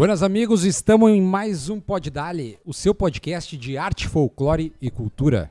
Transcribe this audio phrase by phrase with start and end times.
[0.00, 4.90] Buenas amigos, estamos em mais um Pod Dali, o seu podcast de arte, folclore e
[4.90, 5.50] cultura.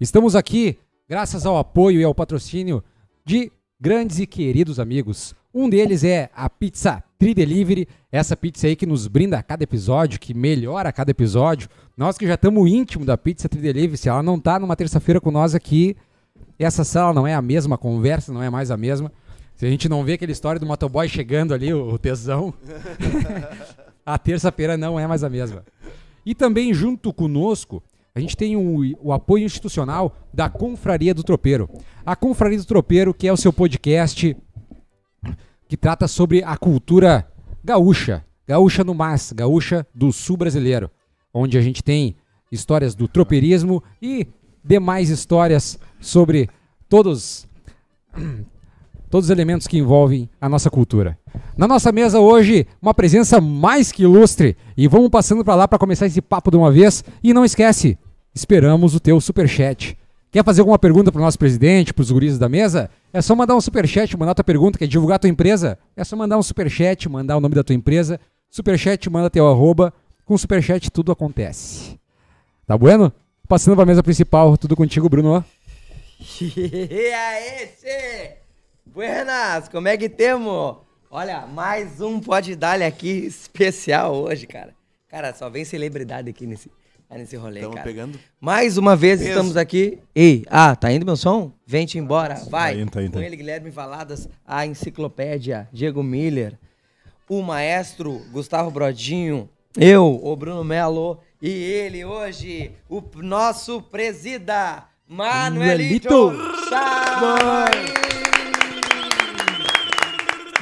[0.00, 2.82] Estamos aqui graças ao apoio e ao patrocínio
[3.26, 5.34] de grandes e queridos amigos.
[5.52, 9.64] Um deles é a Pizza Tri Delivery, essa pizza aí que nos brinda a cada
[9.64, 11.68] episódio, que melhora a cada episódio.
[11.94, 15.20] Nós que já estamos íntimo da Pizza Tri Delivery, se ela não tá numa terça-feira
[15.20, 15.94] com nós aqui,
[16.58, 19.12] essa sala não é a mesma, a conversa não é mais a mesma.
[19.64, 22.52] Se a gente não vê aquela história do motoboy chegando ali, o tesão,
[24.04, 25.64] a terça-feira não é mais a mesma.
[26.22, 27.82] E também junto conosco,
[28.14, 31.66] a gente tem o, o apoio institucional da Confraria do Tropeiro.
[32.04, 34.36] A Confraria do Tropeiro, que é o seu podcast
[35.66, 37.26] que trata sobre a cultura
[37.64, 40.90] gaúcha, gaúcha no mas, gaúcha do sul brasileiro,
[41.32, 42.16] onde a gente tem
[42.52, 44.26] histórias do tropeirismo e
[44.62, 46.50] demais histórias sobre
[46.86, 47.48] todos
[49.14, 51.16] todos os elementos que envolvem a nossa cultura.
[51.56, 54.56] Na nossa mesa hoje, uma presença mais que ilustre.
[54.76, 57.04] E vamos passando para lá para começar esse papo de uma vez.
[57.22, 57.96] E não esquece,
[58.34, 59.96] esperamos o teu superchat.
[60.32, 62.90] Quer fazer alguma pergunta para o nosso presidente, para os guris da mesa?
[63.12, 65.78] É só mandar um superchat, mandar tua pergunta, quer divulgar tua empresa?
[65.96, 68.18] É só mandar um superchat, mandar o nome da tua empresa.
[68.50, 69.94] Superchat, manda teu arroba.
[70.24, 72.00] Com superchat tudo acontece.
[72.66, 73.12] Tá bueno?
[73.46, 75.44] Passando para a mesa principal, tudo contigo, Bruno.
[76.40, 78.43] E aí?
[78.94, 80.76] Buenas, como é que temos?
[81.10, 84.72] Olha, mais um Pode Dar aqui especial hoje, cara.
[85.08, 86.70] Cara, só vem celebridade aqui nesse,
[87.10, 87.88] nesse rolê, Estamos cara.
[87.88, 88.20] pegando.
[88.40, 89.30] Mais uma vez Peso.
[89.30, 89.98] estamos aqui.
[90.14, 91.50] Ei, ah, tá indo meu som?
[91.66, 92.74] Vem-te embora, vai.
[92.76, 96.56] Tá indo, tá indo, Com tá ele, Guilherme Valadas, a enciclopédia, Diego Miller,
[97.28, 106.32] o maestro Gustavo Brodinho, eu, o Bruno Melo, e ele hoje, o nosso presida, Manuelito
[106.68, 108.33] Chaves.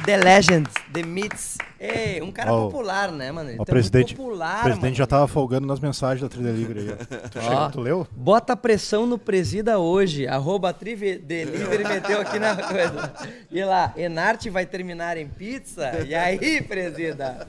[0.05, 1.57] The Legends, The Myths.
[1.79, 3.49] Ei, um cara Ó, popular, né, mano?
[3.49, 4.95] Ele O tá presidente, muito popular, o presidente mano.
[4.95, 6.89] já tava folgando nas mensagens da Trilha Livre aí.
[6.91, 6.95] ó.
[7.29, 7.69] Tu, chegou- Ó.
[7.69, 8.07] tu leu?
[8.11, 10.27] Bota pressão no presida hoje.
[10.27, 13.13] Arroba Trive Delivery meteu aqui na coisa.
[13.51, 15.91] E lá, Enarte vai terminar em pizza?
[16.05, 17.47] E aí, presida?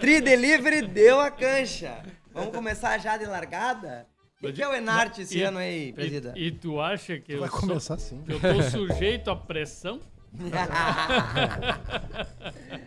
[0.00, 1.98] Tri Delivery deu a cancha.
[2.32, 4.06] Vamos começar já de largada?
[4.42, 6.34] O que, é o Enarte esse E- ano aí, presida?
[6.36, 8.20] E, e tu acha que eu, Vai sou- começar assim.
[8.26, 10.00] que eu tô sujeito à pressão?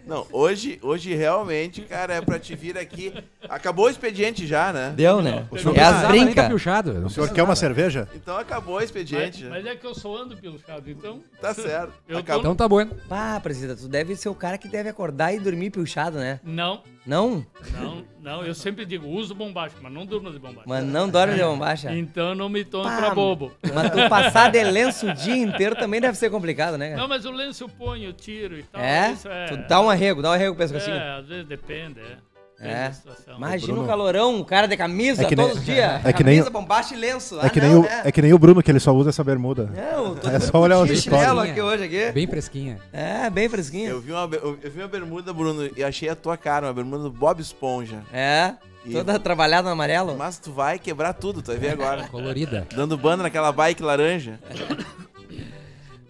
[0.05, 3.13] Não, hoje, hoje realmente, cara, é pra te vir aqui.
[3.49, 4.93] Acabou o expediente já, né?
[4.95, 5.45] Deu, né?
[5.57, 6.47] senhor É as nem tá brincas.
[6.47, 6.91] pilchado.
[7.05, 8.07] O senhor quer uma cerveja?
[8.15, 9.49] Então acabou o Mas, expediente já.
[9.49, 11.21] mas é que eu sou ando pelo chado, então.
[11.41, 11.91] Tá certo.
[12.07, 12.39] Eu tô- Acabou.
[12.41, 12.95] Então tá bueno.
[13.09, 16.39] Pá, presida, tu deve ser o cara que deve acordar e dormir pilchado, né?
[16.43, 17.45] Não, Não?
[17.73, 18.43] não, não.
[18.43, 20.65] Eu sempre digo, uso bombacha, mas não durmo de bombacha.
[20.67, 21.95] Mas não dorme de bombacha?
[21.95, 23.53] Então não me tome Pá, pra bobo.
[23.73, 27.01] Mas tu passar de lenço o dia inteiro também deve ser complicado, né, cara?
[27.01, 28.81] Não, mas o lenço eu ponho, eu tiro e tal.
[28.81, 29.11] É?
[29.13, 29.45] Isso é.
[29.45, 30.97] Tu dá um arrego, dá um arrego pro pescocinho.
[30.97, 32.17] É, às vezes depende, é.
[32.59, 32.91] É.
[33.35, 36.01] Imagina Bruno- um calorão, um cara de camisa É que nem- todos os dias.
[36.03, 37.39] é que nem- camisa, bombacha e lenço.
[37.39, 38.01] É Ah, que, nem não, o, né?
[38.03, 39.65] é que nem o Bruno, que ele só usa essa bermuda.
[39.75, 41.03] Não, tô É só olhar os stories.
[41.03, 42.11] chinelo aqui hoje aqui.
[42.11, 42.79] Bem fresquinha.
[42.91, 43.89] É, bem fresquinho.
[43.91, 47.03] Eu vi, uma, eu vi uma bermuda, Bruno, e achei a tua cara, uma bermuda
[47.03, 48.01] do Bob Esponja.
[48.11, 50.15] É, E- toda trabalhada no amarelo.
[50.17, 52.07] Mas tu vai quebrar tudo, tu vai ver agora.
[52.11, 52.65] Colorida.
[52.75, 54.39] Dando banda naquela bike laranja.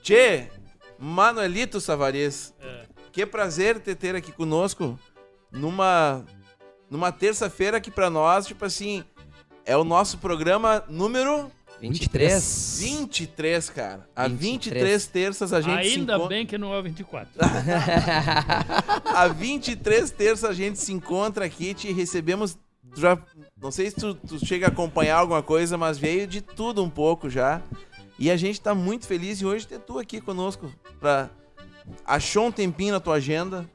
[0.02, 0.46] Tchê,
[0.97, 2.86] Manuelito Savariz, É.
[3.12, 4.97] que prazer te ter aqui conosco
[5.52, 6.24] numa,
[6.90, 9.03] numa terça-feira que pra nós, tipo assim,
[9.66, 12.78] é o nosso programa número 23.
[12.81, 14.09] 23, cara.
[14.16, 16.30] Há 23, 23 terças a gente se Ainda encontra.
[16.36, 17.30] bem que não é o 24.
[19.06, 22.58] Há 23 terças a gente se encontra aqui, te recebemos.
[22.96, 23.18] Já,
[23.62, 26.90] não sei se tu, tu chega a acompanhar alguma coisa, mas veio de tudo um
[26.90, 27.62] pouco já.
[28.18, 30.72] E a gente tá muito feliz em hoje ter tu aqui conosco.
[31.00, 31.30] Pra,
[32.06, 33.69] achou um tempinho na tua agenda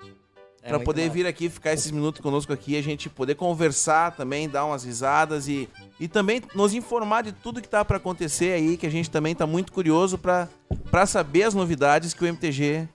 [0.62, 4.12] É pra muito poder vir aqui, ficar esses minutos conosco aqui, a gente poder conversar
[4.12, 5.68] também, dar umas risadas e,
[5.98, 9.34] e também nos informar de tudo que tá pra acontecer aí, que a gente também
[9.34, 10.48] tá muito curioso pra
[10.90, 12.86] pra saber as novidades que o MTG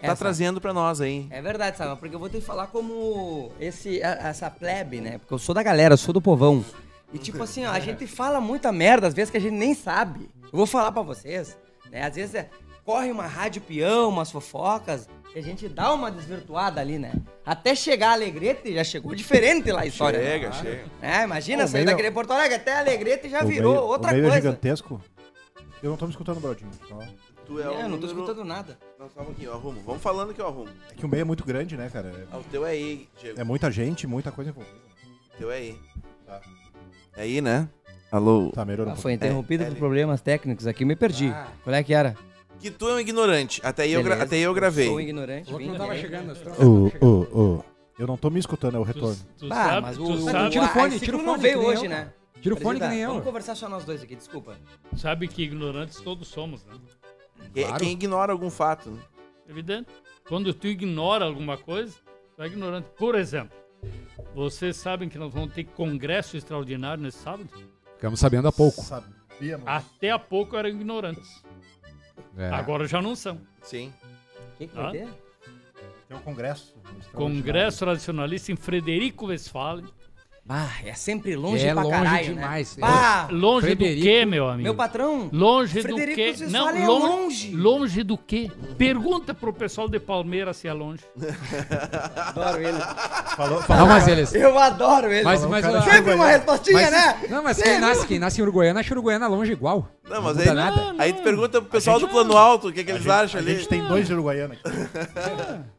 [0.00, 1.26] tá trazendo pra nós aí.
[1.30, 1.98] É verdade, sabe?
[1.98, 5.18] Porque eu vou te falar como esse, a- essa plebe, né?
[5.18, 6.64] Porque eu sou da galera, eu sou do povão.
[7.12, 9.74] E tipo assim, ó, a gente fala muita merda, às vezes que a gente nem
[9.74, 10.30] sabe.
[10.44, 11.56] Eu vou falar pra vocês,
[11.90, 12.04] né?
[12.04, 12.48] Às vezes é,
[12.88, 17.12] corre uma rádio peão, umas fofocas, e a gente dá uma desvirtuada ali, né?
[17.44, 20.18] Até chegar a Alegrete, já chegou diferente lá a história.
[20.18, 20.54] Chega, né?
[20.54, 20.84] chega.
[21.02, 24.14] É, imagina, sair meio- daquele Porto Alegre até Alegrete já O virou meio- outra o
[24.14, 24.40] meio é coisa.
[24.40, 25.02] gigantesco.
[25.82, 26.70] Eu não tô me escutando, Brodinho.
[26.88, 26.98] Só-
[27.44, 28.78] Tu é, É, o eu não tô número- escutando nada.
[28.98, 29.82] Não, calma aqui, eu arrumo.
[29.84, 30.70] Vamos falando que eu arrumo.
[30.90, 32.26] É que o meio é muito grande, né, cara?
[32.32, 33.38] Ah, o teu é aí, Diego.
[33.38, 34.76] É, é muita gente, muita coisa envolvida.
[35.34, 35.78] O teu é aí.
[36.26, 36.40] Tá.
[37.18, 37.68] É aí, né?
[38.10, 38.50] Alô.
[38.54, 39.28] Tá, melhorou Ah, um foi pouquinho.
[39.32, 41.28] interrompido É, por problemas técnicos aqui, me perdi.
[41.28, 41.48] Ah.
[41.62, 42.16] Qual é que era?
[42.60, 43.60] Que tu é um ignorante.
[43.64, 44.86] Até aí eu, até aí eu gravei.
[44.86, 45.54] Sou um ignorante.
[45.54, 46.32] Vim não tava chegando.
[46.60, 47.64] Ô, ô, ô.
[47.98, 49.16] Eu não tô me escutando, é o Tu, retorno.
[49.36, 51.58] tu Ah, sabe, mas o, tu o, sabe, tira o fone, tira o fone, veio
[51.60, 51.90] hoje, eu.
[51.90, 52.12] né?
[52.40, 53.08] Tira o fone que nem eu.
[53.10, 54.56] Vamos conversar só nós dois aqui, desculpa.
[54.96, 56.74] sabe que ignorantes todos somos, né?
[57.52, 57.78] Quem- Claro.
[57.82, 58.90] Quem ignora algum fato.
[58.90, 59.02] né?
[59.48, 59.88] Evidente.
[60.28, 61.94] Quando tu ignora alguma coisa,
[62.36, 62.86] tu é ignorante.
[62.96, 63.56] Por exemplo,
[64.34, 67.48] vocês sabem que nós vamos ter congresso extraordinário nesse sábado?
[67.96, 68.80] Ficamos sabendo há pouco.
[68.82, 69.66] Sabíamos.
[69.66, 71.42] Até há pouco eram ignorantes.
[72.36, 72.48] É.
[72.50, 73.40] Agora já não são.
[73.62, 73.92] Sim.
[74.54, 74.82] O que, que Ah.
[74.82, 75.08] vai ter?
[76.08, 76.74] Tem um congresso.
[77.12, 79.84] Congresso tradicionalista em Frederico Westphalen.
[80.48, 82.74] Bah, é sempre longe É pra longe caralho, demais.
[82.78, 82.80] Né?
[82.80, 84.62] Bah, Longe Frederico, do quê, meu amigo?
[84.62, 86.28] meu patrão, Longe Frederico do quê?
[86.40, 87.54] Westphalen é longe.
[87.54, 88.50] Longe do quê?
[88.78, 91.02] Pergunta pro pessoal de Palmeiras se é longe.
[92.16, 92.78] adoro ele.
[93.36, 94.34] Falou, falou, Não, mas eles.
[94.34, 95.22] Eu adoro ele.
[95.22, 97.20] Mas, mas, ah, Sempre uma respostinha, mas- né?
[97.28, 99.86] Não, mas quem nasce, quem nasce em Uruguaiana, acha Uruguaiana longe igual.
[100.08, 100.94] Não, mas muda aí, nada.
[100.98, 103.38] aí tu pergunta pro pessoal do plano alto o que, que a eles gente, acham
[103.38, 103.54] a ali.
[103.56, 104.62] gente tem dois de Uruguaiana aqui.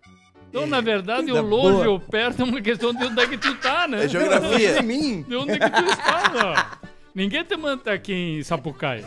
[0.50, 1.90] Então, na verdade, o longe boa.
[1.90, 4.06] ou perto é uma questão de onde é que tu tá, né?
[4.06, 4.74] É geografia.
[4.74, 5.22] De mim.
[5.24, 6.32] De onde é que tu está,
[6.76, 6.80] ó.
[7.14, 9.06] Ninguém te manda aqui em Sapucaia.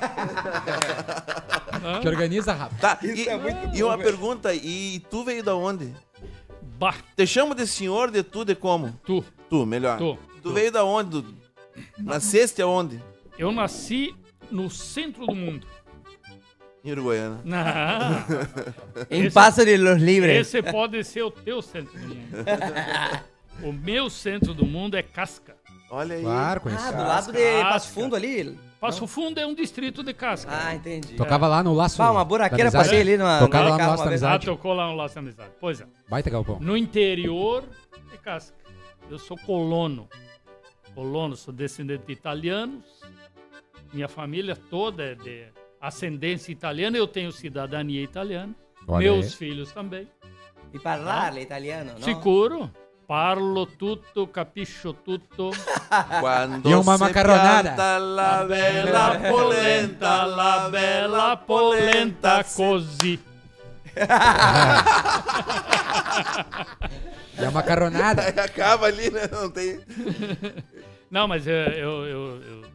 [2.01, 2.81] Que organiza rápido.
[2.81, 4.09] Tá, Isso e, é muito e bom, uma velho.
[4.11, 5.93] pergunta, e tu veio da onde?
[6.79, 8.99] Bah, Te chamo de senhor, de tu, de como?
[9.05, 9.99] tu, Tu, melhor.
[9.99, 10.19] tu.
[10.43, 11.25] Tu veio da onde?
[11.99, 13.01] Nasceste aonde?
[13.39, 14.15] Eu nasci
[14.51, 15.67] no centro do mundo.
[16.85, 17.41] Em Uruguaiana.
[17.45, 17.61] Não,
[19.11, 20.49] Em de los Libres.
[20.49, 22.29] esse pode ser o teu centro do mundo.
[23.63, 25.55] O meu centro do mundo é Casca.
[25.91, 26.23] Olha aí.
[26.23, 26.85] Claro, conheci.
[26.85, 27.69] Ah, do lado de Casca.
[27.69, 28.59] Passo Fundo ali?
[28.81, 30.51] Passo Fundo é um distrito de Casca.
[30.53, 31.15] Ah, entendi.
[31.15, 32.03] Tocava lá no laço.
[32.03, 32.85] Ah, uma buraqueira amizade.
[32.85, 34.23] passei ali numa, Tocava no lá no Laço uma da vez.
[34.25, 34.47] Ah, Amizade.
[34.47, 35.51] tocou lá no Laço da Amizade.
[35.61, 35.87] Pois é.
[36.09, 36.59] Baita galpão.
[36.61, 37.63] No interior
[38.13, 38.57] é Casca.
[39.09, 40.09] Eu sou colono.
[40.95, 42.85] Colono, sou descendente de italianos.
[43.93, 45.45] Minha família toda é de
[45.83, 46.97] ascendência italiana.
[46.97, 48.55] Eu tenho cidadania italiana.
[48.89, 49.33] Olha Meus aí.
[49.33, 50.09] filhos também.
[50.73, 52.03] E parlare italiano, não?
[52.03, 52.71] Sicuro.
[53.07, 55.51] Parlo tutto, capisco tutto.
[56.21, 57.99] Quando E uma macarronada.
[57.99, 62.43] La bella polenta, la bella polenta.
[62.57, 63.21] così.
[67.39, 68.23] E a macarronada.
[68.29, 69.23] Acaba ali, né?
[69.31, 69.81] Não tem.
[71.11, 72.72] Não, mas eu, eu, eu- eu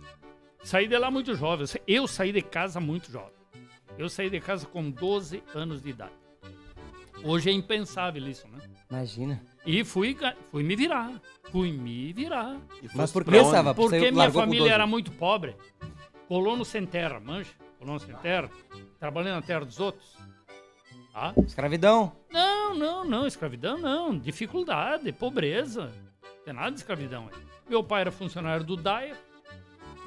[0.68, 1.62] saí de lá muito jovem.
[1.62, 3.31] Eu sa- Eu saí de casa muito jovem.
[3.98, 6.12] Eu saí de casa com 12 anos de idade.
[7.24, 8.60] Hoje é impensável isso, né?
[8.90, 9.42] Imagina.
[9.66, 10.16] E fui,
[10.52, 11.12] fui me virar.
[11.52, 12.58] Fui me virar.
[12.94, 13.74] Mas por que estava?
[13.74, 14.74] Porque Saiu- minha família 12.
[14.74, 15.56] era muito pobre.
[16.28, 17.50] Colono sem terra, manja?
[17.80, 18.50] Colono sem terra.
[19.00, 20.16] Trabalhando na terra dos outros.
[21.12, 21.34] Tá?
[21.46, 22.12] Escravidão.
[22.31, 23.25] Não, não, não.
[23.28, 24.18] Escravidão não.
[24.18, 25.92] Dificuldade, pobreza.
[26.24, 27.42] Não tem nada de escravidão aí.
[27.68, 29.16] Meu pai era funcionário do DAIR,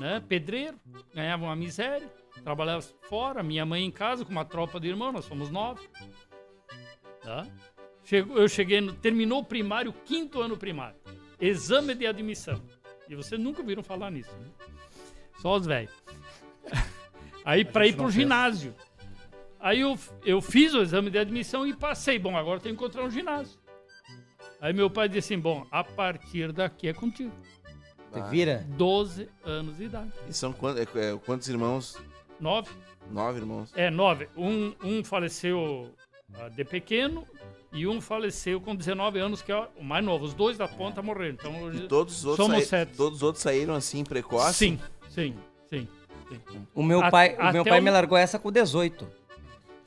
[0.01, 0.23] né?
[0.27, 0.81] Pedreiro,
[1.15, 2.11] ganhava uma miséria,
[2.43, 5.87] trabalhava fora, minha mãe em casa com uma tropa de irmãos, nós somos nove.
[7.23, 7.47] Tá?
[8.03, 10.99] Chegou, eu cheguei, no, terminou o primário, quinto ano primário.
[11.39, 12.63] Exame de admissão.
[13.11, 14.47] E vocês nunca ouviram falar nisso, né?
[15.39, 15.93] Só os velhos.
[17.45, 18.75] Aí para ir pro ginásio.
[19.59, 22.19] Aí eu, eu fiz o exame de admissão e passei.
[22.19, 23.59] Bom, agora tenho que encontrar um ginásio.
[24.61, 27.33] Aí meu pai disse assim: bom, a partir daqui é contigo.
[28.13, 28.65] Te vira.
[28.71, 30.11] 12 anos de idade.
[30.29, 31.97] E são quantos, é, é, quantos irmãos?
[32.39, 32.71] Nove?
[33.11, 33.73] Nove irmãos.
[33.77, 34.29] É, nove.
[34.37, 35.91] Um, um faleceu
[36.35, 37.27] ah, de pequeno
[37.73, 40.25] e um faleceu com 19 anos, que é o mais novo.
[40.25, 41.35] Os dois da ponta morreram.
[41.35, 41.73] Então.
[41.73, 42.97] E todos os outros, Somos sete.
[42.97, 44.55] todos os outros saíram assim, precoce?
[44.55, 45.37] Sim, sim,
[45.69, 45.89] sim.
[46.75, 49.20] O meu A- pai, o meu pai me largou essa com 18.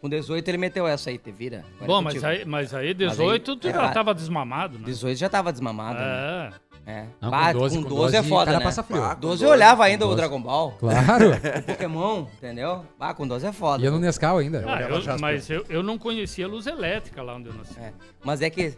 [0.04, 1.64] Com 18 ele meteu essa aí, te vira.
[1.80, 2.26] Agora Bom, é mas contigo.
[2.30, 3.94] aí, mas aí 18 tu é já claro.
[3.94, 4.84] tava desmamado, né?
[4.84, 5.98] 18 já tava desmamado.
[5.98, 6.52] né?
[6.86, 6.92] É.
[6.92, 7.06] É.
[7.22, 8.60] Não, Bah, com 12, com com 12 é 12 foda, né?
[8.60, 9.02] passa frio.
[9.02, 10.18] Ah, com 12 12, eu olhava ainda o 12.
[10.20, 11.32] Dragon Ball, Claro.
[11.60, 12.86] o Pokémon, entendeu?
[13.00, 13.82] Ah, com 12 é foda.
[13.82, 14.66] Ia no Nescau ainda.
[14.68, 15.22] Ah, eu- Jasper.
[15.22, 17.80] mas eu, eu não conhecia luz elétrica lá onde eu nasci.
[17.80, 17.94] É.
[18.26, 18.74] Mas é que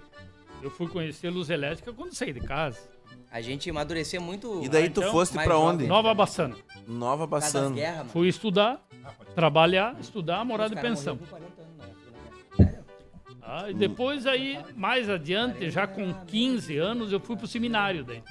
[0.62, 2.78] Eu fui conhecer luz elétrica quando saí de casa.
[3.32, 4.62] a gente amadurecia muito.
[4.64, 5.88] E daí Ah, tu então, foste mais pra onde?
[5.88, 6.56] Nova Bassana.
[6.88, 7.76] Nova Bassano.
[7.76, 8.10] guerras, mano.
[8.12, 8.80] Fui estudar,
[9.36, 11.16] trabalhar, estudar, morar de pensão.
[11.16, 12.66] morreram com 40 anos, né?
[12.66, 12.86] Sério?
[13.42, 18.24] Ah, e depois aí, mais adiante, já com 15 anos, eu fui pro seminário daí.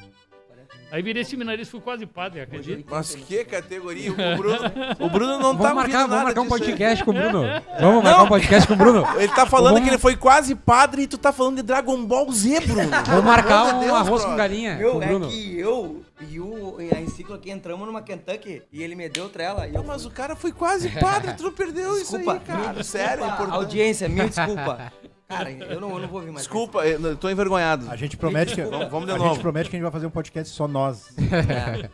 [0.94, 2.84] Aí virei seminarista, fui quase padre, acredita?
[2.88, 4.12] Mas que categoria?
[4.12, 4.58] O Bruno,
[5.00, 6.60] o Bruno não Vamos tá marcar, ouvindo vamos nada marcar um disso aí.
[6.60, 7.42] podcast com o Bruno.
[7.80, 9.04] Vamos marcar um podcast com o Bruno.
[9.16, 12.04] Ele tá falando Vamos- que ele foi quase padre e tu tá falando de Dragon
[12.04, 12.88] Ball Z, Bruno.
[13.06, 14.36] Vamos marcar um de Deus, arroz com brother.
[14.36, 15.28] galinha com Meu, é Bruno.
[15.28, 19.28] que eu e o e a Enciclo aqui entramos numa Kentucky e ele me deu
[19.28, 19.66] trela.
[19.66, 22.38] E eu Não, mas o cara foi quase padre, tu não perdeu Desculpa, isso aí,
[22.40, 22.84] cara.
[22.84, 23.56] Sério, é desculpa, importante.
[23.56, 24.92] Audiência, mil desculpa.
[25.28, 26.42] Cara, eu não, eu não vou vir mais.
[26.44, 27.90] Desculpa, eu eu tô envergonhado.
[27.90, 28.60] A gente promete que.
[28.64, 29.30] Vamos- vamos de a novo.
[29.30, 31.14] gente promete que a gente vai fazer um podcast só nós.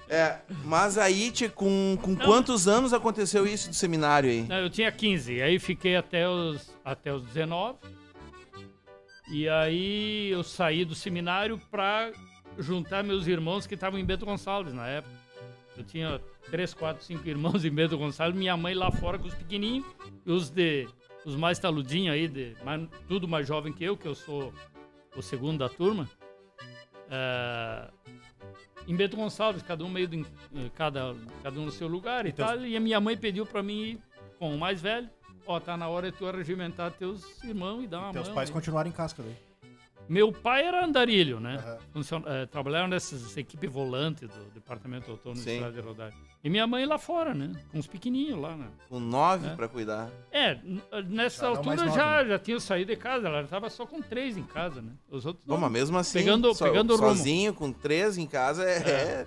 [0.09, 0.15] É.
[0.15, 4.43] É, mas aí, tchê, com, com quantos anos aconteceu isso do seminário aí?
[4.49, 7.79] Não, eu tinha 15, aí fiquei até os, até os 19.
[9.33, 12.11] E aí eu saí do seminário pra
[12.59, 15.15] juntar meus irmãos que estavam em Bento Gonçalves na época.
[15.77, 16.21] Eu tinha
[16.51, 19.87] três, quatro, cinco irmãos em Bento Gonçalves, minha mãe lá fora com os pequenininhos
[20.27, 20.89] e os de
[21.31, 24.53] os mais taludinhos aí, de, mais- tudo mais jovem que eu, que eu sou
[25.17, 26.09] o segundo da turma.
[27.09, 27.91] É,
[28.87, 30.25] em Bento Gonçalves, cada um meio de,
[30.75, 32.65] cada, cada um no seu lugar e Então- tal.
[32.65, 34.03] E a minha mãe pediu pra mim ir
[34.39, 35.09] com o mais velho.
[35.47, 38.35] Ó, tá na hora de tu arregimentar teus irmãos e dar uma Teus mão.
[38.35, 38.55] pais aí.
[38.55, 39.37] continuaram em casca daí.
[40.11, 41.55] Meu pai era andarilho, né?
[41.57, 41.79] Aham.
[41.93, 45.52] Funcion- eh, trabalharam nessas equipes volante do Departamento Autônomo de Sim.
[45.55, 46.19] Estrada de Rodagem.
[46.43, 47.52] E minha mãe lá fora, né?
[47.71, 48.67] Com os pequenininhos lá, né?
[48.88, 49.55] Com nove É.
[49.55, 50.11] pra cuidar.
[50.33, 50.59] É,
[51.09, 54.37] nessa Já altura já, nove, já tinha saído de casa, ela tava só com três
[54.37, 54.90] em casa, né?
[55.09, 57.09] Os outros Bom, mas mesmo assim, Pegando- so- pegando rumo.
[57.09, 59.26] sozinho, com três em casa, é...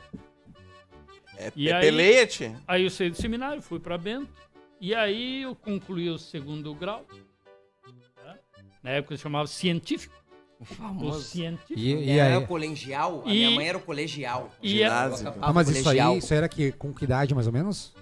[1.37, 2.55] É, é, E é aí-.
[2.67, 4.29] Aí eu saí do seminário, fui pra Bento.
[4.81, 7.05] E aí eu concluí o segundo grau.
[8.15, 8.35] tá?
[8.83, 10.13] Na época eu chamava científico.
[10.69, 11.21] O O famoso.
[11.21, 11.73] científico.
[11.79, 12.43] E, Minha e era aí?
[12.43, 14.49] o colegial, a E- minha mãe era o colegial.
[14.61, 15.25] E é, Ginásio.
[15.25, 17.53] Eu acabava Ah, mas isso aí, isso aí era que, com que idade mais ou
[17.53, 17.93] menos?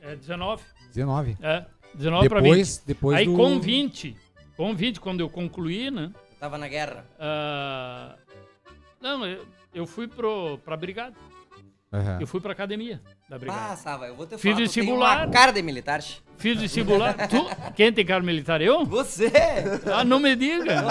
[0.00, 0.62] é 19.
[0.88, 1.36] 19.
[1.40, 2.48] É, 19 pra 20.
[2.50, 3.36] Depois, depois Aí do...
[3.36, 4.16] com 20,
[4.56, 6.10] com 20, quando eu concluí, né?
[6.14, 7.06] Eu tava na guerra.
[7.20, 8.16] ah,
[9.00, 9.44] não, eu,
[9.74, 11.14] eu fui pro, pra brigada.
[11.92, 12.18] Aham.
[12.20, 13.00] Eu fui pra academia
[13.38, 13.76] da Ah.
[13.76, 15.24] Sava, eu vou te Fiz vestibular.
[15.26, 16.00] uma cara de militar.
[16.38, 17.14] Fiz vestibular.
[17.28, 18.60] tu, quem tem cara militar?
[18.60, 18.84] Eu?
[18.84, 19.30] Você!
[19.92, 20.82] Ah, não me diga.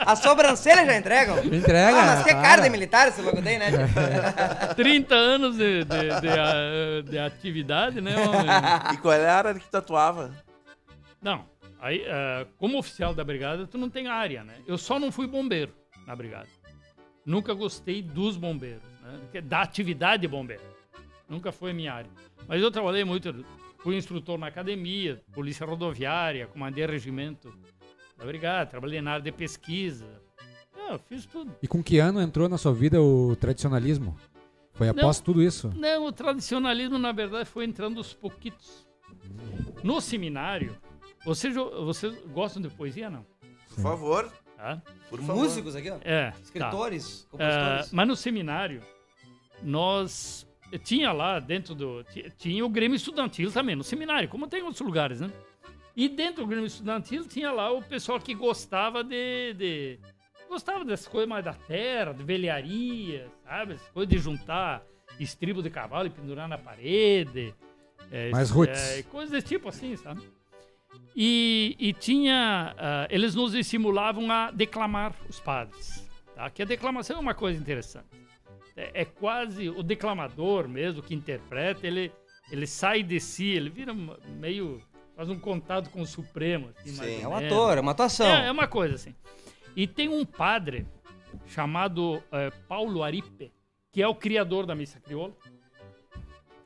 [0.00, 1.38] A sobrancelha já entregam?
[1.44, 1.98] Entrega.
[1.98, 3.70] Ah, mas que cara de militar esse logo tem, né?
[4.70, 4.74] che?
[4.74, 6.08] 30 anos de, de,
[7.04, 8.16] de, de atividade, né?
[8.16, 8.94] homem?
[8.94, 10.32] E qual era a área que tatuava?
[11.22, 11.44] Não,
[11.80, 14.54] aí, ah, como oficial da brigada, tu não tem área, né?
[14.66, 15.72] Eu só não fui bombeiro
[16.06, 16.48] na brigada.
[17.26, 19.18] Nunca gostei dos bombeiros, né?
[19.30, 20.62] Que- Da atividade de bombeiro.
[21.30, 22.10] Nunca foi a minha área.
[22.48, 23.44] Mas eu trabalhei muito,
[23.78, 27.50] fui instrutor na academia, polícia rodoviária, comandei regimento
[28.18, 30.20] da brigada, trabalhei na área de pesquisa.
[30.76, 31.54] É, eu fiz tudo.
[31.62, 34.16] E com que ano entrou na sua vida o tradicionalismo?
[34.72, 35.70] Foi após tudo isso?
[35.76, 38.86] Não, o tradicionalismo, na verdade, foi entrando aos pouquitos.
[39.84, 40.76] No seminário,
[41.24, 41.54] vocês,
[42.32, 43.24] gostam de poesia, não?
[43.74, 44.82] Por favor, Tá?
[45.08, 45.42] por favor.
[45.44, 45.98] Músicos aqui, ó.
[46.02, 46.30] É.
[46.32, 46.38] tá.
[46.42, 47.92] Escritores, É, compositores.
[47.92, 48.82] mas no seminário,
[49.62, 50.46] nós.
[50.78, 52.04] Tinha lá dentro do.
[52.04, 55.30] ti- Tinha o Grêmio Estudantil também, no seminário, como tem em outros lugares, né?
[55.96, 59.54] E dentro do Grêmio Estudantil tinha lá o pessoal que gostava de.
[59.54, 59.98] de-
[60.48, 63.74] gostava dessas coisas mais da terra, de velharia, sabe?
[63.74, 64.82] Essas coisas de juntar
[65.18, 67.54] estribo de cavalo e pendurar na parede.
[68.10, 68.80] é, Mais roots.
[68.98, 70.22] é, coisas desse tipo assim, sabe?
[71.14, 72.74] E, e tinha.
[72.78, 76.08] ah, eles nos estimulavam a declamar os padres.
[76.34, 76.48] Tá?
[76.50, 78.06] Que a declamação é uma coisa interessante.
[78.76, 82.12] É, é quase o declamador mesmo que interpreta, ele,
[82.50, 84.80] ele sai de si, ele vira meio.
[85.16, 86.70] faz um contato com o Supremo.
[86.78, 87.22] Assim, Sim.
[87.22, 88.26] É um ator, é uma atuação.
[88.26, 89.14] É, é uma coisa assim.
[89.76, 90.86] E tem um padre
[91.46, 93.52] chamado eh, Paulo Aripe,
[93.92, 95.34] que é o criador da missa crioula.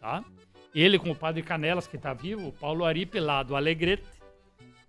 [0.00, 0.24] Tá?
[0.74, 4.04] Ele com o padre Canelas, que está vivo, o Paulo Aripe lá do Alegrete,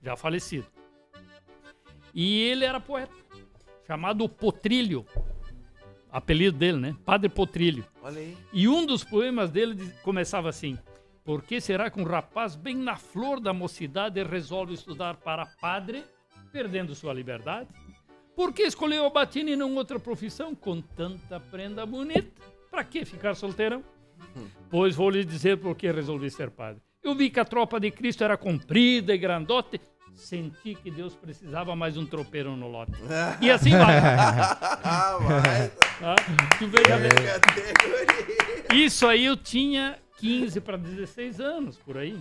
[0.01, 0.65] já falecido.
[2.13, 3.13] E ele era poeta,
[3.85, 5.05] chamado Potrilho.
[6.15, 6.95] Apelido dele, né?
[7.03, 7.83] Padre Potrilho.
[8.01, 8.37] Olha aí.
[8.53, 10.77] E um dos poemas dele começava assim:
[11.25, 16.05] Por que será que um rapaz bem na flor da mocidade resolve estudar para padre,
[16.53, 17.67] perdendo sua liberdade?
[18.33, 22.41] Por que escolheu a batina e não outra profissão com tanta prenda bonita?
[22.71, 23.83] Para que ficar solteirão?
[24.69, 26.81] Pois vou lhe dizer por que resolvi ser padre.
[27.03, 29.81] Eu vi que a tropa de Cristo era comprida e grandote.
[30.15, 32.93] Senti que Deus precisava mais um tropeiro no lote.
[33.41, 33.97] E assim vai.
[33.99, 35.69] Ah, vai.
[35.99, 36.15] Tá?
[36.57, 37.09] Tu veja bem.
[37.09, 38.85] Categoria.
[38.85, 42.17] Isso aí eu tinha 15 para 16 anos, por aí.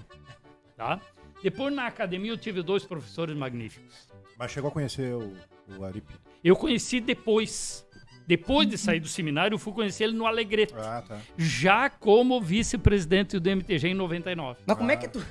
[0.76, 1.00] Tá?
[1.42, 4.08] Depois na academia eu tive dois professores magníficos.
[4.36, 5.32] Mas chegou a conhecer o,
[5.78, 6.12] o Aripe.
[6.42, 7.86] Eu conheci depois.
[8.26, 10.72] Depois de sair do seminário, eu fui conhecer ele no Alegrete.
[10.76, 11.18] Ah, tá.
[11.36, 14.60] Já como vice-presidente do MTG em 99.
[14.66, 15.24] Mas como é que tu.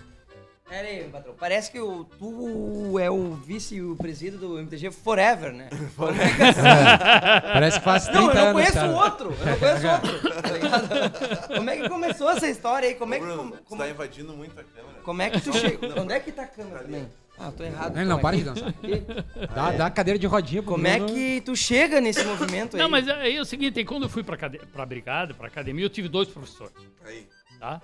[0.68, 1.36] Pera aí, patrão.
[1.38, 5.70] Parece que o, tu é o vice e o presídio do MTG forever, né?
[5.96, 6.62] Como é que assim?
[7.54, 9.30] Parece que faz 30 Não, eu não anos, conheço o outro.
[9.40, 9.88] Eu não conheço
[10.24, 10.42] outro.
[10.42, 11.48] tá ligado?
[11.56, 12.96] Como é que começou essa história aí?
[12.96, 13.26] Como é que.
[13.26, 15.00] Bruno, Como, tu como, tá invadindo muito a câmera.
[15.04, 16.02] como é que tu chega?
[16.02, 17.08] Onde é que tá a câmera também?
[17.38, 17.96] Ah, tô errado.
[17.96, 18.74] Não, não, Então, para de dançar.
[19.56, 21.14] Dá, dá a cadeira de rodinha pro Como é Bruno.
[21.14, 22.82] que tu chega nesse movimento aí?
[22.82, 24.38] Não, mas aí é o seguinte, quando eu fui para
[24.76, 26.74] a brigada, para academia, eu tive dois professores.
[27.06, 27.28] Aí.
[27.60, 27.82] tá?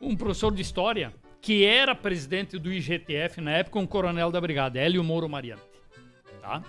[0.00, 4.78] Um professor de história que era presidente do IGTF na época, um coronel da brigada,
[4.78, 5.62] Hélio Moro Mariante,
[6.40, 6.62] tá?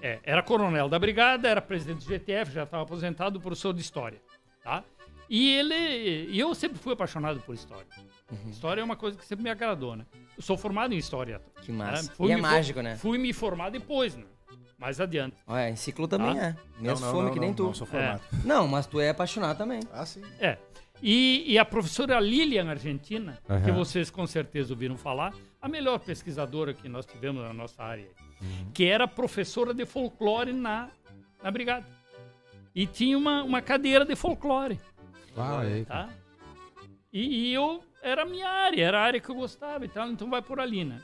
[0.00, 4.20] É, era coronel da brigada, era presidente do IGTF, já estava aposentado, professor de história,
[4.62, 4.84] tá?
[5.28, 5.74] E ele.
[6.30, 7.86] E eu sempre fui apaixonado por história.
[8.30, 8.50] Uhum.
[8.50, 10.06] História é uma coisa que sempre me agradou, né?
[10.36, 11.40] Eu sou formado em história.
[11.62, 12.04] Que massa.
[12.08, 12.14] né?
[12.16, 12.96] Fui E é mágico, né?
[12.96, 14.24] Fui me formar depois, né?
[14.78, 15.34] Mais adiante.
[15.68, 16.46] Em ciclo também Ah.
[16.46, 16.56] é.
[16.80, 17.64] Mesmo fome que nem tu.
[17.64, 18.22] Não sou formado.
[18.44, 19.80] Não, mas tu é apaixonado também.
[19.92, 20.22] Ah, sim.
[20.38, 20.56] É.
[21.02, 23.72] E, e a professora Lilian Argentina, que Aham.
[23.74, 28.08] vocês com certeza ouviram falar, a melhor pesquisadora que nós tivemos na nossa área,
[28.40, 28.70] Uhum.
[28.72, 30.90] que era professora de folclore na,
[31.42, 31.86] na brigada.
[32.74, 34.78] E tinha uma, uma cadeira de folclore,
[35.36, 35.84] aí.
[35.84, 36.08] tá?
[37.12, 40.08] E, e eu, era a minha área, era a área que eu gostava e tal,
[40.08, 41.00] então vai por ali, né?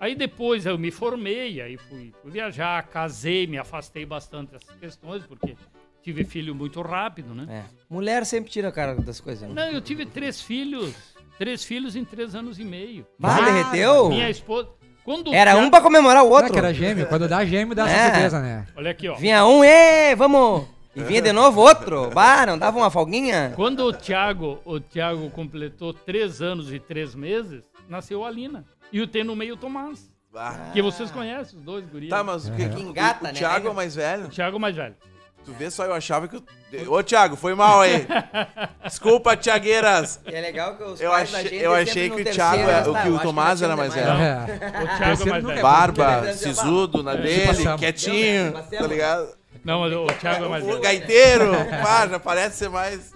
[0.00, 5.26] Aí depois eu me formei, aí fui, fui viajar, casei, me afastei bastante dessas questões,
[5.26, 5.54] porque
[6.02, 7.46] tive filho muito rápido, né?
[7.48, 7.64] É.
[7.88, 9.48] Mulher sempre tira a cara das coisas.
[9.48, 9.54] Né?
[9.54, 10.94] Não, eu tive três filhos.
[11.38, 13.06] Três filhos em três anos e meio.
[13.18, 14.08] Bah, derreteu?
[14.10, 14.68] Minha esposa.
[15.02, 16.52] Quando o Era um pra comemorar o Não é outro.
[16.52, 17.06] que era gêmeo.
[17.06, 18.04] Quando dá gêmeo, dá É.
[18.10, 18.66] surpresa, né?
[18.76, 19.14] Olha aqui, ó.
[19.14, 20.66] Vinha um, ê, vamos.
[20.94, 22.10] E vinha de novo outro.
[22.10, 23.52] Bah, não dava uma folguinha?
[23.56, 28.64] Quando o Thiago, o Thiago completou três anos e três meses, nasceu a Lina.
[28.92, 30.10] E o tem no meio o Tomás.
[30.34, 30.70] Ah.
[30.74, 32.10] Que vocês conhecem, os dois gurias.
[32.10, 32.62] Tá, mas o que?
[32.62, 32.68] É.
[32.68, 33.32] que Engata, o né?
[33.32, 34.26] Thiago é o mais velho?
[34.26, 34.94] O Thiago mais velho.
[35.44, 36.42] Tu vê só, eu achava que.
[36.72, 36.92] Eu...
[36.92, 38.06] Ô, Thiago, foi mal aí.
[38.84, 40.20] Desculpa, Thiagueiras.
[40.26, 42.62] E é legal que os Eu pais da achei, gente eu achei que o Thiago,
[42.62, 42.86] é- né?
[42.88, 44.10] o que o Tomás que era mais velho.
[44.10, 44.44] É.
[44.84, 45.62] O Thiago é mais velho.
[45.62, 47.16] Barba, sisudo na É.
[47.16, 49.34] dele, quietinho, tá ligado?
[49.64, 50.80] Não, mas o Thiago é mais O velho.
[50.80, 51.50] gaiteiro,
[51.82, 53.12] pá, já parece ser mais.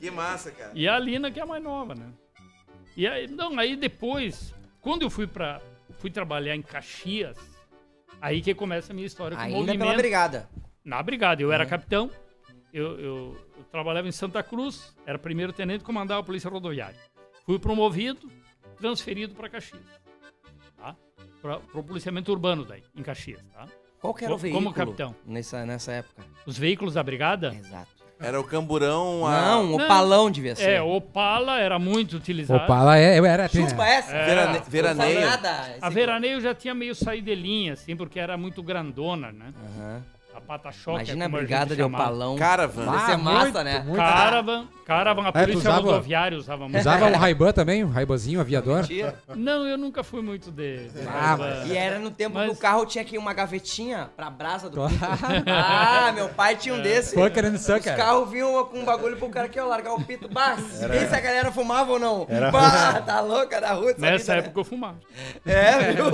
[0.00, 0.70] Que massa, cara.
[0.74, 2.06] E a Lina que é a mais nova, né?
[2.96, 5.60] E aí, não, aí depois, quando eu fui para
[5.98, 7.36] fui trabalhar em Caxias,
[8.20, 9.78] aí que começa a minha história com o Ainda movimento.
[9.80, 10.48] pela brigada.
[10.84, 12.10] Na brigada, eu era capitão,
[12.72, 16.96] eu, eu- eu trabalhava em Santa Cruz, era primeiro tenente, comandava a polícia rodoviária.
[17.46, 18.30] Fui promovido,
[18.78, 19.80] transferido para Caxias,
[20.76, 20.94] tá?
[21.40, 23.66] Para o policiamento urbano daí, em Caxias, tá?
[24.00, 24.64] Qual que era o Co- veículo?
[24.64, 25.14] como capitão.
[25.24, 26.22] Nessa, nessa época.
[26.44, 27.94] Os veículos da brigada, Exato.
[28.20, 29.26] Era o camburão.
[29.26, 29.40] A...
[29.50, 30.70] Não, o palão devia ser.
[30.70, 32.62] é, Opala era muito utilizado.
[32.62, 33.48] Opala é, eu era.
[33.48, 34.14] Chupa essa.
[34.16, 34.24] É.
[34.26, 35.18] Verane- Veraneio.
[35.82, 39.52] A veraneio já tinha meio saído de linha, assim, porque era muito grandona, né?
[39.78, 40.04] Aham.
[40.44, 42.36] A pata-choque, Imagina a como brigada de opalão.
[42.36, 42.84] Caravan.
[42.84, 43.80] Deve ser massa, né?
[43.80, 43.96] muito.
[43.96, 46.78] Caravan, Caravan, a É, polícia usava- rodoviária usava muito.
[46.78, 48.84] Usava o Ray-Ban também, o Ray-Banzinho, aviador.
[48.86, 49.14] Tia.
[49.34, 50.88] Não, eu nunca fui muito de...
[50.88, 51.36] de Ah.
[51.66, 54.80] E era no tempo Mas- que o carro tinha aqui uma gavetinha pra brasa do.
[55.46, 57.14] Ah, meu pai tinha um desse.
[57.14, 57.66] Fucker and Os
[57.96, 60.28] carros vinham com um bagulho pro cara que ia largar o pito.
[60.28, 62.26] Bah, vê se a galera fumava ou não.
[62.28, 63.90] Era bah, tá louca da rua.
[63.92, 64.98] essa Nessa vida, época eu fumava.
[65.44, 65.54] Né?
[65.54, 66.10] É, viu?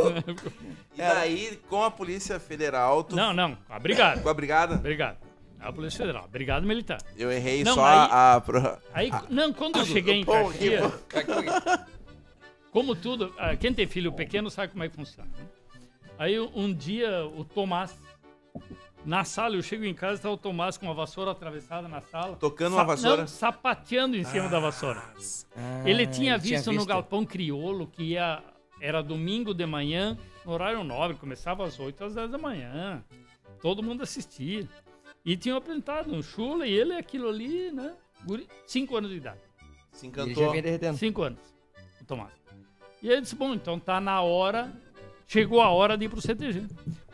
[0.95, 3.17] E daí, com a Polícia Federal, tu...
[3.17, 4.21] Não, não, a brigada.
[4.21, 5.17] com a brigada, Obrigado.
[5.61, 6.99] A Polícia Federal, brigado militar.
[7.17, 8.41] eu errei Não, só aí- a.
[8.45, 10.93] pro- Aí, não, quando eu cheguei em Caxias,
[12.73, 15.29] como tudo, ah, quem tem filho pequeno sabe como é que funciona.
[15.37, 15.45] né?
[16.19, 17.95] Aí um dia o Tomás,
[19.05, 22.01] na sala, eu chego em casa e tá o Tomás com uma vassoura atravessada na
[22.01, 22.37] sala.
[22.37, 23.23] Tocando uma vassoura?
[23.23, 25.03] Não, sapateando em cima da vassoura.
[25.57, 28.43] Ah, Ele tinha ele visto, no Galpão Criolo que ia,
[28.81, 33.03] era domingo de manhã, no horário nobre, começava às 8 às 10 da manhã.
[33.63, 34.69] Todo mundo assistia.
[35.25, 37.93] E tinha apresentado um chula e ele aquilo ali, né?
[38.25, 39.41] Guri, cinco anos de idade.
[39.93, 40.51] Se Ele já encantou.
[40.51, 40.97] vinha derretendo.
[40.99, 41.39] Cinco anos,
[42.01, 42.31] o Tomás.
[43.03, 44.73] E ele disse, bom, então tá na hora,
[45.27, 46.67] chegou a hora de ir pro CTG.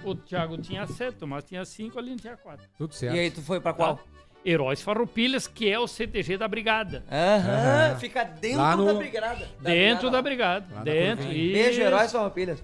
[0.05, 2.67] O Thiago tinha sete, o Tomás tinha cinco, ali tinha quatro.
[2.77, 3.17] Tudo certo.
[3.17, 3.97] E aí, tu foi pra qual?
[3.97, 4.03] Tá?
[4.45, 7.03] Heróis Farroupilhas, que é o CTG da Brigada.
[7.11, 7.99] Aham, Aham.
[7.99, 9.49] fica dentro no- da brigada.
[9.61, 10.61] dentro da brigada.
[10.67, 10.79] Brigada.
[10.79, 11.33] Lá Dentro.
[11.33, 12.63] E Beijo, heróis farroupilhas.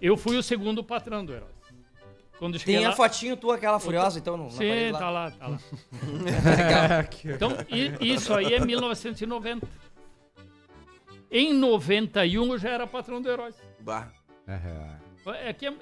[0.00, 1.55] Eu fui o segundo patrão do Heróis.
[2.38, 2.94] Quando Tem a lá...
[2.96, 4.98] fotinho tua, aquela furiosa, então, na Sim, lá.
[4.98, 5.58] tá lá, tá lá.
[7.24, 7.50] Então,
[8.00, 9.66] isso aí é 1990.
[11.30, 13.54] Em 91 eu já era patrão do Heróis.
[13.80, 14.08] Bah.
[14.48, 15.00] Aham.
[15.42, 15.74] É que é-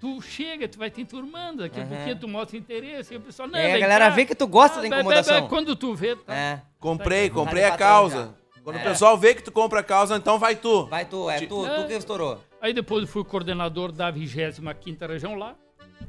[0.00, 1.94] tu chega, tu vai te enturmando, daqui a Aham.
[1.94, 4.14] pouquinho tu mostra interesse, e o pessoal, não, aí a galera cá.
[4.14, 5.42] vê que tu gosta Ah, da incomodação.
[5.42, 6.34] be- Quando tu vê, tá.
[6.34, 8.34] É, Comprei, Tá comprei a causa.
[8.56, 8.62] já.
[8.62, 8.80] Quando É.
[8.80, 10.86] o pessoal vê que tu compra a causa, então vai tu.
[10.86, 12.38] vai tu, é tu, tu que estourou.
[12.60, 15.56] Aí depois eu fui coordenador da 25ª região lá,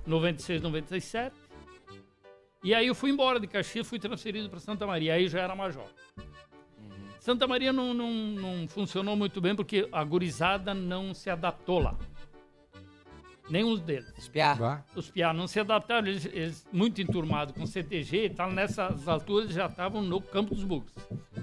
[0.06, 1.36] 96, 97.
[2.64, 5.56] E aí eu fui embora de Caxias, fui transferido para Santa Maria, aí já era
[5.56, 5.86] major.
[7.20, 11.98] Santa Maria não, não, não funcionou muito bem porque a gurizada não se adaptou lá.
[13.50, 14.14] Nenhum deles.
[14.18, 14.58] Espiar.
[14.58, 14.86] Vá.
[14.96, 19.52] Os piá não se adaptaram, eles, eles muito enturmados com CTG e tal, nessas alturas
[19.52, 20.94] já estavam no Campo dos Bugos,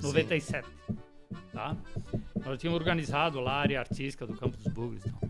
[0.02, 0.66] 97.
[1.52, 1.76] Tá?
[2.44, 5.04] Nós tínhamos organizado lá a área artística do Campo dos Bugos.
[5.04, 5.20] e tal.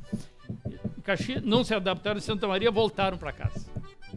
[0.66, 0.79] Em
[1.16, 3.68] Caxias, não se adaptaram em Santa Maria, voltaram para casa.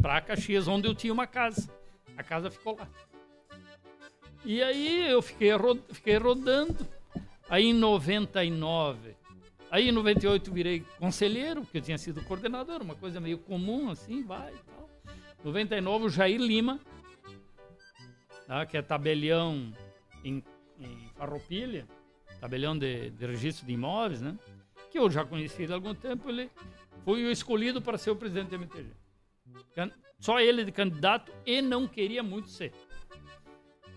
[0.02, 1.70] Para Caxias, onde eu tinha uma casa.
[2.16, 2.88] A casa ficou lá.
[4.46, 6.88] E aí eu fiquei, ro- fiquei rodando.
[7.50, 9.16] Aí em 99,
[9.72, 14.24] aí em 98 virei conselheiro, porque eu tinha sido coordenador, uma coisa meio comum assim,
[14.24, 14.90] vai e tal.
[15.44, 16.80] 99 o Jair Lima,
[18.48, 18.66] tá?
[18.66, 19.74] que é tabelião
[20.24, 20.44] em,
[20.80, 21.88] em Farroupilha,
[22.40, 24.38] tabelião de, de registro de imóveis, né?
[24.92, 26.50] que eu já conheci há algum tempo, ele
[27.04, 28.90] foi o escolhido para ser o presidente do MTG.
[30.20, 32.72] Só ele de candidato e não queria muito ser.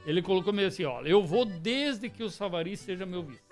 [0.05, 3.43] Ele colocou meio assim, ó, eu vou desde que o Savari seja meu vice.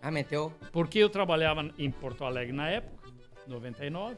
[0.00, 0.52] Ah, meteu.
[0.70, 3.10] Porque eu trabalhava em Porto Alegre na época,
[3.46, 4.16] 99.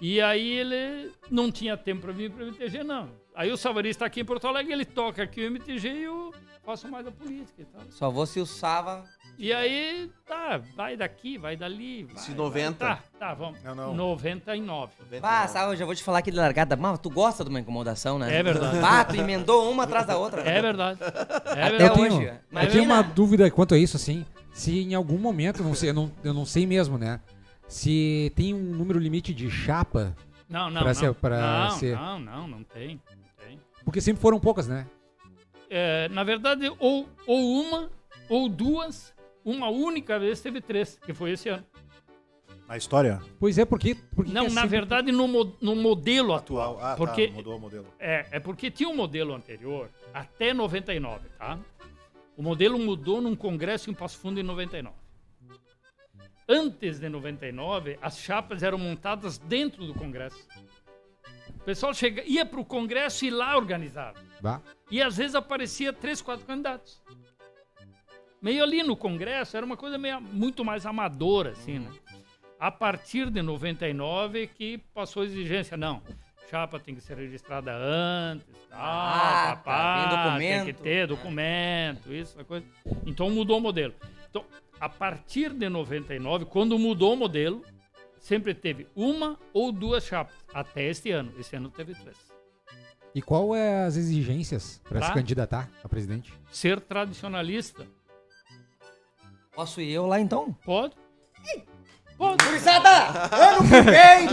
[0.00, 3.10] E aí ele não tinha tempo para vir para o MTG, não.
[3.34, 6.32] Aí o Savari está aqui em Porto Alegre, ele toca aqui o MTG e eu
[6.64, 7.82] faço mais a política e tal.
[7.90, 9.04] Só vou se o Sava.
[9.38, 12.02] E aí, tá, vai daqui, vai dali.
[12.04, 12.84] Vai, Esse 90.
[12.84, 13.62] Vai, tá, tá, vamos.
[13.62, 13.94] Não, não.
[13.94, 14.92] 99.
[15.22, 16.74] Ah, Sava, eu já vou te falar aqui de largada.
[16.76, 18.34] Mas tu gosta de uma incomodação, né?
[18.36, 18.78] É verdade.
[18.82, 20.40] Ah, tu emendou uma atrás da outra.
[20.42, 20.98] É verdade.
[21.02, 21.06] É
[21.62, 21.82] Até verdade.
[21.84, 22.26] Eu tenho, hoje.
[22.26, 22.72] eu Imagina.
[22.72, 24.26] tenho uma dúvida quanto a isso, assim.
[24.52, 27.20] Se em algum momento, não sei, eu, não, eu não sei mesmo, né?
[27.68, 30.16] Se tem um número limite de chapa,
[30.48, 30.94] Não, não, Pra não.
[30.94, 33.00] ser- pra não, ser- não, não, não tem.
[33.08, 33.60] Não tem.
[33.84, 34.84] porque sempre foram poucas, né?
[35.70, 37.90] É, na verdade, ou, ou uma,
[38.28, 39.12] ou duas,
[39.50, 41.64] uma única vez teve três, que foi esse ano.
[42.66, 43.94] Na história Pois é, porque.
[44.14, 46.74] porque Não, é na sempre- verdade, no, mo- no modelo atual.
[46.74, 46.92] atual.
[46.92, 47.86] Ah, Porque- tá, mudou o modelo.
[47.98, 51.58] É, é porque tinha um modelo anterior, até 99, tá?
[52.36, 54.94] O modelo mudou num congresso em Passo Fundo em 99.
[56.48, 60.46] Antes de 99, as chapas eram montadas dentro do congresso.
[61.60, 64.18] O pessoal chega, ia para o congresso e lá organizava.
[64.40, 64.62] Vá.
[64.90, 67.02] E às vezes aparecia três, quatro candidatos.
[68.40, 71.90] Meio ali no Congresso, era uma coisa meio, muito mais amadora, assim, né?
[72.58, 76.02] A partir de 99 que passou a exigência, não,
[76.50, 82.34] chapa tem que ser registrada antes, tal, Ah, tá, papá, tem que ter documento, isso,
[82.34, 82.64] essa coisa.
[83.06, 83.94] Então mudou o modelo.
[84.30, 84.44] Então,
[84.80, 87.64] a partir de 99, quando mudou o modelo,
[88.18, 91.32] sempre teve uma ou duas chapas, até este ano.
[91.38, 92.16] Esse ano teve três.
[93.14, 95.14] E qual é as exigências para se Tá.
[95.14, 96.32] candidatar a presidente?
[96.52, 97.86] Ser tradicionalista,
[99.58, 100.54] Posso ir eu lá então?
[100.64, 100.94] pode?
[102.16, 102.44] Pode.
[102.44, 102.88] Gurizada,
[103.34, 104.28] ano que vem,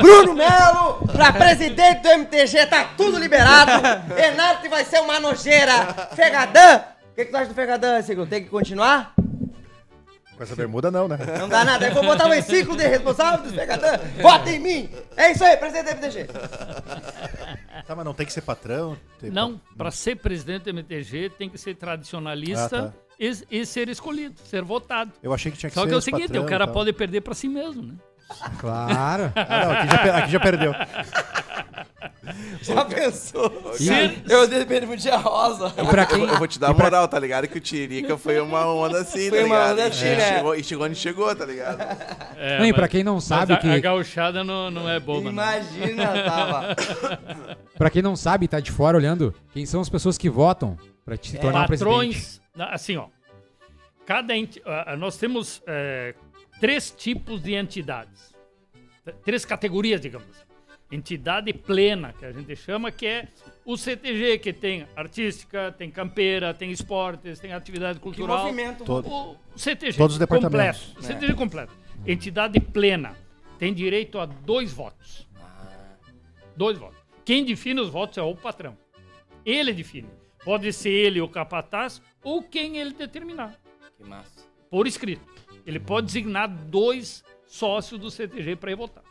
[0.00, 3.72] Bruno Melo pra presidente do MTG, tá tudo liberado.
[4.14, 5.72] Renato vai ser uma nojeira.
[6.14, 6.76] Fegadã,
[7.10, 8.28] o que, que tu acha do Fegadã, segundo?
[8.28, 9.14] Tem que continuar?
[10.36, 11.18] Com essa bermuda não, né?
[11.40, 11.88] Não dá nada.
[11.88, 13.98] Eu vou botar um enciclo de responsável dos Fegadã.
[14.22, 14.90] Vota em mim.
[15.16, 16.24] É isso aí, presidente do MTG.
[17.84, 18.96] Tá, mas não tem que ser patrão?
[19.18, 23.07] Tem- Não, para ser presidente do MTG tem que ser tradicionalista Ah, tá.
[23.18, 25.10] E, e ser escolhido, ser votado.
[25.22, 26.92] Eu achei que tinha que Só ser que é o seguinte, patrão o cara pode
[26.92, 27.94] perder para si mesmo, né?
[28.58, 29.32] Claro.
[29.34, 30.72] Ah, não, aqui já, aqui já perdeu.
[32.62, 33.72] Já pensou?
[33.74, 35.72] Ser- Eu dei bermudinha rosa.
[35.76, 37.48] E pra quem, Eu, vou te dar moral, tá ligado?
[37.48, 39.72] Que o Tiririca foi uma onda assim, Foi tá uma ligado?
[39.72, 40.34] onda E assim, né?
[40.36, 41.80] chegou, e chegou onde chegou, tá ligado?
[42.36, 44.88] É, não, e mas- pra quem não sabe mas a, a que gauchada não, não
[44.88, 45.30] é boba?
[45.30, 46.76] Imagina, tava.
[47.76, 51.14] para quem não sabe, tá de fora olhando, quem são as pessoas que votam para
[51.14, 51.90] É, se tornar presidente?
[51.94, 53.08] Patrões, na- assim, ó.
[54.06, 56.14] Cada enti- ah, ah, nós temos eh,
[56.60, 58.34] três tipos de entidades.
[59.24, 60.28] Três categorias, digamos.
[60.30, 60.46] assim.
[60.90, 63.28] Entidade plena, que a gente chama, que é
[63.64, 68.38] o CTG, que tem artística, tem campeira, tem esportes, tem atividade Que cultural.
[68.44, 68.84] movimento.
[68.84, 69.06] Todo.
[69.08, 69.98] O CTG.
[69.98, 70.80] Todos os departamentos.
[70.86, 71.02] Completo.
[71.06, 71.72] CTG completo.
[72.06, 73.14] Entidade plena.
[73.58, 75.28] Tem direito a dois votos.
[76.56, 76.98] Dois votos.
[77.24, 78.76] Quem define os votos é o patrão.
[79.44, 80.08] Ele define.
[80.44, 83.58] Pode ser ele o capataz ou quem ele determinar.
[83.96, 84.46] Que massa.
[84.70, 85.22] Por escrito.
[85.66, 89.04] Ele pode designar dois sócios do CTG para ir votar.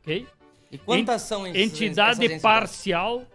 [0.00, 0.26] Ok?
[0.70, 3.26] E quantas são esses- Entidade parcial.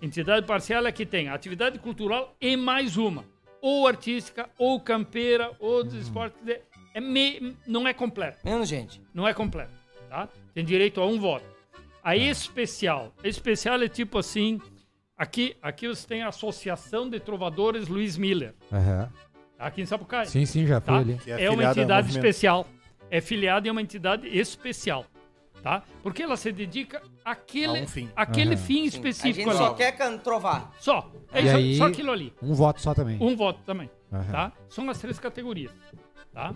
[0.00, 3.24] Entidade parcial é que tem atividade cultural e mais uma.
[3.60, 6.38] Ou artística, ou campeira, ou dos esportes.
[6.94, 8.38] É me- não é completo.
[8.44, 9.00] Menos gente.
[9.12, 9.72] Não é completo.
[10.08, 10.28] Tá?
[10.54, 11.44] Tem direito a um voto.
[12.02, 13.12] A especial.
[13.24, 14.60] A especial é tipo assim.
[15.16, 18.54] Aqui, aqui você tem a Associação de Trovadores Luiz Miller.
[18.72, 19.10] Aham.
[19.58, 20.26] Aqui em Sapucaia.
[20.26, 20.98] Sim, sim, já tá?
[20.98, 21.18] ali.
[21.26, 22.66] É É, uma entidade especial.
[23.10, 25.06] É filiada em uma entidade especial.
[25.62, 25.82] Tá?
[26.02, 28.10] Porque ela se dedica àquele, A um fim.
[28.14, 28.62] àquele Aham.
[28.62, 29.58] fim A específico gente ali.
[29.58, 30.72] só quer can- trovar.
[30.78, 31.10] Só.
[31.32, 32.32] É isso, aí- só aquilo ali.
[32.42, 33.16] Um voto só também.
[33.20, 33.90] Um voto também.
[34.12, 34.30] Aham.
[34.30, 34.52] Tá?
[34.68, 35.72] São as três categorias.
[36.32, 36.54] Tá?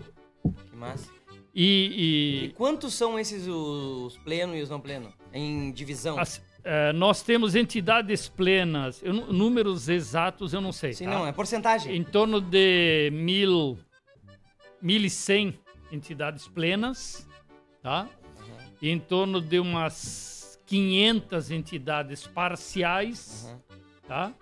[0.69, 1.09] Que massa.
[1.53, 5.11] E, E e quantos são esses os plenos e os não plenos?
[5.33, 6.17] Em divisão?
[6.19, 9.01] as- eh, nós temos entidades plenas.
[9.03, 10.93] Eu números exatos eu não sei.
[10.93, 11.11] Sim, tá?
[11.11, 11.95] não, é porcentagem.
[11.95, 13.77] Em torno de mil,
[14.83, 15.53] 1.100
[15.91, 17.27] entidades plenas,
[17.81, 18.07] tá?
[18.81, 23.77] E em torno de umas 500 entidades parciais, Uhum.
[24.07, 24.33] tá?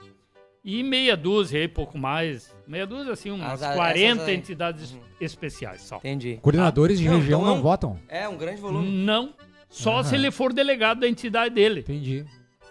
[0.63, 2.53] E meia dúzia aí, pouco mais.
[2.67, 4.35] Meia dúzia, assim, umas As- 40 essas aí.
[4.35, 4.99] entidades Uhum.
[5.19, 5.97] especiais só.
[5.97, 6.37] Entendi.
[6.41, 7.99] Coordenadores de Não, região então não é votam?
[8.07, 8.87] É, um grande volume.
[8.89, 9.33] Não,
[9.69, 10.23] só se Aham.
[10.23, 11.81] ele for delegado da entidade dele.
[11.81, 12.25] Entendi.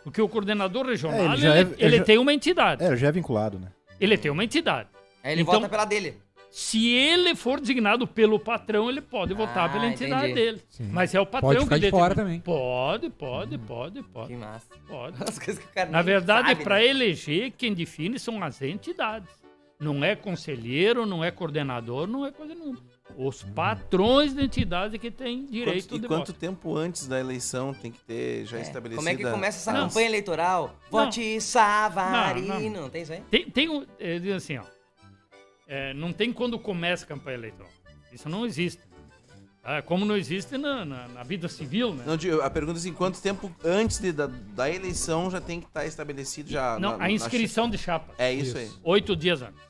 [0.05, 2.83] Porque o coordenador regional, É, ele ele, é- ele tem uma entidade.
[2.83, 3.69] É, já é vinculado, né?
[4.01, 4.89] Ele tem uma entidade.
[5.23, 6.17] Aí ele Então- volta pela dele.
[6.51, 10.35] Se ele for designado pelo patrão, ele pode votar Ah, pela entidade entendi.
[10.35, 10.63] dele.
[10.71, 10.89] Sim.
[10.91, 12.41] Mas é o patrão Pode ficar que de fora também.
[12.41, 14.67] Pode, pode, pode, Que pode, massa.
[14.89, 15.17] pode.
[15.29, 16.87] As coisas que o cara Na verdade, para né?
[16.87, 19.29] eleger, quem define são as entidades.
[19.79, 22.79] Não é conselheiro, não é coordenador, não é coisa nenhuma.
[23.17, 26.33] Os patrões da entidade que têm direito Quanto, e de quanto voto.
[26.35, 28.97] tempo antes da eleição tem que ter já É, estabelecida?
[28.97, 29.89] Como é que começa essa Não.
[29.89, 30.67] campanha eleitoral?
[30.85, 30.91] Não.
[30.91, 32.47] Vote Savarino.
[32.49, 32.91] Não, Não, não.
[32.91, 33.23] tem isso aí?
[33.31, 34.63] Tem, tem um, é, diz assim, ó.
[35.67, 37.71] é, não tem quando começa a campanha eleitoral.
[38.13, 38.81] Isso não existe.
[39.63, 42.05] Ah, como não existe na, na- na vida civil, né?
[42.07, 45.67] Não, a pergunta é assim, quanto tempo antes de- da, da eleição já tem que
[45.67, 46.79] estar estabelecido já?
[46.79, 48.15] Não, na- a na- inscrição de chapa.
[48.17, 48.75] É isso, Isso.
[48.77, 48.81] aí.
[48.83, 49.61] Oito dias antes.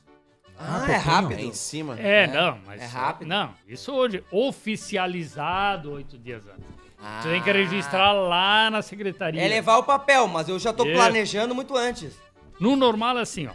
[0.59, 0.91] Ah, pouquinho.
[0.91, 1.39] é rápido.
[1.39, 1.99] É em cima.
[1.99, 2.81] É, É, não, mas.
[2.81, 3.27] é rápido.
[3.27, 6.65] Não, isso hoje, oficializado oito dias antes.
[7.01, 7.21] Ah.
[7.21, 9.41] Você tem que registrar lá na secretaria.
[9.41, 10.93] É levar o papel, mas eu já tô Isso.
[10.95, 12.19] planejando muito antes.
[12.59, 13.53] No normal, é assim, ó.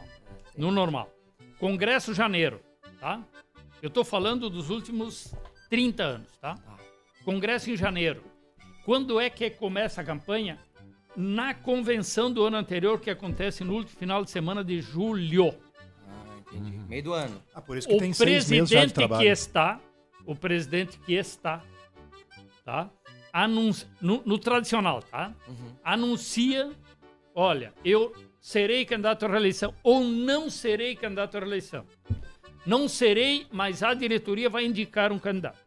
[0.57, 1.11] No normal.
[1.59, 2.61] Congresso janeiro,
[2.99, 3.21] tá?
[3.83, 5.35] Eu tô falando dos últimos
[5.69, 6.55] 30 anos, tá?
[7.25, 8.23] Congresso em janeiro.
[8.87, 10.59] Quando é que começa a campanha?
[11.17, 15.55] Na convenção do ano anterior, que acontece no último final de semana de julho.
[16.57, 16.79] Entendi.
[16.89, 17.43] Meio do ano.
[17.55, 19.81] Ah, por isso que O tem seis meses já de presidente que está,
[20.27, 21.63] o presidente que está,
[22.65, 22.91] tá?
[23.33, 25.35] Anunci, no, no tradicional, tá?
[25.49, 25.73] Uhum.
[25.83, 26.71] Anuncia,
[27.35, 31.85] olha, eu serei candidato à reeleição ou não serei candidato à reeleição.
[32.65, 35.59] Não serei, mas a diretoria vai indicar um candidato.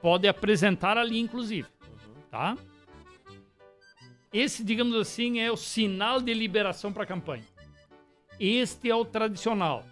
[0.00, 1.68] Pode apresentar ali, inclusive,
[2.30, 2.56] tá?
[4.32, 7.44] Esse, digamos assim, é o sinal de liberação para a campanha.
[8.38, 9.84] Este é o tradicional.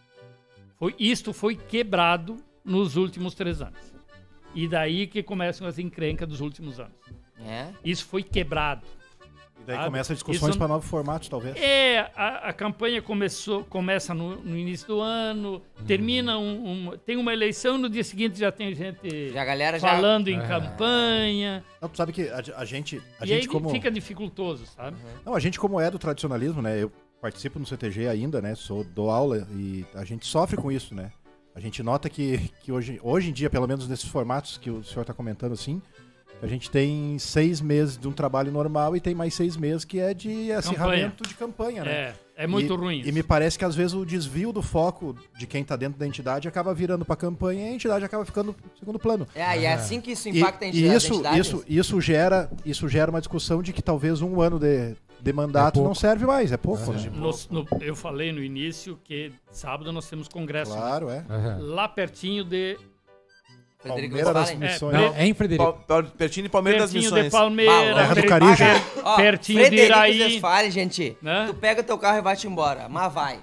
[0.79, 3.93] Foi, isto foi quebrado nos últimos três anos.
[4.55, 6.95] E daí que começam as encrencas dos últimos anos.
[7.41, 7.69] É.
[7.85, 8.87] Isso foi quebrado.
[9.61, 9.89] E daí sabe?
[9.89, 11.57] começa discussões para novos formatos, talvez.
[11.57, 17.17] É, a, a campanha começou, começa no, no início do ano, termina um, um- tem
[17.17, 19.89] uma eleição, no dia seguinte já tem gente Já a galera já.
[19.89, 20.47] falando em É.
[20.47, 21.65] campanha.
[21.83, 23.69] Não, tu sabe que a, a gente, a e gente aí como...
[23.71, 24.97] fica dificultoso, sabe?
[25.27, 26.81] Não, a gente como é do tradicionalismo, né?
[26.83, 28.55] Eu participo no CTG ainda, né?
[28.55, 31.11] Sou dou aula e a gente sofre com isso, né?
[31.55, 34.85] A gente nota que, que hoje, hoje em dia, pelo menos nesses formatos que o
[34.85, 35.83] senhor está comentando assim,
[36.41, 39.99] a gente tem seis meses de um trabalho normal e tem mais seis meses que
[39.99, 41.91] é de acirramento de campanha, né?
[41.91, 43.03] É, é muito e, ruim.
[43.05, 46.07] E me parece que às vezes o desvio do foco de quem tá dentro da
[46.07, 49.27] entidade acaba virando pra campanha e a entidade acaba ficando segundo plano.
[49.35, 50.97] É, e é assim que isso E, impacta a e entidade.
[50.97, 55.33] isso, isso, isso, gera, isso gera uma discussão de que talvez um ano de, de
[55.33, 55.89] mandato pouco.
[55.89, 57.11] não serve mais, é pouco, né?
[57.13, 60.73] No- no- eu falei no início que sábado nós temos congresso.
[60.73, 60.77] né?
[60.79, 61.25] Claro, é.
[61.61, 62.79] Lá pertinho de.
[63.81, 64.55] Frederico Palmeira das.
[64.55, 64.95] Missões.
[64.95, 65.73] É, Não, é em Frederico.
[65.87, 67.33] Pa- Pertinho de Palmeiras das Pertinho de Missões.
[67.33, 67.95] Palmeira.
[67.95, 68.65] Terra do Carijo.
[69.05, 70.23] Ó, pertinho de Frederico Iraí.
[70.23, 71.17] Westphalen, gente.
[71.23, 71.45] Né?
[71.47, 72.89] Tu pega teu carro e vai-te embora.
[72.89, 73.39] Mas vai.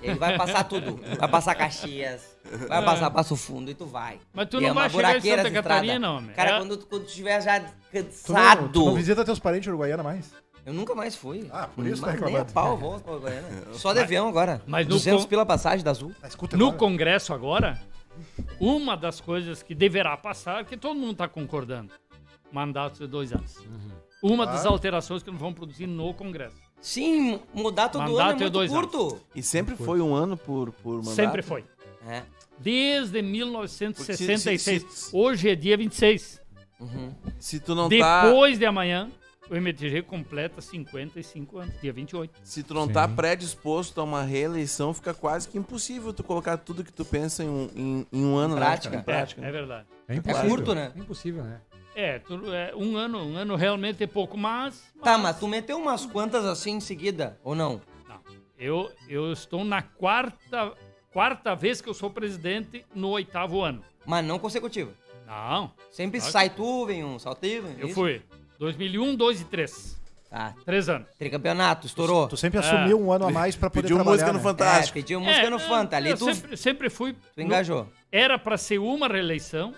[0.00, 1.00] Ele vai passar tudo.
[1.18, 2.22] Vai passar Caxias.
[2.68, 4.18] Vai passar Passo Fundo e tu vai.
[4.32, 5.50] Mas tu E não é vai chegar em Santa.
[5.50, 6.30] Catarina, homem.
[6.34, 8.68] Cara, É- quando, tu- quando tu estiver já Tu não, cansado.
[8.72, 10.32] tu não visita teus parentes em Uruguaiana mais?
[10.66, 11.48] Eu nunca mais fui.
[11.52, 12.52] Ah, por isso tá Mas nem a reclamando.
[12.52, 13.64] pau vou pra Goiânia.
[13.74, 14.62] Só de avião agora.
[14.66, 16.12] Mas no 200 con- pila passagem da Azul.
[16.22, 16.78] Ah, escuta No agora.
[16.78, 17.80] Congresso agora,
[18.60, 21.92] uma das coisas que deverá passar, que todo mundo está concordando,
[22.52, 23.56] mandatos de dois anos.
[24.22, 24.72] Uma das Claro.
[24.74, 26.56] alterações que nós vamos produzir no Congresso.
[26.80, 29.20] Sim, mudar todo Mandato ano é é muito dois curto.
[29.34, 31.14] E sempre foi um ano por, por mandato?
[31.14, 31.64] Sempre foi.
[32.06, 32.22] É.
[32.58, 34.62] Desde Porque 1966.
[34.62, 36.40] se- se- se- Hoje é dia 26.
[36.78, 37.14] Uhum.
[37.38, 38.24] Se tu não tá...
[38.26, 39.10] Depois de amanhã,
[39.50, 42.32] o MTG completa 55 anos, dia 28.
[42.44, 42.92] Se tu não Sim.
[42.92, 47.42] tá predisposto a uma reeleição, fica quase que impossível tu colocar tudo que tu pensa
[47.42, 48.94] em um, em, em um ano, prática.
[48.96, 49.00] né?
[49.02, 49.44] Em prática.
[49.44, 49.86] É, é verdade.
[50.08, 50.48] É impossível.
[50.48, 50.92] curto, né?
[50.94, 51.60] É impossível, né?
[51.94, 54.82] É, tu- é, um ano, um ano realmente é pouco, mas.
[55.02, 57.80] Tá, mas tu meteu umas quantas assim em seguida, ou não?
[58.08, 58.20] Não.
[58.56, 60.72] Eu, eu estou na quarta,
[61.12, 63.82] quarta vez que eu sou presidente no oitavo ano.
[64.06, 64.92] Mas não consecutiva.
[65.26, 66.32] Não, Sempre Claro.
[66.32, 67.94] sai tu, vem um, saltei, vem eu isso?
[67.94, 68.20] fui
[68.60, 70.00] 2001, 2 e 3.
[70.28, 71.08] Tá, Três anos.
[71.18, 72.28] tricampeonato, estourou.
[72.28, 74.40] Tu sempre assumiu um ano a mais pra poder Pediu trabalhar, música no né?
[74.40, 74.94] É, Fantástico.
[74.94, 77.16] pediu música É, no Fanta, ali eu tu, sempre, sempre fui.
[77.34, 77.88] tu engajou.
[78.12, 79.74] Era para ser uma reeleição.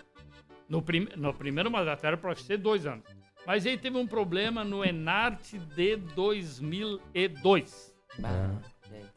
[0.68, 3.05] No, prim, no primeiro mandato era para ser dois anos.
[3.47, 7.92] Mas aí teve um problema no Enarte de 2002.
[8.18, 8.51] Bah,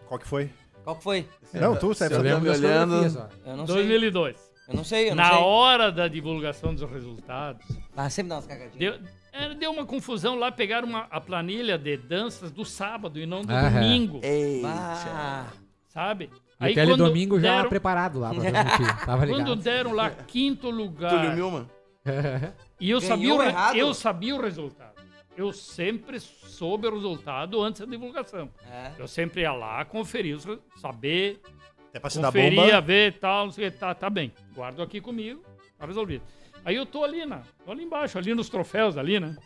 [0.07, 0.49] Qual que foi?
[0.83, 1.27] Qual que foi?
[1.53, 3.27] Não, tu, eu Eu lembro me olhando.
[3.45, 3.75] Eu não sei.
[3.75, 4.55] 2002.
[4.67, 5.43] Eu não sei, eu não Na sei.
[5.43, 7.63] hora da divulgação dos resultados,
[7.95, 8.75] Ah, sempre dá umas cagadinhas.
[8.99, 10.51] deu, é, deu uma confusão lá.
[10.51, 13.69] Pegaram uma, a planilha de danças do sábado e não do Aham.
[13.71, 15.47] domingo, Ei, Bah,
[15.89, 16.29] sabe?
[16.61, 19.05] E o Domingo já deram, preparado lá pra transmitir.
[19.05, 21.69] Tava quando deram lá quinto Túlio lugar Milman.
[22.79, 23.75] e eu sabia, o, errado?
[23.75, 24.93] eu sabia o resultado.
[25.35, 28.49] eu sempre soube o resultado antes da divulgação.
[28.71, 28.91] É.
[28.97, 31.41] Eu sempre ia lá, conferir, os re- saber,
[31.89, 32.81] Até pra se dar conferia, bomba.
[32.81, 34.31] ver e tal, não sei o que, tá, tá bem.
[34.53, 35.43] Guardo aqui comigo,
[35.77, 36.23] tá resolvido.
[36.65, 39.37] Aí eu tô ali, na, tô ali embaixo, ali nos troféus ali, né?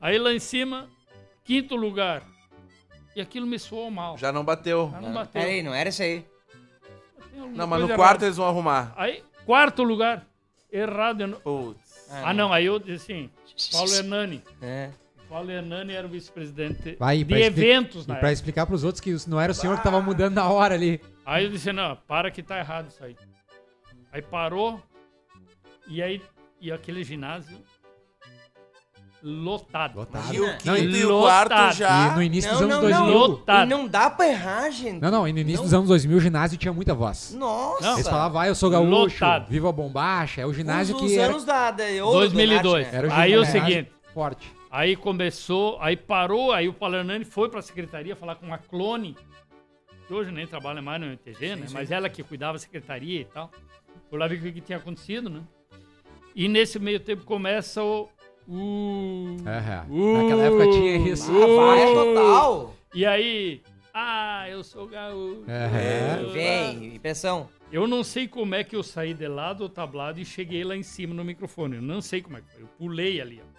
[0.00, 0.88] Aí lá em cima,
[1.44, 2.22] quinto lugar.
[3.16, 4.16] E aquilo me soou mal.
[4.16, 4.88] Já não bateu.
[4.92, 5.42] Já não bateu.
[5.42, 6.24] Peraí, não era isso aí.
[7.54, 8.26] Não, mas no quarto errada.
[8.26, 8.92] eles vão arrumar.
[8.96, 10.24] Aí, quarto lugar,
[10.70, 11.40] errado.
[11.42, 12.08] Putz.
[12.08, 13.30] Ah, não, aí eu disse assim,
[13.72, 14.42] Paulo Hernani.
[14.62, 14.90] É.
[15.28, 19.16] Paulo Hernani era o vice-presidente Vai, de eventos E na pra explicar pros outros que
[19.28, 21.00] não era o senhor que tava mudando na hora ali.
[21.26, 23.16] Aí eu disse, não, para que tá errado isso aí.
[24.12, 24.80] Aí parou,
[25.88, 26.22] e aí,
[26.64, 27.58] e aquele ginásio
[29.22, 29.96] lotado.
[29.96, 30.34] Lotado.
[30.34, 31.48] E o Não, quinto e e o lotado.
[31.48, 32.08] quarto já.
[32.12, 33.06] E no início Não, dos anos não, não.
[33.06, 33.18] 2000...
[33.18, 33.66] Lotado.
[33.66, 35.00] E não dá pra errar, gente.
[35.00, 35.64] Não, não, e no início Não.
[35.64, 37.34] dos anos 2000 o ginásio tinha muita voz.
[37.34, 37.82] Nossa.
[37.86, 37.94] Não.
[37.94, 38.90] Eles falavam, vai, eu sou gaúcho,
[39.24, 39.48] Lotado.
[39.48, 40.40] viva a bombacha.
[40.42, 42.84] É o ginásio os, que os era anos da, da ouro do 2002.
[42.84, 42.98] Nath, né?
[42.98, 44.52] Era o Aí é o ginásio seguinte, forte.
[44.70, 49.16] aí começou, aí parou, aí o Paulo Hernani foi pra secretaria falar com uma clone,
[50.06, 51.66] que hoje nem trabalha mais no MTG, né?
[51.72, 53.50] Mas ela que cuidava da secretaria e tal.
[54.10, 55.40] Foi lá ver o que tinha acontecido, né?
[56.34, 58.08] E nesse meio tempo começa o...
[58.46, 61.30] Uh, Naquela época tinha isso.
[61.32, 62.74] Ah, vai total.
[62.94, 65.44] E aí, ah, eu sou gaúcho.
[65.48, 66.32] Aham.
[66.32, 67.48] Vem, impressão.
[67.72, 70.76] Eu não sei como é que eu saí de lá do tablado e cheguei lá
[70.76, 71.76] em cima no microfone.
[71.76, 72.62] Eu não sei como é que foi.
[72.62, 73.54] Eu pulei ali, ó.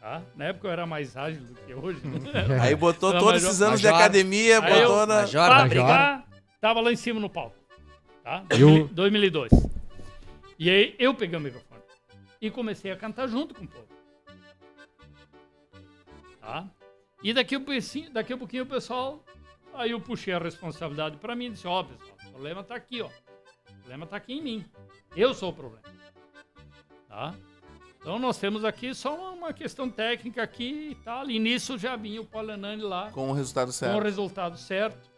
[0.00, 0.22] Tá?
[0.36, 2.00] Na época eu era mais ágil do que hoje.
[2.06, 2.20] né?
[2.62, 4.00] Aí botou todos mas esses eu- anos de Major.
[4.00, 5.14] academia, Aí eu- botou na.
[5.22, 5.44] Major.
[5.44, 5.68] pra Major.
[5.68, 6.26] brigar,
[6.60, 7.56] tava lá em cima no palco.
[8.24, 8.42] Tá?
[8.56, 9.50] E o- 2002.
[10.58, 11.82] E aí eu peguei o microfone
[12.40, 13.88] e comecei a cantar junto com o povo.
[16.40, 16.68] Tá?
[17.22, 19.24] E daqui a, pouquinho, daqui a pouquinho o pessoal.
[19.74, 23.02] Aí eu puxei a responsabilidade pra mim e disse: Ó, pessoal, o problema tá aqui,
[23.02, 23.08] ó.
[23.08, 24.64] O problema tá aqui em mim.
[25.14, 25.82] Eu sou o problema.
[27.08, 27.34] Tá?
[28.00, 31.28] Então nós temos aqui só uma, questão técnica aqui e tal.
[31.28, 34.02] E nisso já vinha o Paulo Hernani lá Com o resultado com o certo.
[34.02, 35.10] resultado certo,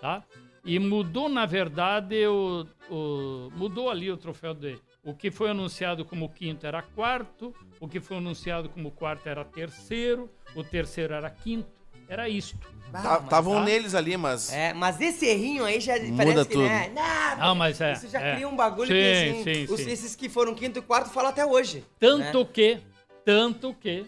[0.00, 0.22] tá?
[0.64, 4.78] E mudou, na verdade, o, o- mudou ali o troféu de.
[5.06, 9.44] O que foi anunciado como quinto era quarto, o que foi anunciado como quarto era
[9.44, 11.68] terceiro, o terceiro era quinto,
[12.08, 12.58] era isto.
[12.92, 13.64] Estavam mas- tá?
[13.64, 14.52] neles ali, mas.
[14.52, 16.64] É, mas esse errinho aí já Muda parece que, tudo.
[16.64, 16.90] né?
[16.92, 17.92] Não, Não, mas é.
[17.92, 18.34] Isso já é.
[18.34, 19.90] cria um bagulho Sim, que assim, sim, os- sim.
[19.90, 21.84] esses que foram quinto e quarto falam até hoje.
[22.00, 22.48] Tanto né?
[22.52, 22.78] que,
[23.24, 24.06] tanto que,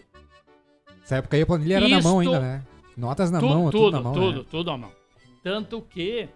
[0.99, 2.63] Nessa época aí a planilha era na mão ainda, né?
[2.97, 4.13] Notas na tu- mão, tudo, tudo, na mão.
[4.13, 4.45] tudo, né?
[4.51, 4.91] tudo à mão.
[5.41, 6.27] Tanto que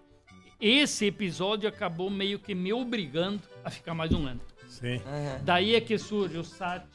[0.60, 4.40] esse episódio acabou meio que me obrigando a ficar mais um ano.
[4.84, 5.02] Sim.
[5.06, 5.40] Aham.
[5.46, 6.86] Daí é que surge o SAT,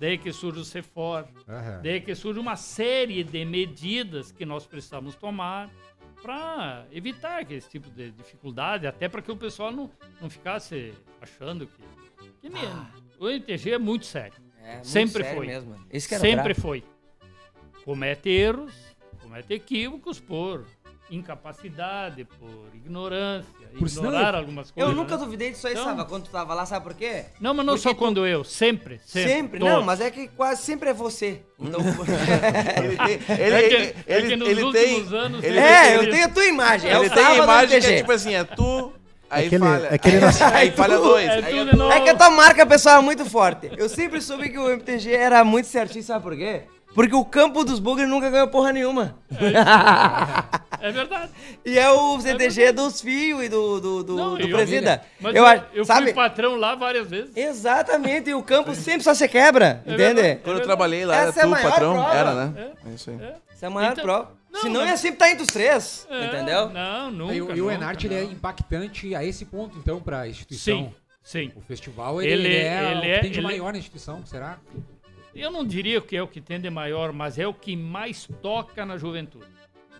[0.00, 1.80] daí é que surge o CEFOR, Aham.
[1.82, 5.68] daí é que surge uma série de medidas que nós precisamos tomar
[6.22, 11.66] para evitar esse tipo de dificuldade, até para que o pessoal não, não ficasse achando
[11.66, 11.82] que.
[12.40, 12.62] que nem-
[13.18, 14.36] o MTG é muito sério.
[14.62, 15.46] É, muito Sempre sério foi.
[15.46, 15.74] Mesmo.
[15.92, 16.60] Isso que era Sempre brabo.
[16.60, 16.84] foi.
[17.84, 18.74] Comete erros,
[19.22, 20.66] comete equívocos por
[21.10, 24.90] incapacidade, por ignorância, Por sinal, ignorar algumas coisas.
[24.90, 25.24] Eu nunca né?
[25.24, 27.24] duvidei disso aí, Então- Sava, quando tu tava lá, sabe por quê?
[27.40, 29.00] Não, mas não Porque só tu- quando eu, sempre.
[29.04, 29.32] Sempre.
[29.32, 29.74] Sempre, todos.
[29.74, 31.42] não, mas é que quase sempre é você.
[31.58, 31.80] Então,
[32.82, 33.36] Ele tem.
[33.38, 35.18] Ele, É que- ele, é que ele, nos ele últimos tem.
[35.18, 36.90] anos ele tem- é, eu tenho a tua imagem.
[36.90, 38.92] é o Ele tem a imagem que é tipo assim, é tu,
[39.28, 39.88] aí Aquele- falha.
[39.90, 41.26] aquele aí, nasce- aí falha dois.
[41.28, 41.96] É aí é.
[41.96, 43.70] É que a tua marca pessoal é muito forte.
[43.76, 46.62] Eu sempre soube que o MTG era muito certinho, sabe por quê?
[46.94, 49.16] Porque o campo dos bugres nunca ganhou porra nenhuma.
[50.80, 51.30] É verdade.
[51.64, 55.02] E é o CTG dos fios e do, do, do, Não, do eu- presida.
[55.20, 56.06] Mas eu, eu, eu sabe?
[56.06, 57.36] fui patrão lá várias vezes.
[57.36, 60.14] Exatamente, e o campo sempre só se quebra, É entende?
[60.22, 60.40] verdade.
[60.42, 61.92] Quando eu trabalhei lá, Essa é era tu, maior patrão?
[61.94, 62.14] prova.
[62.14, 62.72] Era, né?
[62.86, 63.16] É isso aí.
[63.52, 64.40] Essa é a maior Então- prova.
[64.52, 66.70] Não, Senão mas- ia sempre estar entre os três, É, entendeu?
[66.70, 67.34] Não, nunca.
[67.34, 68.32] E, o- e o nunca, Enart ele é não.
[68.32, 70.92] impactante a esse ponto, então, para a instituição.
[71.22, 71.52] Sim, sim.
[71.54, 73.78] O festival ele, Ele- ele é ele o que é- tem de ele- maior na
[73.78, 74.58] instituição, será?
[75.40, 78.28] Eu não diria que é o que tem de maior, mas é o que mais
[78.42, 79.46] toca na juventude.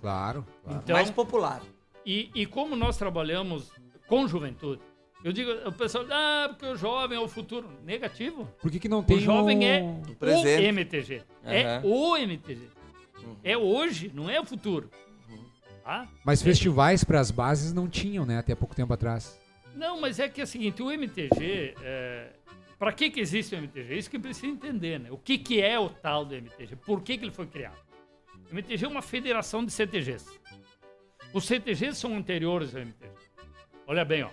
[0.00, 0.46] Claro.
[0.62, 0.80] claro.
[0.82, 1.62] Então, Mais popular.
[2.04, 3.70] e, e como nós trabalhamos
[4.06, 4.82] com juventude,
[5.22, 7.68] eu digo, o pessoal, ah, porque o jovem é o futuro.
[7.84, 8.48] Negativo.
[8.60, 10.62] Por que, que não tem O jovem um- é presente.
[10.62, 11.22] o MTG.
[11.44, 11.82] É Aham.
[11.86, 12.68] o MTG.
[13.44, 14.90] É hoje, não é o futuro.
[15.84, 16.06] Tá?
[16.24, 18.38] Mas festivais para as bases não tinham, né?
[18.38, 19.38] Até pouco tempo atrás.
[19.74, 22.30] Não, mas é que é o seguinte, o MTG, é,
[22.80, 23.94] para que, que existe o MTG?
[23.94, 25.10] Isso que precisa entender, né?
[25.10, 26.76] O que, que é o tal do MTG?
[26.76, 27.78] Por que, que ele foi criado?
[28.50, 30.40] O MTG é uma federação de CTGs.
[31.34, 33.12] Os CTGs são anteriores ao MTG.
[33.86, 34.30] Olha bem, ó.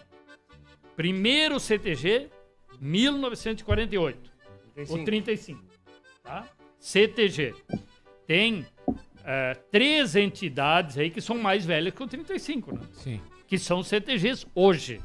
[0.96, 2.30] Primeiro CTG,
[2.80, 4.32] 1948.
[4.92, 5.62] O 35.
[6.24, 6.48] Tá?
[6.80, 7.54] CTG.
[8.26, 8.66] Tem
[9.26, 12.82] é, três entidades aí que são mais velhas que o 35, né?
[12.94, 13.22] Sim.
[13.46, 15.02] Que são CTGs hoje.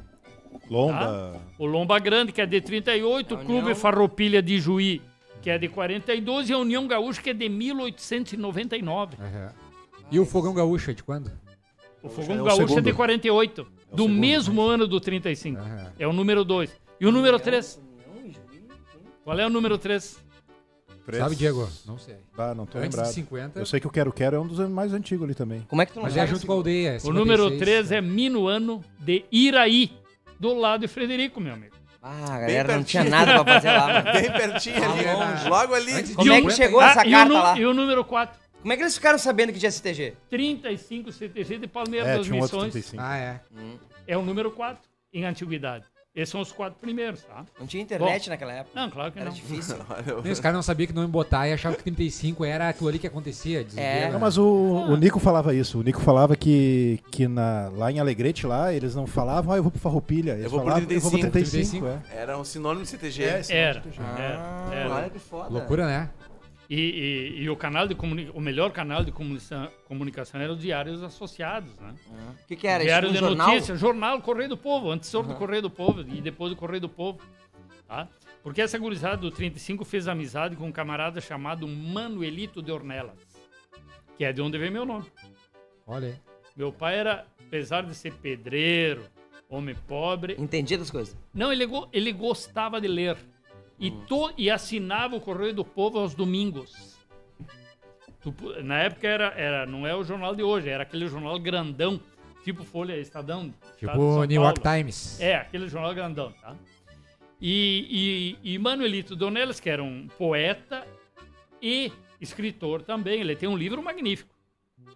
[0.70, 1.40] Lomba.
[1.58, 3.74] O Lomba Grande, que é de 38, A o Clube União.
[3.76, 5.00] Farroupilha de Juí,
[5.40, 9.16] que é de 42, e a União Gaúcha, que é de 1899.
[9.20, 9.52] Aham.
[10.10, 11.30] E o Fogão Gaúcho é de quando?
[12.02, 12.94] O Fogão é o Gaúcho é de segundo.
[12.96, 15.60] 48, do segundo, mesmo ano do 35.
[15.60, 15.92] Aham.
[15.98, 16.70] É o número 2.
[17.00, 17.80] E o número 3?
[19.24, 20.20] Qual é o número 3?
[21.04, 21.20] Três.
[21.22, 21.68] Sabe, Diego?
[21.84, 22.14] Não sei.
[22.38, 23.08] Ah, não tô Antes lembrado.
[23.08, 23.58] de 50.
[23.58, 25.62] Eu sei que o Quero Quero é um dos mais antigos ali também.
[25.68, 26.90] Como é que tu não Mas é junto com a aldeia.
[26.90, 27.96] é O 56, número 3 né?
[27.96, 29.90] é Minuano de Iraí,
[30.42, 31.76] do lado de Frederico, meu amigo.
[32.02, 34.12] Ah, a galera não tinha nada pra fazer lá, mano.
[34.12, 35.24] Bem pertinho ali, Tá né?
[35.24, 35.48] longe.
[35.48, 36.02] logo ali.
[36.02, 37.58] De Como é que 50, chegou essa Ah, e, o carta lá?
[37.58, 40.16] e o número 4, Como é que eles ficaram sabendo que tinha STG?
[40.28, 42.72] 35 CTG de Palmeiras É, das tinha um outro Missões.
[42.72, 43.02] 35.
[43.04, 43.40] Ah, é.
[44.06, 44.82] É o número 4
[45.14, 45.84] em antiguidade.
[46.14, 47.42] Esses são os quatro primeiros, tá?
[47.58, 48.78] Não tinha internet naquela época.
[48.78, 49.34] Não, claro que Era não.
[49.34, 49.76] difícil.
[50.22, 52.90] Nem Os caras não sabiam que não ia botar e achavam que 35 era aquilo
[52.90, 53.66] ali que acontecia.
[53.76, 54.00] É.
[54.06, 54.10] né?
[54.12, 55.78] Não, mas o, o Nico falava isso.
[55.80, 59.62] O Nico falava que, que na, lá em Alegrete, lá, eles não falavam, ah, eu
[59.62, 60.32] vou pro Farroupilha.
[60.32, 61.86] Eles Eu vou pro falavam, eu vou pro 35.
[61.86, 61.86] 35.
[61.86, 62.20] é.
[62.20, 63.24] Era um sinônimo de CTG.
[63.24, 63.80] É, esse Era.
[63.80, 64.94] nome de Ah, É, era.
[64.94, 65.48] olha que foda.
[65.48, 66.10] Loucura, né?
[66.74, 67.94] E, e- e o canal de
[68.32, 71.94] o melhor canal de comunicação, comunicação era os diários associados, né?
[72.42, 72.82] O que que era?
[72.82, 73.48] Diário de jornal?
[73.48, 76.88] notícias, jornal Correio do Povo, antecessor do Correio do Povo e depois do Correio do
[76.88, 77.20] Povo,
[77.86, 78.08] tá?
[78.42, 83.18] Porque essa gurizada do 35 fez amizade com um camarada chamado Manuelito de Ornelas,
[84.16, 85.04] que é de onde vem meu nome.
[85.86, 86.14] Olha aí.
[86.56, 89.04] Meu pai era, apesar de ser pedreiro,
[89.48, 91.14] homem pobre, Entendi das coisas.
[91.34, 93.16] não, ele, go- ele gostava de ler.
[93.82, 96.96] E, to- e assinava o Correio do Povo aos domingos.
[98.20, 102.00] Tu na época era, era, não é o jornal de hoje, era aquele jornal grandão,
[102.44, 103.52] tipo Folha Estadão.
[103.78, 104.60] Tipo New York.
[104.60, 105.20] Times.
[105.20, 106.54] É, aquele jornal grandão, tá?
[107.40, 110.86] E, e, e Manuelito Donelas, que era um poeta
[111.60, 114.32] e escritor também, ele tem um livro magnífico,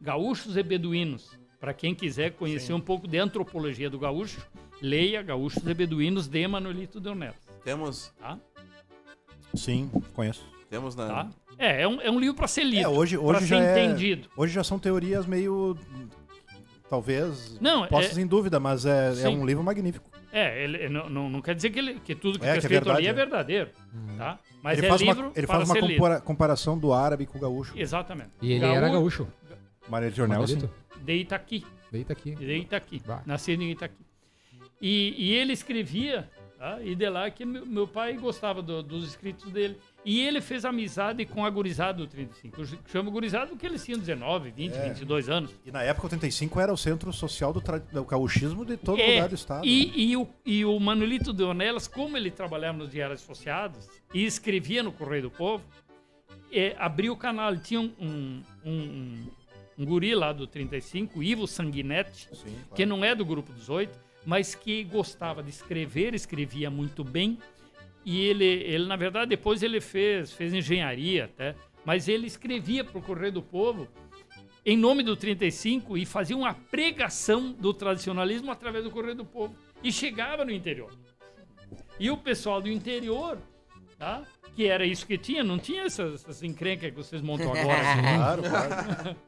[0.00, 1.36] Gaúchos e Beduínos.
[1.58, 4.46] Para quem quiser conhecer um pouco de antropologia do gaúcho,
[4.80, 7.34] leia Gaúchos e Beduínos de Manuelito Donelas,
[7.64, 8.38] Temos, tá?
[9.56, 10.44] Sim, conheço.
[10.70, 11.06] temos na.
[11.08, 11.30] tá?
[11.58, 14.28] É, é um, é um livro para ser lido, É, hoje, hoje já é, entendido.
[14.36, 15.76] Hoje já são teorias meio.
[16.88, 17.58] Talvez.
[17.60, 20.08] Não, postas é- em dúvida, mas é, é um livro magnífico.
[20.32, 22.74] É, ele, não, não, não quer dizer que, ele, que tudo que É, está que
[22.74, 23.70] é escrito ali é verdade, verdadeiro,
[24.18, 24.38] tá?
[24.62, 25.94] Mas ele é faz livro uma, ele para faz uma ser lido.
[25.98, 27.72] compara- comparação do árabe com o gaúcho.
[27.76, 28.30] Exatamente.
[28.42, 29.26] E ele era Gaú- gaúcho.
[29.88, 30.68] Maria de Jornal, sim.
[31.02, 31.64] De Itaqui.
[31.90, 32.34] Deita aqui.
[32.34, 33.02] de Itaqui.
[33.06, 33.22] Bah.
[33.24, 34.04] Nascido em Itaqui.
[34.80, 36.28] E, e ele escrevia,
[36.76, 36.82] tá?
[36.82, 39.76] e de lá que meu, meu pai gostava do- dos escritos dele.
[40.04, 42.60] E ele fez amizade com a gurizada do 35.
[42.60, 44.88] Eu chamo gurizada porque eles tinham 19, 20, É.
[44.88, 45.50] 22 anos.
[45.64, 49.14] E na época, o 85 era o centro social do, do gauchismo de todo É,
[49.14, 49.66] lugar do estado.
[49.66, 54.24] E, e o, e o Manuelito de Ornelas, como ele trabalhava nos diários associados e
[54.24, 55.64] escrevia no Correio do Povo,
[56.52, 57.56] é, abriu o canal.
[57.56, 59.26] Tinha um, um, um,
[59.78, 62.54] um guri lá do 35, Ivo Sanguinetti, Sim, claro.
[62.74, 67.38] que não é do grupo dos oito, mas que gostava de escrever, escrevia muito bem.
[68.04, 71.54] E ele, ele na verdade, depois ele fez, fez engenharia até,
[71.84, 73.88] mas ele escrevia para o Correio do Povo
[74.64, 79.56] em nome do 35 e fazia uma pregação do tradicionalismo através do Correio do Povo.
[79.82, 80.92] E chegava no interior.
[81.98, 83.38] E o pessoal do interior,
[83.96, 84.24] tá?
[84.56, 87.80] que era isso que tinha, não tinha essas, essas encrencas que vocês montam agora.
[87.80, 88.02] assim.
[88.02, 89.16] Claro, claro.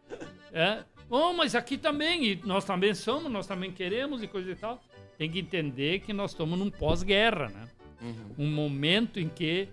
[0.50, 0.82] É.
[1.10, 4.82] Bom, mas aqui também, e nós também somos, nós também queremos e coisa e tal.
[5.18, 7.68] Tem que entender que nós estamos num pós-guerra, né?
[8.38, 9.68] Um momento em que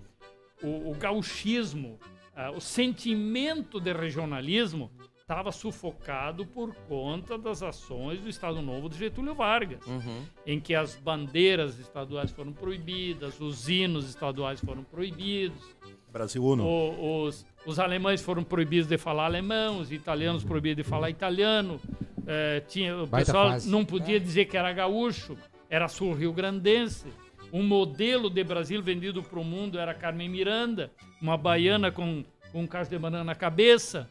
[0.64, 2.00] o, o gauchismo,
[2.36, 4.90] ah, o sentimento de regionalismo
[5.22, 9.80] estava sufocado por conta das ações do Estado Novo de Getúlio Vargas,
[10.46, 15.76] em que as bandeiras estaduais foram proibidas, os hinos estaduais foram proibidos,
[16.16, 16.64] Brasil Uno.
[16.66, 21.78] o- os, os alemães foram proibidos de falar alemão, os italianos proibidos de falar italiano.
[22.28, 23.70] eh, tinha, o Baita pessoal fase.
[23.70, 25.38] não podia dizer que era gaúcho,
[25.70, 27.06] era sul-rio-grandense.
[27.54, 30.90] Um modelo de Brasil vendido para o mundo era Carmen Miranda,
[31.22, 34.10] uma baiana com, com um cacho de banana na cabeça.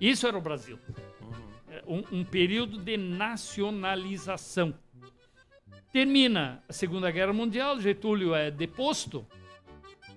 [0.00, 0.78] Isso era o Brasil.
[1.68, 4.72] É, Um, um período de nacionalização.
[5.92, 9.26] Termina a Segunda Guerra Mundial, Getúlio é deposto,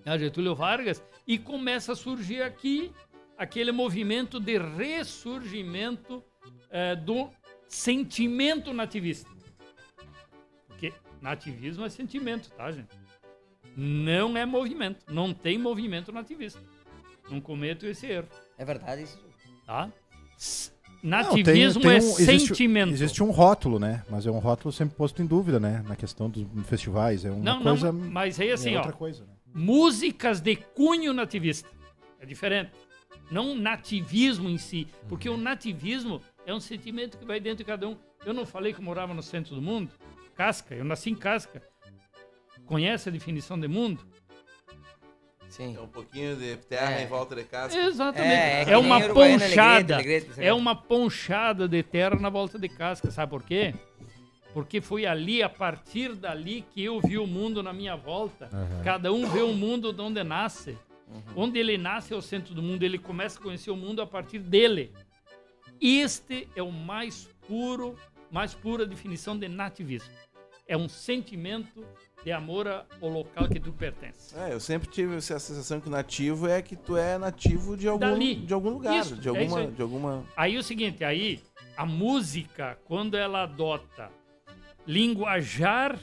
[0.06, 2.92] né, Getúlio Vargas, e começa a surgir aqui
[3.38, 6.24] aquele movimento de ressurgimento
[6.70, 7.30] eh, do
[7.68, 9.30] sentimento nativista.
[10.68, 12.90] Porque nativismo é sentimento, tá, gente?
[13.76, 15.06] Não é movimento.
[15.12, 16.60] Não tem movimento nativista.
[17.30, 19.20] Não cometo esse erro, É verdade isso.
[19.66, 19.90] tá?
[20.38, 22.92] S- Não, tem- Nativismo tem é um- existe- sentimento.
[22.92, 24.04] Existe um rótulo, né?
[24.10, 25.84] Mas é um rótulo sempre posto em dúvida, né?
[25.88, 27.26] Na questão dos festivais.
[27.26, 27.92] É uma Não, coisa.
[27.92, 29.34] não, mas aí assim, é ó, outra coisa, né?
[29.54, 31.70] Músicas de cunho nativista.
[32.20, 32.72] É diferente.
[33.30, 34.88] Não nativismo em si.
[35.08, 37.98] Porque o nativismo é um sentimento que vai dentro de cada um.
[38.26, 39.92] Eu não falei que eu morava no centro do mundo?
[40.36, 41.62] Casca, eu nasci em Casca.
[42.66, 44.06] Conhece a definição de mundo?
[45.50, 45.76] Sim.
[45.76, 47.04] É um pouquinho de terra É.
[47.04, 47.78] em volta de casa.
[47.78, 48.32] Exatamente.
[48.34, 49.96] É, é É, uma ponchada.
[49.96, 53.12] Alegrete, Alegrete, É uma ponchada de terra na volta de casca.
[53.12, 53.74] Sabe por quê?
[54.54, 58.50] Porque foi ali, a partir dali, que eu vi o mundo na minha volta.
[58.84, 60.78] Cada um vê o mundo de onde nasce.
[61.36, 62.84] Onde ele nasce é o centro do mundo.
[62.84, 64.92] Ele começa a conhecer o mundo a partir dele.
[65.80, 67.96] Este é o mais puro,
[68.30, 70.12] mais pura definição de nativismo.
[70.68, 71.84] É um sentimento
[72.24, 74.38] de amor ao local que tu pertence.
[74.38, 77.88] É, eu sempre tive essa sensação que o nativo é que tu é nativo de
[77.88, 78.36] algum, Dali.
[78.36, 79.68] de algum lugar, Isso, de é alguma, aí.
[79.68, 80.24] de alguma.
[80.38, 81.42] Aí o seguinte, aí
[81.76, 84.12] a música, quando ela adota
[84.86, 86.00] linguajar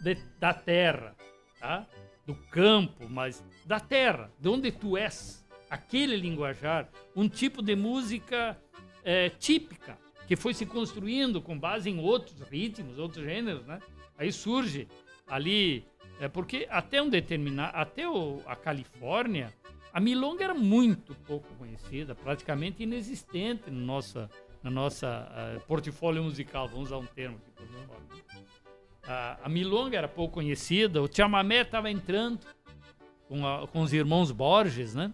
[0.00, 1.14] de- da terra,
[1.60, 1.86] tá?
[2.26, 8.56] Do campo, mas da terra, de onde tu és, aquele linguajar, um tipo de música
[9.04, 9.96] eh, típica
[10.26, 13.80] que foi se construindo com base em outros ritmos, outros gêneros, né?
[14.18, 14.86] Aí surge
[15.26, 15.86] ali,
[16.20, 19.50] é porque até um determinado, até o- a Califórnia,
[19.92, 24.28] a milonga era muito pouco conhecida, praticamente inexistente no nossa,
[24.62, 28.08] na nossa eh, portfólio musical, vamos usar um termo aqui, portfólio.
[29.06, 32.40] A, a milonga era pouco conhecida, o chamamé estava entrando
[33.26, 35.12] com, a- com os irmãos Borges, né?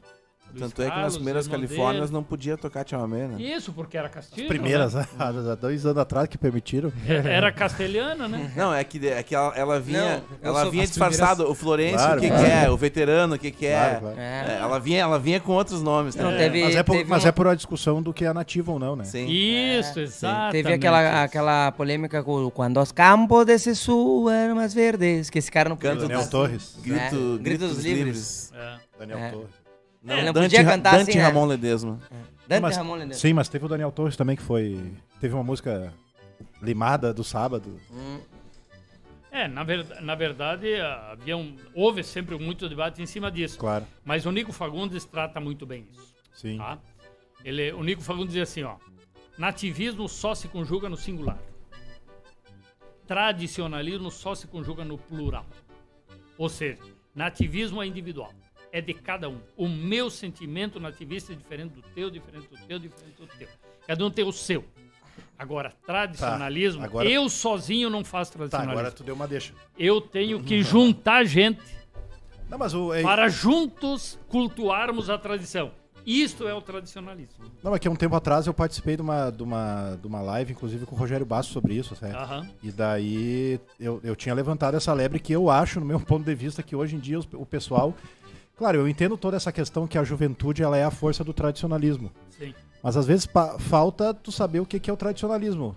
[0.55, 2.13] Luiz Tanto é que nas Carlos, primeiras Califórnias dele.
[2.13, 3.43] não podia tocar chamamé, né?
[3.43, 4.47] Isso, porque era castilho.
[4.49, 5.07] Primeiras, né?
[5.19, 6.93] Há dois anos atrás que permitiram.
[7.07, 8.53] Era castelhana, né?
[8.57, 11.45] Não, é que, é que ela, ela vinha, Não, ela vinha as disfarçada.
[11.49, 12.45] O Florencio, Claro, o que, claro.
[12.45, 12.71] que é?
[12.71, 13.73] O veterano, o que, que é?
[13.77, 14.21] Claro, claro.
[14.21, 14.45] É.
[14.49, 16.15] É, ela, vinha, ela vinha com outros nomes.
[16.15, 16.39] Não, né?
[16.39, 18.73] teve- Mas, é por, teve mas uma- é por uma discussão do que é nativo
[18.73, 19.05] ou não, né?
[19.05, 19.27] Sim.
[19.29, 20.53] Isso, exato.
[20.53, 25.51] Teve aquela, aquela polêmica com quando os campos de Sissu eram mais verdes, que esse
[25.51, 26.77] cara não podia Canto Daniel Torres.
[26.83, 28.53] Grito, É, grito, Gritos dos livres.
[28.99, 29.31] Daniel É.
[29.31, 29.64] Torres.
[30.05, 31.25] Não, Ele não Dante, podia cantar Dante assim, né?
[31.25, 31.99] Ramon Ledesma.
[32.47, 33.15] Dante Mas- Ramon Lendeiro.
[33.19, 34.93] Sim, mas teve o Daniel Torres também que foi.
[35.19, 35.93] Teve uma música
[36.61, 37.81] limada do sábado.
[37.91, 38.21] Hum,
[39.31, 43.59] É, na, ver, na verdade, havia um, houve sempre muito debate em cima disso.
[43.59, 43.85] Claro.
[44.05, 46.15] Mas o Nico Fagundes trata muito bem isso.
[46.35, 46.59] Sim.
[46.59, 46.79] Tá?
[47.45, 48.77] Ele, o Nico Fagundes diz assim, ó.
[49.37, 51.39] Nativismo só se conjuga no singular.
[53.07, 55.45] Tradicionalismo só se conjuga no plural.
[56.39, 56.79] Ou seja,
[57.15, 58.33] nativismo é individual.
[58.75, 59.39] É de cada um.
[59.57, 63.47] O meu sentimento nativista é diferente do teu, diferente do teu, diferente do teu.
[63.87, 64.65] Cada um tem o seu.
[65.39, 68.79] Agora, tradicionalismo, Tá, agora- eu sozinho não faço Tá, tradicionalismo.
[68.81, 69.55] agora tu deu uma deixa.
[69.79, 71.61] Eu tenho que juntar gente
[72.51, 72.93] Não, mas o.
[72.93, 75.71] É, para juntos cultuarmos a tradição.
[76.05, 77.45] Isto é o tradicionalismo.
[77.63, 80.53] não, aqui há um tempo atrás eu participei de uma, de uma, de uma live,
[80.53, 82.17] inclusive com o Rogério Basso, sobre isso, certo?
[82.19, 82.51] Aham.
[82.63, 86.35] E daí eu, eu tinha levantado essa lebre que eu acho, no meu ponto de
[86.35, 87.95] vista, que hoje em dia o pessoal.
[88.57, 92.11] Claro, eu entendo toda essa questão que a juventude ela é a força do tradicionalismo.
[92.31, 92.55] Sim.
[92.83, 93.27] Mas às vezes
[93.59, 95.75] falta tu saber o que, que é o tradicionalismo.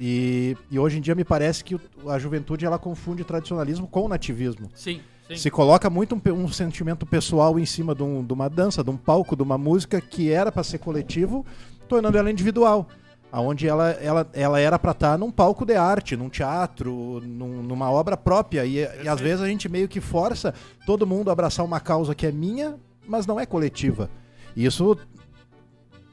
[0.00, 4.70] E, e hoje em dia me parece que a juventude ela confunde tradicionalismo com nativismo.
[4.74, 5.36] Sim, sim.
[5.36, 8.90] Se coloca muito um, um sentimento pessoal em cima de, um- de uma dança, de
[8.90, 11.44] um palco, de uma música que era para ser coletivo,
[11.88, 12.88] tornando ela individual.
[13.36, 17.90] Aonde ela, ela, ela era para estar num palco de arte, num teatro, num- numa
[17.90, 18.64] obra própria.
[18.64, 20.54] E, e às vezes a gente meio que força
[20.86, 22.76] todo mundo a abraçar uma causa que é minha,
[23.08, 24.08] mas não é coletiva.
[24.54, 24.96] E isso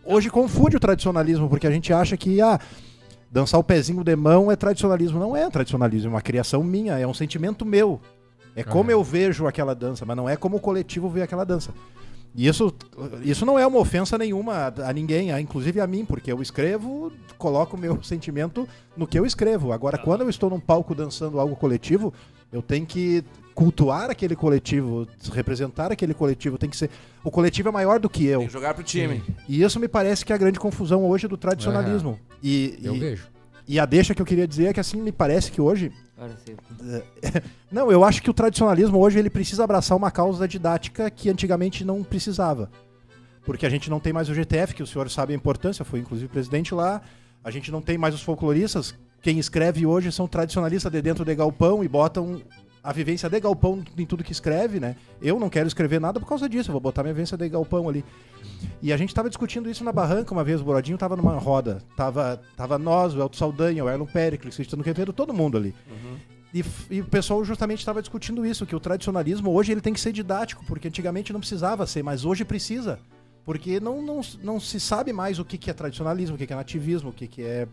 [0.03, 2.59] hoje confunde o tradicionalismo, porque a gente acha que ah,
[3.29, 5.19] dançar o pezinho de mão é tradicionalismo.
[5.19, 8.01] Não é tradicionalismo, é uma criação minha, é um sentimento meu.
[8.55, 11.71] É como eu vejo aquela dança, mas não é como o coletivo vê aquela dança.
[12.33, 12.73] E isso,
[13.23, 16.41] isso não é uma ofensa nenhuma a, a ninguém, a- inclusive a mim, porque eu
[16.41, 19.71] escrevo, coloco o meu sentimento no que eu escrevo.
[19.73, 22.13] Agora, quando eu estou num palco dançando algo coletivo,
[22.51, 23.23] eu tenho que
[23.53, 26.89] cultuar aquele coletivo, representar aquele coletivo, tem que ser.
[27.23, 28.39] O coletivo é maior do que eu.
[28.39, 29.21] Tem que jogar pro time.
[29.47, 32.17] E isso me parece que é a grande confusão hoje do tradicionalismo.
[32.41, 33.27] E, Eu e, vejo.
[33.67, 35.91] e a deixa que eu queria dizer é que assim me parece que hoje.
[37.71, 41.83] não, eu acho que o tradicionalismo hoje ele precisa abraçar uma causa didática que antigamente
[41.83, 42.69] não precisava.
[43.43, 45.99] Porque a gente não tem mais o GTF, que o senhor sabe a importância, foi
[45.99, 47.01] inclusive presidente lá.
[47.43, 48.93] A gente não tem mais os folcloristas.
[49.21, 52.41] Quem escreve hoje são tradicionalistas de dentro de galpão e botam
[52.83, 54.95] a vivência de galpão em tudo que escreve, né?
[55.21, 57.87] Eu não quero escrever nada por causa disso, eu vou botar minha vivência de galpão
[57.87, 58.03] ali.
[58.81, 61.81] E a gente tava discutindo isso na barranca uma vez, o Borodinho tava numa roda.
[61.95, 65.75] Tava, tava nós, o Elton Saldanha, o Erlon Pericles, Cristiano Quevedo, todo mundo ali.
[66.53, 69.93] E, f- e o pessoal justamente estava discutindo isso, que o tradicionalismo hoje ele tem
[69.93, 72.99] que ser didático, porque antigamente não precisava ser, mas hoje precisa.
[73.43, 76.53] Porque não, não, não se sabe mais o que, que é tradicionalismo, o que, que
[76.53, 77.67] é nativismo, o que, que é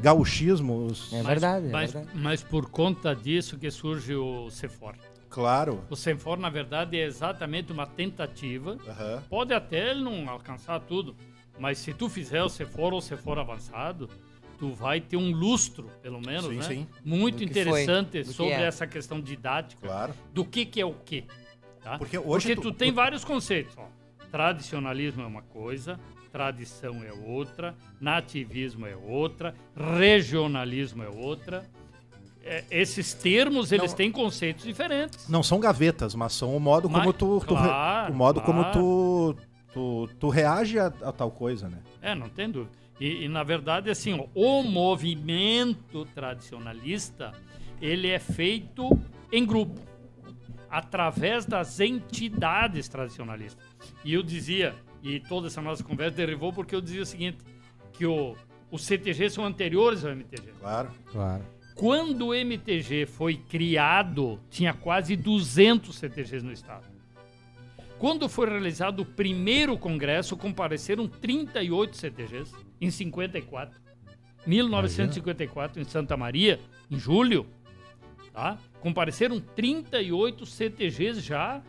[0.00, 0.86] gauchismo.
[0.86, 2.16] os- É verdade, é mas, verdade.
[2.18, 4.94] mas por conta disso que surge o CEFOR.
[5.28, 5.82] Claro.
[5.90, 8.78] O CEFOR, na verdade, é exatamente uma tentativa.
[8.88, 9.22] Aham.
[9.28, 11.14] Pode até ele não alcançar tudo,
[11.58, 14.08] mas se tu fizer o CEFOR ou o CEFOR avançado,
[14.58, 16.62] tu vai ter um lustro, pelo menos, Sim, né?
[16.62, 16.86] sim.
[17.04, 18.62] Muito interessante que sobre é.
[18.62, 20.14] essa questão didática Claro.
[20.32, 21.24] do que, que é o quê.
[21.82, 21.98] Tá?
[21.98, 23.74] Porque hoje tu, tu- tem tu- vários conceitos.
[23.76, 23.84] Ó.
[24.30, 25.98] Tradicionalismo é uma coisa,
[26.30, 31.64] tradição é outra, nativismo é outra, regionalismo é outra.
[32.42, 35.28] É, esses termos, eles têm conceitos diferentes.
[35.28, 38.62] Não são gavetas, mas são o modo como Mas- tu, tu claro, o modo como
[38.62, 38.72] claro.
[38.78, 39.36] tu,
[39.72, 41.78] tu, tu reage a, a tal coisa, né?
[42.00, 42.70] É, não tem dúvida.
[43.00, 47.32] E, e, na verdade, assim, ó, o movimento tradicionalista,
[47.80, 48.88] ele é feito
[49.30, 49.80] em grupo,
[50.70, 53.64] através das entidades tradicionalistas.
[54.04, 57.38] E eu dizia, e toda essa nossa conversa derivou porque eu dizia o seguinte,
[57.92, 58.36] que o,
[58.70, 60.52] os CTGs são anteriores ao MTG.
[60.60, 60.90] Claro.
[61.10, 61.44] Claro.
[61.74, 66.84] Quando o MTG foi criado, tinha quase 200 CTGs no estado.
[67.98, 73.80] Quando foi realizado o primeiro congresso, compareceram 38 CTGs em 54.
[74.46, 76.60] 1954 em Santa Maria,
[76.90, 77.46] em julho,
[78.32, 78.56] tá?
[78.80, 81.60] Compareceram 38 CTGs já.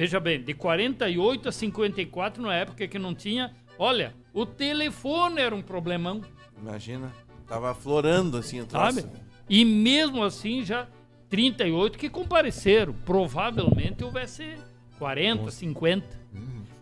[0.00, 5.54] Veja bem, de 48 a 54 na época que não tinha, olha, o telefone era
[5.54, 6.22] um problemão.
[6.58, 7.12] Imagina.
[7.46, 8.98] Tava florando assim o troço.
[9.02, 9.06] Sabe?
[9.46, 10.88] E mesmo assim, já
[11.28, 12.94] 38 que compareceram.
[13.04, 14.56] Provavelmente houvesse
[14.98, 16.18] 40, 50.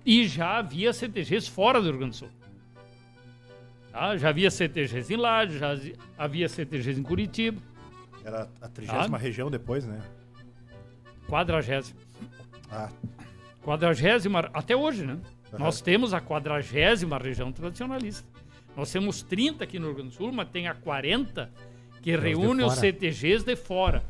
[0.07, 2.29] E já havia CTGs fora do Rio Grande do Sul.
[3.91, 4.17] Tá?
[4.17, 5.77] Já havia CTGs em Laje, já
[6.17, 7.61] havia CTGs em Curitiba.
[8.25, 9.21] Era a trigésima Ah.
[9.21, 10.01] região depois, né?
[11.29, 11.99] Quadragésima.
[12.71, 12.91] Ah,
[13.63, 15.19] Quadragésima, até hoje, né?
[15.53, 15.65] Aham.
[15.65, 18.27] Nós temos a quadragésima região tradicionalista.
[18.77, 21.51] Nós temos 30 aqui no Rio Grande do Sul, mas tem a 40
[22.01, 22.75] que de reúne os.
[22.75, 24.03] CTGs de fora.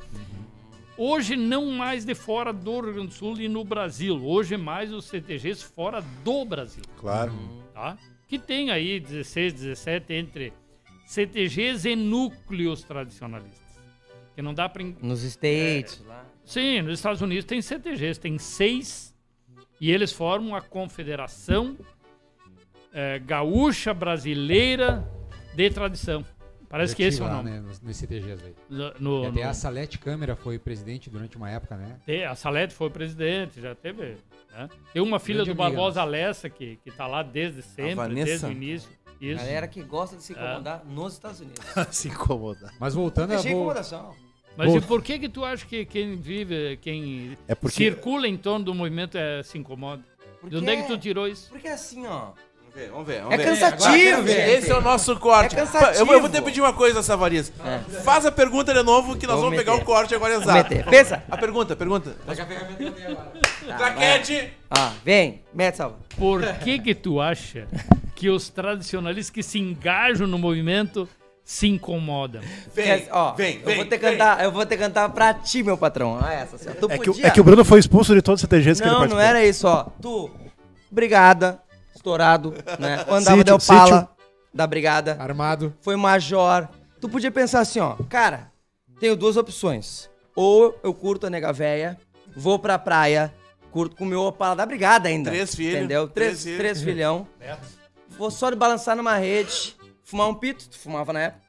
[0.97, 4.21] Hoje não mais de fora do Rio Grande do Sul e no Brasil.
[4.23, 7.33] Hoje é mais os CTGs fora do Brasil, claro.
[7.73, 7.97] tá?
[8.27, 10.53] Que tem aí 16, 17 entre
[11.07, 13.79] CTGs e núcleos tradicionalistas.
[14.35, 16.27] Que não dá para Nos States, lá.
[16.49, 19.15] Sim, nos Estados Unidos tem CTGs, tem seis,
[19.81, 21.77] e eles formam a Confederação
[22.93, 25.07] eh, Gaúcha Brasileira
[25.55, 26.25] de Tradição.
[26.71, 27.51] Parece Eu que esse é o nome.
[27.51, 28.55] Né, nos, nos CTGs aí.
[28.69, 32.25] No- E no- até no- a Salete Câmara foi presidente durante uma época, né?
[32.27, 34.17] a Salete foi presidente, já teve.
[34.53, 34.69] né?
[34.93, 38.25] Tem uma filha Grande do amiga Barbosa Alessa que, que tá lá desde sempre, Vanessa?
[38.27, 38.91] desde o início.
[39.21, 39.39] Isso.
[39.39, 41.61] Galera que gosta de se incomodar nos Estados Unidos.
[41.91, 42.73] Se incomodar.
[42.79, 43.35] Mas voltando a.
[43.35, 44.15] Deixei vou- incomodação.
[44.59, 44.77] Mas Bom.
[44.79, 48.65] e por que que tu acha que quem vive, quem É porque- circula em torno
[48.65, 50.03] do movimento é, se incomoda?
[50.43, 51.49] De onde é que tu tirou isso?
[51.49, 52.31] Porque assim, ó.
[52.61, 53.19] Vamos ver, vamos ver.
[53.23, 53.45] Vamos É ver.
[53.45, 54.51] cansativo, Agora, gente.
[54.51, 55.55] Esse é o nosso corte.
[55.55, 56.13] É cansativo.
[56.13, 57.53] Eu, vou- que pedir uma coisa, Savarias.
[58.05, 60.75] Faz a pergunta de novo que nós Vou vamos pegar o corte agora exato.
[60.91, 61.23] Pensa.
[61.31, 62.17] A pergunta, pergunta.
[62.27, 62.35] Tá,
[63.77, 64.51] Claquete.
[64.71, 65.43] Ah, vem.
[65.55, 65.97] Mete salva.
[66.17, 67.67] Por que que tu acha
[68.15, 71.09] que os tradicionalistas que se engajam no movimento
[71.51, 72.43] se incomodam?
[72.75, 73.77] Vem, Quer- ó, vem, eu vem.
[73.77, 74.19] vou ter que vem.
[74.19, 76.19] cantar, eu vou ter que cantar pra ti, meu patrão.
[76.23, 76.57] Ah, essa.
[76.57, 77.27] assim, É que, podia...
[77.27, 79.23] é que o Bruno foi expulso de todos os CTGs que ele Não, participou.
[79.23, 79.85] não era isso, ó.
[79.99, 80.31] Tu,
[80.91, 81.59] brigada,
[81.97, 83.01] estourado, né?
[83.09, 84.09] Andava Sítio, de Opala, sítio.
[84.53, 85.75] da brigada, Armado.
[85.81, 86.69] foi major.
[87.01, 87.97] Tu podia pensar assim, ó.
[88.11, 88.53] Cara,
[89.01, 90.11] tenho duas opções.
[90.37, 91.97] Ou eu curto a nega véia,
[92.37, 93.33] vou pra praia,
[93.71, 95.31] curto com o meu Opala da brigada ainda.
[95.31, 96.09] Três filhos, Entendeu?
[96.09, 96.59] três Três, filhos.
[96.59, 97.27] três filhão.
[98.19, 99.75] Vou só de balançar numa rede,
[100.09, 101.43] fumar um pito, tu fumava na época.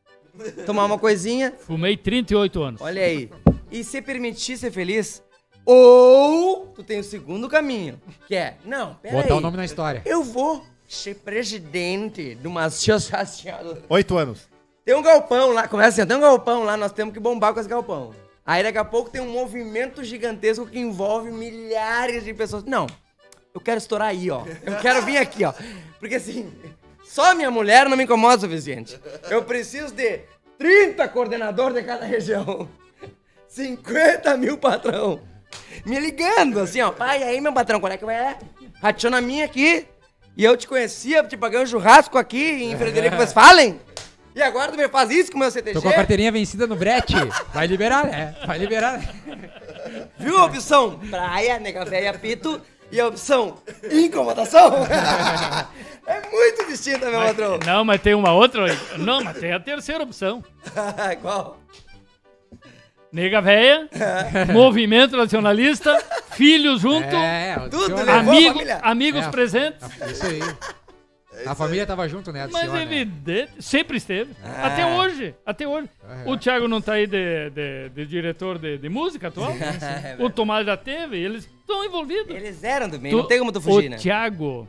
[0.65, 2.81] Tomar uma coisinha, Fumei 38 anos.
[2.81, 3.29] Olha aí.
[3.71, 5.23] E se permitir ser feliz,
[5.65, 9.65] ou tu tem o segundo caminho, que é, não, pera Botar aí, o nome na
[9.65, 10.01] história.
[10.05, 13.77] eu vou ser presidente de uma associação.
[13.89, 14.47] Oito anos.
[14.85, 17.59] Tem um galpão lá, começa assim, tem um galpão lá, nós temos que bombar com
[17.59, 18.13] esse galpão.
[18.45, 22.63] Aí daqui a pouco tem um movimento gigantesco que envolve milhares de pessoas.
[22.63, 22.87] Não,
[23.53, 24.43] eu quero estourar aí, ó.
[24.63, 25.53] Eu quero vir aqui, ó.
[25.99, 26.51] Porque assim,
[27.09, 28.99] só minha mulher não me incomoda o suficiente.
[29.31, 30.19] Eu preciso de
[30.59, 32.69] 30 coordenadores de cada região.
[33.47, 35.19] 50 mil patrão.
[35.83, 36.91] Me ligando assim, ó.
[36.91, 38.37] Pai, aí, meu patrão, qual é que vai?
[38.79, 39.87] Rationa a minha aqui.
[40.37, 43.81] E eu te conhecia, te paguei um churrasco aqui em Frederico Westphalen.
[44.35, 45.73] E agora tu me faz isso com o meu CTG?
[45.73, 47.15] Tô com a carteirinha vencida no brete.
[47.51, 48.35] Vai liberar, né?
[48.45, 49.01] Vai liberar.
[50.19, 52.61] Viu a opção praia, nega velha, pito.
[52.91, 53.57] E a opção
[53.91, 54.71] incomodação?
[56.07, 57.59] é muito distinta, meu patrão.
[57.65, 58.65] Não, mas tem uma outra.
[58.97, 60.43] Não, mas tem a terceira opção.
[61.21, 61.57] Qual?
[63.11, 63.89] Nega véia,
[64.53, 65.97] movimento nacionalista,
[66.31, 69.29] filhos junto, É, Tudo, amigo, amigos É.
[69.31, 69.81] presentes.
[70.11, 70.39] Isso aí.
[71.45, 72.47] A família tava junto, né?
[72.51, 72.81] Mas Adiciona.
[72.83, 74.31] evidente, sempre esteve.
[74.43, 74.67] Ah.
[74.67, 75.89] Até hoje, até hoje.
[76.25, 76.29] É.
[76.29, 79.51] O Thiago não tá aí de, de- de diretor de, de música atual.
[80.19, 82.35] o Tomás já teve, eles estão envolvidos.
[82.35, 83.97] Eles eram do bem, Tu- não tem como tu fugir, o né?
[83.97, 84.67] Thiago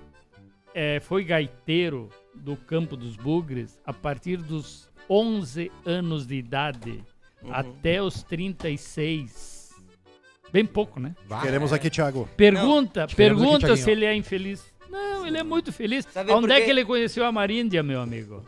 [0.75, 7.03] é, foi gaiteiro do Campo dos Bugres a partir dos 11 anos de idade
[7.43, 7.55] Uhum.
[7.55, 9.71] até os 36.
[10.53, 11.15] Bem pouco, né?
[11.43, 11.77] Queremos é.
[11.77, 12.29] aqui, Thiago.
[12.37, 13.77] Pergunta, aqui, pergunta Thiaguinho.
[13.85, 14.70] se ele é infeliz.
[14.91, 16.07] Não, ele é muito feliz.
[16.11, 18.43] Sabe Onde é que ele conheceu a Maríndia, meu amigo?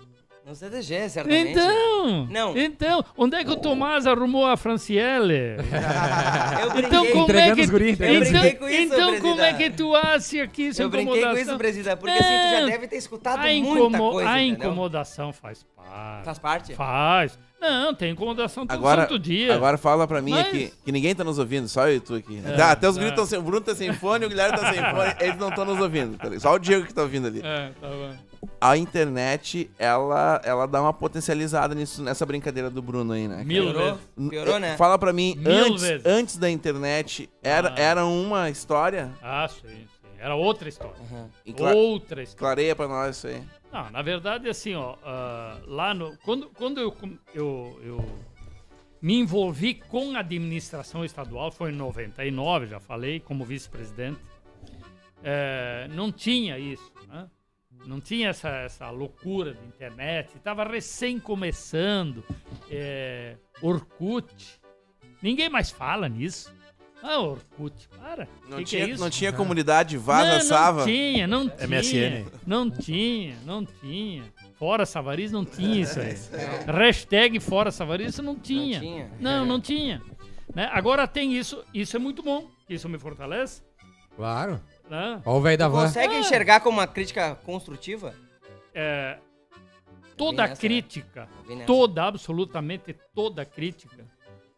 [0.44, 1.52] No CDG, certamente.
[1.52, 2.58] Então, Não.
[2.58, 5.54] então, onde é que o Tomás arrumou a Franciele?
[6.60, 6.86] Eu brinquei.
[6.88, 9.52] Então como é Entregando que os guri, Eu então, brinquei com isso, então como é
[9.54, 11.48] que tu acha que isso é Eu brinquei com incomodação?
[11.52, 12.66] isso, Presida, porque assim, tu já Não.
[12.70, 14.66] deve ter escutado a, muita incomo- coisa, a entendeu?
[14.70, 16.24] incomodação faz parte.
[16.24, 16.74] Faz parte?
[16.74, 17.38] Faz.
[17.60, 19.54] Não, tem incomodação todo Agora, santo dia.
[19.54, 22.16] agora fala pra mim Mas- aqui, que ninguém tá nos ouvindo, só eu e tu
[22.16, 22.42] aqui.
[22.44, 22.98] É, Tá, até os é.
[23.00, 23.38] gritos estão sem.
[23.38, 26.18] O Bruno tá sem fone, o Guilherme tá sem fone, eles não estão nos ouvindo.
[26.18, 26.28] tá?
[26.40, 27.40] Só o Diego que tá ouvindo ali.
[27.44, 28.31] É, tá bom.
[28.60, 33.44] A internet, ela, ela dá uma potencializada nisso, nessa brincadeira do Bruno aí, né?
[33.44, 33.98] Mil Piorou?
[34.30, 34.76] Piorou, né?
[34.76, 36.06] Fala pra mim, Mil antes, vezes.
[36.06, 37.80] antes da internet, era, Ah.
[37.80, 39.12] era uma história?
[39.22, 39.86] Ah, sim, sim.
[40.18, 40.94] Era outra história.
[41.44, 42.38] E cla- Outra história.
[42.38, 43.42] clareia pra nós isso aí.
[43.72, 46.16] Não, na verdade, assim, ó, ah, lá no.
[46.18, 46.96] Quando, quando eu,
[47.34, 48.04] eu, eu
[49.00, 54.18] me envolvi com a administração estadual, foi em 99, já falei, como vice-presidente,
[55.24, 56.92] eh, não tinha isso?
[57.86, 62.24] Não tinha essa, essa loucura de internet, estava recém começando,
[62.70, 64.60] eh, Orkut.
[65.20, 66.52] Ninguém mais fala nisso.
[67.02, 68.28] Ah, Orkut, para.
[68.48, 69.02] Não, que que tinha, é isso?
[69.02, 70.78] não tinha comunidade vaza, não, sava.
[70.80, 71.68] Não tinha, não tinha.
[71.68, 72.26] MSN.
[72.46, 74.22] Não tinha, não tinha.
[74.54, 76.14] Fora Savariz não tinha isso aí.
[76.66, 78.78] Hashtag Fora Savariz isso não tinha.
[78.78, 79.10] tinha.
[79.18, 80.00] Não, não tinha.
[80.54, 80.68] Né?
[80.72, 82.48] Agora tem isso, isso é muito bom.
[82.68, 83.62] Isso me fortalece.
[84.14, 84.60] Claro.
[84.92, 85.22] Né?
[85.24, 85.86] Ó o velho da van.
[85.86, 88.14] Consegue enxergar como uma crítica construtiva?
[88.74, 89.18] É,
[90.18, 90.58] toda nessa, né?
[90.58, 91.28] crítica,
[91.66, 94.06] toda, absolutamente toda crítica,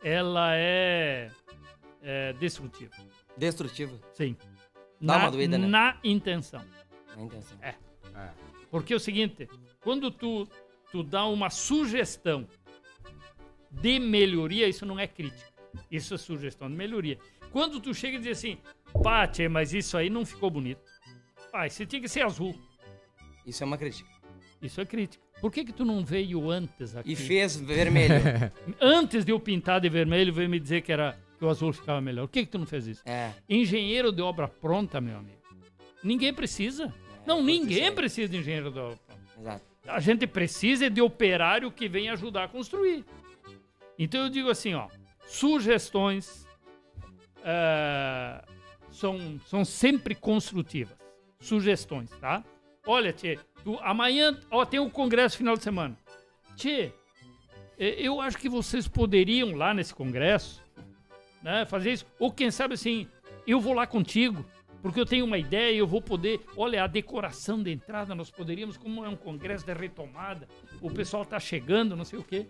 [0.03, 1.31] ela é,
[2.03, 2.91] é destrutiva.
[3.37, 3.97] Destrutiva.
[4.13, 4.37] Sim.
[5.01, 5.69] Dá na, uma doída, né?
[5.69, 6.65] na intenção.
[7.17, 7.57] Na intenção.
[7.63, 7.77] É.
[8.73, 9.49] Porque é o seguinte,
[9.83, 10.49] quando tu,
[10.91, 12.45] tu dá uma sugestão
[13.71, 15.55] de melhoria, isso não é crítica.
[15.89, 17.21] Isso é sugestão de melhoria.
[17.55, 18.59] Quando tu chega e diz assim,
[19.01, 20.83] pá, tchê, mas isso aí não ficou bonito.
[21.53, 22.53] Pai, você tinha que ser azul.
[23.47, 24.11] Isso é uma crítica.
[24.61, 25.23] Isso é crítica.
[25.41, 27.13] Por que que tu não veio antes aqui?
[27.13, 28.17] E fez vermelho.
[28.83, 32.01] Antes de eu pintar de vermelho, veio me dizer que, era, que o azul ficava
[32.01, 32.27] melhor.
[32.27, 33.03] Por que que tu não fez isso?
[33.07, 33.33] é.
[33.49, 35.39] Engenheiro de obra pronta, meu amigo.
[36.03, 36.93] Ninguém precisa.
[37.25, 39.23] Não, curto isso ninguém precisa de engenheiro de obra pronta.
[39.39, 39.65] Exato.
[39.87, 43.05] A gente precisa de operário que venha ajudar a construir.
[43.97, 44.89] Então eu digo assim, ó,
[45.29, 46.44] sugestões
[47.45, 48.43] eh,
[48.91, 50.97] são, são sempre construtivas.
[51.41, 52.43] Sugestões, tá?
[52.87, 55.97] Olha, Tchê, tu, amanhã ó, tem o congresso final de semana.
[56.57, 56.93] Tchê,
[57.79, 60.63] eu acho que vocês poderiam lá nesse congresso
[61.43, 62.07] né, fazer isso.
[62.19, 63.07] Ou quem sabe assim,
[63.47, 64.45] eu vou lá contigo,
[64.81, 66.41] porque eu tenho uma ideia e eu vou poder.
[66.57, 70.49] Olha, a decoração da entrada, nós poderíamos, como é um congresso de retomada,
[70.81, 72.47] o pessoal tá chegando, não sei o quê.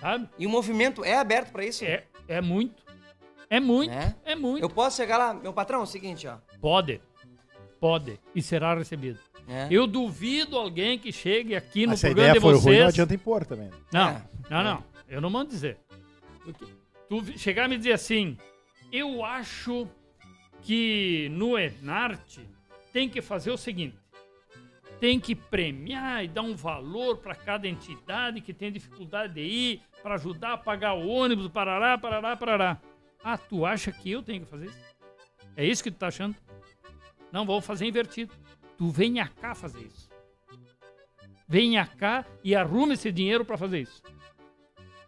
[0.00, 0.28] Sabe?
[0.38, 1.84] E o movimento é aberto pra isso?
[1.84, 2.83] É, é muito.
[3.50, 3.90] É muito.
[3.90, 4.14] Né?
[4.24, 4.62] É muito.
[4.62, 6.36] Eu posso chegar lá, meu patrão, é o seguinte, ó.
[6.60, 7.00] Pode.
[7.80, 8.18] Pode.
[8.34, 9.18] E será recebido.
[9.46, 9.68] É.
[9.70, 12.64] Eu duvido alguém que chegue aqui no Se a programa ideia de for vocês.
[12.64, 13.70] ruim, não adianta impor também.
[13.92, 14.22] Não, É.
[14.50, 14.84] não, não.
[15.08, 15.78] Eu não mando dizer.
[16.42, 16.64] Porque
[17.08, 18.38] Tu chegar e me dizer assim,
[18.90, 19.86] eu acho
[20.62, 22.40] que no Enarte
[22.92, 23.96] tem que fazer o seguinte:
[24.98, 29.82] tem que premiar e dar um valor para cada entidade que tem dificuldade de ir,
[30.02, 32.80] para ajudar a pagar o ônibus, parará, parará, parará.
[33.24, 34.94] Ah, tu acha que eu tenho que fazer isso?
[35.56, 36.36] É isso que tu tá achando?
[37.32, 38.34] Não, vamos fazer invertido.
[38.76, 40.10] Tu venha cá fazer isso.
[41.48, 44.02] Venha cá e arrume esse dinheiro para fazer isso.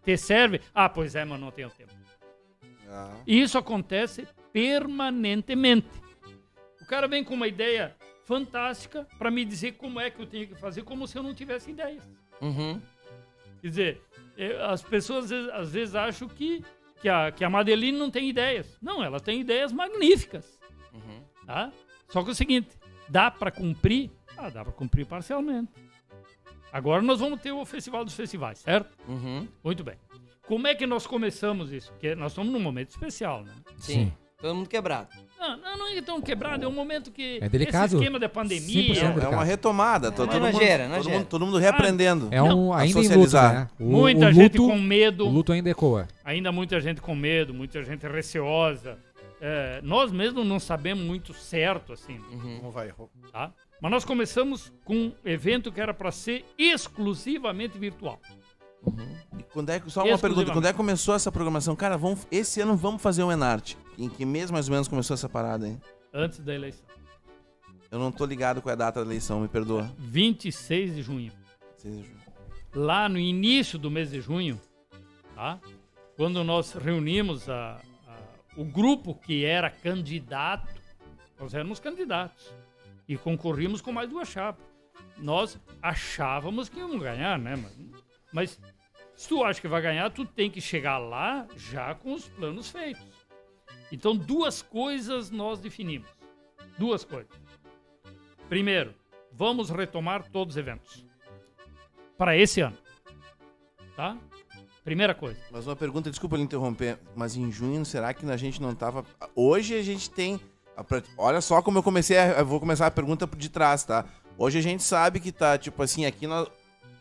[0.03, 0.61] Te serve?
[0.75, 1.93] Ah, pois é, mas não tenho tempo.
[2.89, 3.21] Ah.
[3.27, 5.89] Isso acontece permanentemente.
[6.81, 7.95] O cara vem com uma ideia
[8.25, 11.35] fantástica para me dizer como é que eu tenho que fazer, como se eu não
[11.35, 12.09] tivesse ideias.
[12.41, 12.81] Uhum.
[13.61, 14.03] Quer dizer,
[14.37, 16.65] eh, as pessoas às vezes, às vezes acham que,
[17.07, 18.77] que, a, que a Madeline não tem ideias.
[18.83, 20.59] Não, ela tem ideias magníficas.
[20.93, 21.23] Uhum.
[21.47, 21.73] Tá?
[22.09, 22.69] Só que é o seguinte,
[23.09, 24.11] dá para cumprir?
[24.37, 25.71] Ah, dá para cumprir parcialmente.
[26.73, 28.93] Agora nós vamos ter o Festival dos Festivais, certo?
[29.09, 29.47] Uhum.
[29.63, 29.95] Muito bem.
[30.49, 31.93] Como é que nós começamos isso?
[31.93, 33.55] Porque nós estamos num momento especial, né?
[33.77, 33.93] Sim.
[33.93, 34.13] Sim.
[34.39, 35.09] Todo mundo quebrado.
[35.39, 37.39] Não, não, não é tão quebrado, é um momento que.
[37.43, 37.87] É delicado.
[37.87, 38.95] Esse esquema da pandemia.
[38.95, 40.09] 100% É uma retomada.
[40.09, 41.19] É, todo, nojeira, mundo, todo, nojeira.
[41.19, 42.29] mundo, todo mundo reaprendendo.
[42.31, 43.55] É um, ainda em luto, socializar.
[43.55, 43.69] né?
[43.79, 46.09] O, muita o gente luto, com medo, O luto ainda ecoa.
[46.25, 48.99] ainda muita gente com medo, muita gente receosa.
[49.41, 52.57] É, nós mesmos não sabemos muito certo, assim, Uhum.
[52.61, 52.91] Como vai?
[53.31, 53.53] tá?
[53.81, 58.19] Mas nós começamos com um evento que era para ser exclusivamente virtual.
[59.39, 61.77] E quando é que, só uma pergunta, quando é que começou essa programação?
[61.77, 63.77] Cara, vamos, esse ano vamos fazer um Enarte.
[63.99, 65.81] Em que mês mais ou menos começou essa parada, hein?
[66.13, 66.85] Antes da eleição.
[67.91, 69.91] Eu não tô ligado com a data da eleição, me perdoa.
[69.99, 71.33] 26 de junho.
[71.77, 72.07] Vocês-
[72.75, 74.61] lá no início do mês de junho,
[75.35, 75.59] tá?
[76.17, 78.19] quando nós reunimos a- a-
[78.57, 80.75] o grupo que era candidato,
[81.39, 82.53] nós éramos candidatos
[83.07, 84.65] e concorríamos com mais duas chapas.
[85.19, 87.55] Nós achávamos que íamos ganhar, né?
[87.57, 87.79] Mas,
[88.33, 88.61] mas
[89.15, 92.71] se tu acha que vai ganhar, tu tem que chegar lá já com os planos
[92.71, 93.05] feitos.
[93.91, 96.09] Então, duas coisas nós definimos.
[96.79, 97.31] Duas coisas.
[98.49, 98.95] Primeiro,
[99.33, 101.05] vamos retomar todos os eventos
[102.17, 102.77] para esse ano.
[103.95, 104.17] Tá?
[104.85, 105.41] Primeira coisa.
[105.51, 109.05] Mas uma pergunta, desculpa lhe interromper, mas em junho será que a gente não tava.
[109.35, 110.41] Hoje a gente tem.
[111.19, 112.17] Olha só como eu comecei.
[112.17, 112.39] A...
[112.39, 114.05] Eu vou começar a pergunta de trás, tá?
[114.39, 116.47] Hoje a gente sabe que tá, tipo assim, aqui o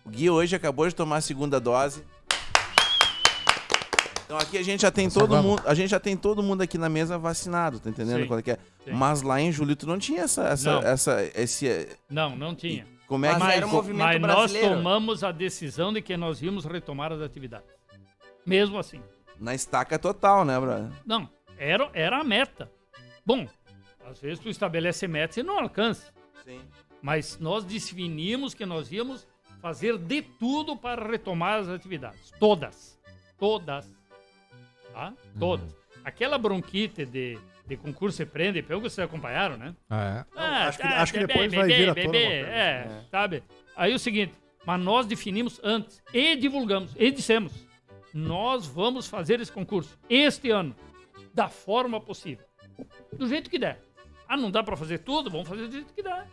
[0.09, 2.03] Gui hoje acabou de tomar a segunda dose.
[4.25, 5.45] Então aqui a gente já tem todo vamos.
[5.45, 8.39] mundo, a gente já tem todo mundo aqui na mesa vacinado, tá entendendo Sim, qual
[8.39, 8.57] é que é?
[8.83, 8.91] sim.
[8.91, 10.81] Mas lá em julho tu não tinha essa essa Não.
[10.81, 12.87] essa esse eh, Não, não tinha.
[13.07, 14.75] como é Mas que era um movimento Mas nós brasileiro.
[14.75, 17.69] tomamos a decisão de que nós íamos retomar as atividades.
[18.45, 19.01] Mesmo assim.
[19.39, 20.89] na estaca total, né, brother?
[21.05, 22.71] Não, era, era a meta.
[23.25, 23.47] Bom,
[24.09, 26.11] às vezes tu estabelece metas e não alcança.
[26.43, 26.61] Sim.
[27.01, 29.27] Mas nós definimos que nós íamos
[29.61, 32.31] fazer de tudo para retomar as atividades.
[32.39, 32.99] Todas.
[33.37, 33.93] Todas.
[34.95, 35.13] Tá?
[35.37, 35.75] Todas.
[36.05, 37.37] Aquela bronquite de,
[37.67, 39.75] de concurso e prende, pelo que vocês acompanharam, né?
[39.89, 40.23] É.
[40.39, 42.47] acho que- acho que depois vai vir tona uma coisa.
[42.47, 43.43] É, sabe?
[43.75, 44.33] Aí o seguinte,
[44.65, 47.51] mas nós definimos antes e divulgamos e dissemos,
[48.13, 50.73] nós vamos fazer esse concurso este ano
[51.33, 52.45] da forma possível,
[53.11, 53.81] do jeito que der.
[54.29, 55.29] Ah, não dá pra fazer tudo?
[55.29, 56.25] Vamos fazer do jeito que dá.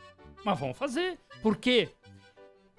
[0.45, 1.19] Mas vamos fazer.
[1.43, 1.89] Por quê?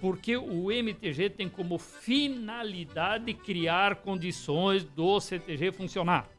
[0.03, 6.29] Porque o MTG tem como finalidade criar condições do CTG funcionar.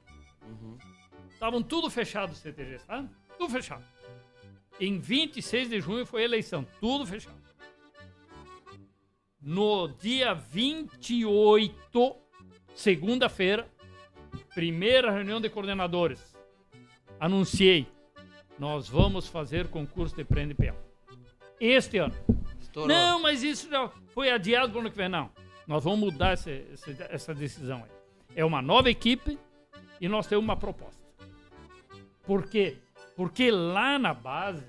[1.31, 3.09] Estavam tudo fechado os CTGs, tá?
[3.39, 3.83] Tudo fechado.
[4.79, 7.41] Em 26 de junho foi a eleição, tudo fechado.
[9.41, 12.17] No dia 28,
[12.75, 13.67] segunda-feira,
[14.55, 16.37] primeira reunião de coordenadores,
[17.19, 17.87] anunciei:
[18.59, 20.77] nós vamos fazer concurso de prêmio peão.
[21.59, 22.15] Este ano.
[22.75, 22.89] Estourou.
[22.89, 25.09] Não, mas isso já foi adiado para o ano que vem.
[25.09, 25.31] Não.
[25.65, 27.91] Nós vamos mudar essa, essa, essa decisão aí.
[28.35, 29.39] É uma nova equipe
[30.01, 31.01] e nós temos uma proposta.
[32.25, 32.79] Por quê?
[33.17, 34.65] Porque lá na base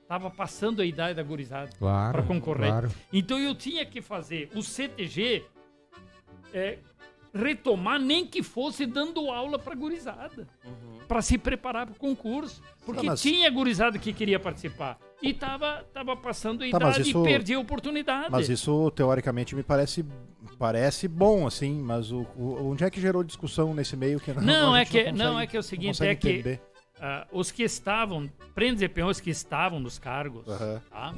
[0.00, 2.12] estava passando a idade da gurizada Claro.
[2.12, 2.68] para concorrer.
[2.70, 2.90] Claro.
[3.12, 5.44] Então eu tinha que fazer o CTG
[6.54, 6.78] é,
[7.34, 10.48] retomar, nem que fosse dando aula para gurizada,
[11.06, 12.62] para se preparar para o concurso.
[12.86, 17.02] Porque Tá, mas- tinha gurizada que queria participar e tava, tava passando a Tá, idade
[17.02, 18.28] isso- e perdia a oportunidade.
[18.30, 20.04] Mas isso, teoricamente, me parece,
[20.58, 24.74] parece bom, assim, mas o, o- onde é que gerou discussão nesse meio que Não,
[24.74, 26.58] a é que- consegue- não, é que é o seguinte, é que-.
[27.00, 30.80] Ah, os que estavam, prendes e peões que estavam nos cargos, Aham.
[30.90, 31.14] tá?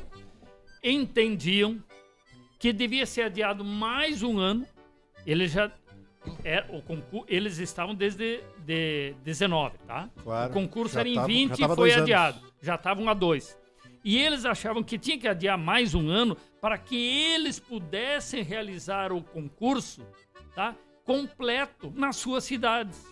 [0.83, 1.79] entendiam
[2.59, 4.67] que devia ser adiado mais um ano.
[5.27, 5.71] Eles já
[6.45, 10.09] era, o concurso, eles estavam desde de 19, tá?
[10.23, 10.51] Claro.
[10.51, 12.03] O concurso era em tava- 20 já e foi dois anos.
[12.05, 12.41] adiado.
[12.63, 13.57] Já estavam a dois.
[14.09, 19.13] E eles achavam que tinha que adiar mais um ano para que eles pudessem realizar
[19.13, 20.07] o concurso,
[20.55, 20.77] tá?
[21.05, 23.05] Completo nas suas cidades.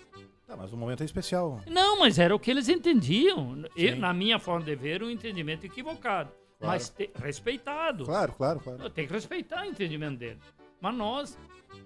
[0.46, 1.60] Tá, mas o momento é especial.
[1.66, 3.64] Não, mas era o que eles entendiam.
[3.76, 6.30] Eu, na minha forma de ver, um entendimento equivocado.
[6.60, 6.72] Claro.
[6.72, 8.04] Mas te- respeitado.
[8.04, 8.88] Claro, claro, claro.
[8.90, 10.44] Tem que respeitar o entendimento deles.
[10.80, 11.38] Mas nós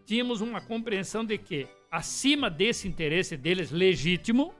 [0.04, 4.52] tínhamos uma compreensão de que, acima desse interesse deles legítimo,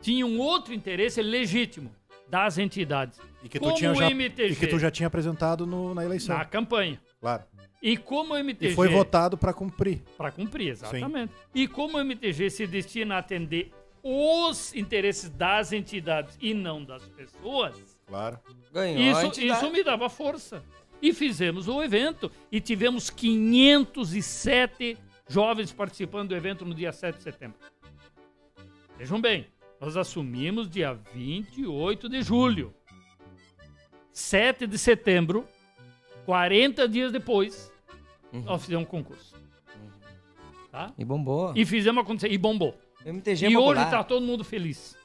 [0.00, 1.92] tinha um outro interesse legítimo
[2.28, 3.18] das entidades.
[3.42, 4.52] E que tu, Como tinha o já, MTG.
[4.52, 6.36] e que tu já tinha apresentado no- na eleição.
[6.38, 7.00] Na campanha.
[7.20, 7.42] Claro.
[7.82, 8.72] E como o MTG.
[8.72, 10.00] E foi votado para cumprir.
[10.16, 11.32] Para cumprir, exatamente.
[11.54, 13.72] E como o MTG se destina a atender
[14.02, 17.74] os interesses das entidades e não das pessoas,
[18.06, 18.38] Claro.
[18.72, 20.62] Ganhou isso, isso me dava força.
[21.00, 22.30] E fizemos o evento.
[22.50, 24.96] E tivemos 507
[25.28, 27.58] jovens participando do evento no dia 7 de setembro.
[28.98, 29.46] Vejam bem,
[29.80, 32.72] nós assumimos dia 28 de julho.
[34.12, 35.46] 7 de setembro,
[36.26, 37.72] 40 dias depois,
[38.32, 39.34] nós fizemos um concurso.
[40.70, 40.92] Tá?
[40.96, 41.52] E bombou.
[41.54, 42.32] E fizemos acontecer.
[42.32, 42.74] E bombou.
[43.04, 43.82] MTG E popular.
[43.82, 44.96] hoje tá todo mundo feliz.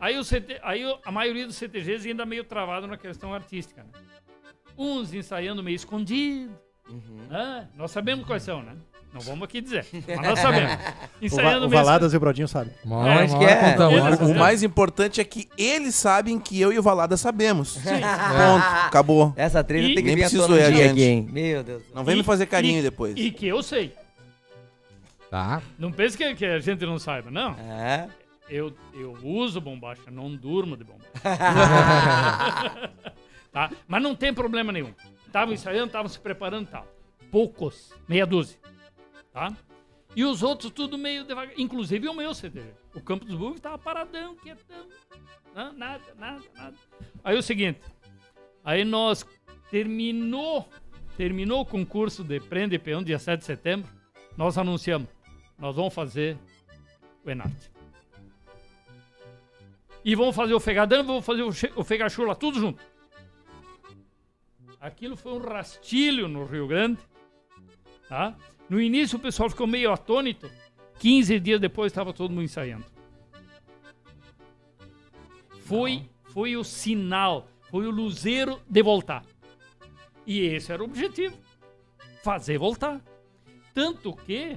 [0.00, 3.90] Aí, o CT, aí a maioria dos CTGs ainda meio travado na questão artística, né?
[4.76, 6.58] Uns ensaiando meio escondido.
[6.88, 7.26] Uhum.
[7.30, 7.68] né?
[7.76, 8.76] Nós sabemos quais são, né?
[9.12, 10.72] Não vamos aqui dizer, mas nós sabemos.
[10.72, 12.72] O, Va Ensaiando o Valadas e o Brodinho sabem.
[12.82, 13.56] Acho uma que é.
[13.72, 14.32] conta, uma hora Eles- conta.
[14.32, 17.74] O mais importante é que eles sabem que eu e o Valada sabemos.
[17.74, 17.90] Sim.
[17.90, 18.64] Ponto.
[18.86, 19.34] Acabou.
[19.36, 21.28] Essa treta E- tem que vir eu, dia aqui, hein?
[21.30, 21.82] Meu Deus.
[21.94, 23.14] Não vem E- me fazer carinho e- depois.
[23.16, 23.94] E que eu sei.
[25.30, 25.60] Tá.
[25.78, 27.52] Não pense que, que a gente não saiba, não.
[27.58, 28.08] É.
[28.48, 31.10] Eu, eu uso bombacha, não durmo de bombacha.
[33.52, 33.70] tá?
[33.86, 34.92] Mas não tem problema nenhum.
[35.26, 36.86] Estavam ensaiando, estavam se preparando e tal.
[37.30, 38.58] Poucos, meia dúzia.
[39.32, 39.56] Tá?
[40.14, 41.54] E os outros tudo meio devagar.
[41.58, 42.74] Inclusive o meu CTG.
[42.94, 44.86] O Campo dos Burgos tava paradão, quietão.
[45.54, 46.76] Não, nada, nada, nada.
[47.24, 47.80] Aí o seguinte.
[48.62, 49.26] Aí nós
[49.70, 50.68] terminou,
[51.16, 53.90] terminou o concurso de Prende Peão, dia 7 de setembro.
[54.36, 55.08] Nós anunciamos.
[55.58, 56.38] Nós vamos fazer
[57.24, 57.70] o Enarte.
[60.04, 62.82] E vamos fazer o Fegadão e vamos fazer o Fegachula, tudo junto.
[64.80, 66.98] Aquilo foi um rastilho no Rio Grande.
[68.08, 68.36] Tá?
[68.72, 70.50] No início o pessoal ficou meio atônito.
[70.98, 72.86] 15 dias depois estava todo mundo ensaiando.
[75.66, 79.26] Foi, foi o sinal, foi o luzeiro de voltar.
[80.26, 81.36] E esse era o objetivo.
[82.24, 83.02] Fazer voltar.
[83.74, 84.56] Tanto que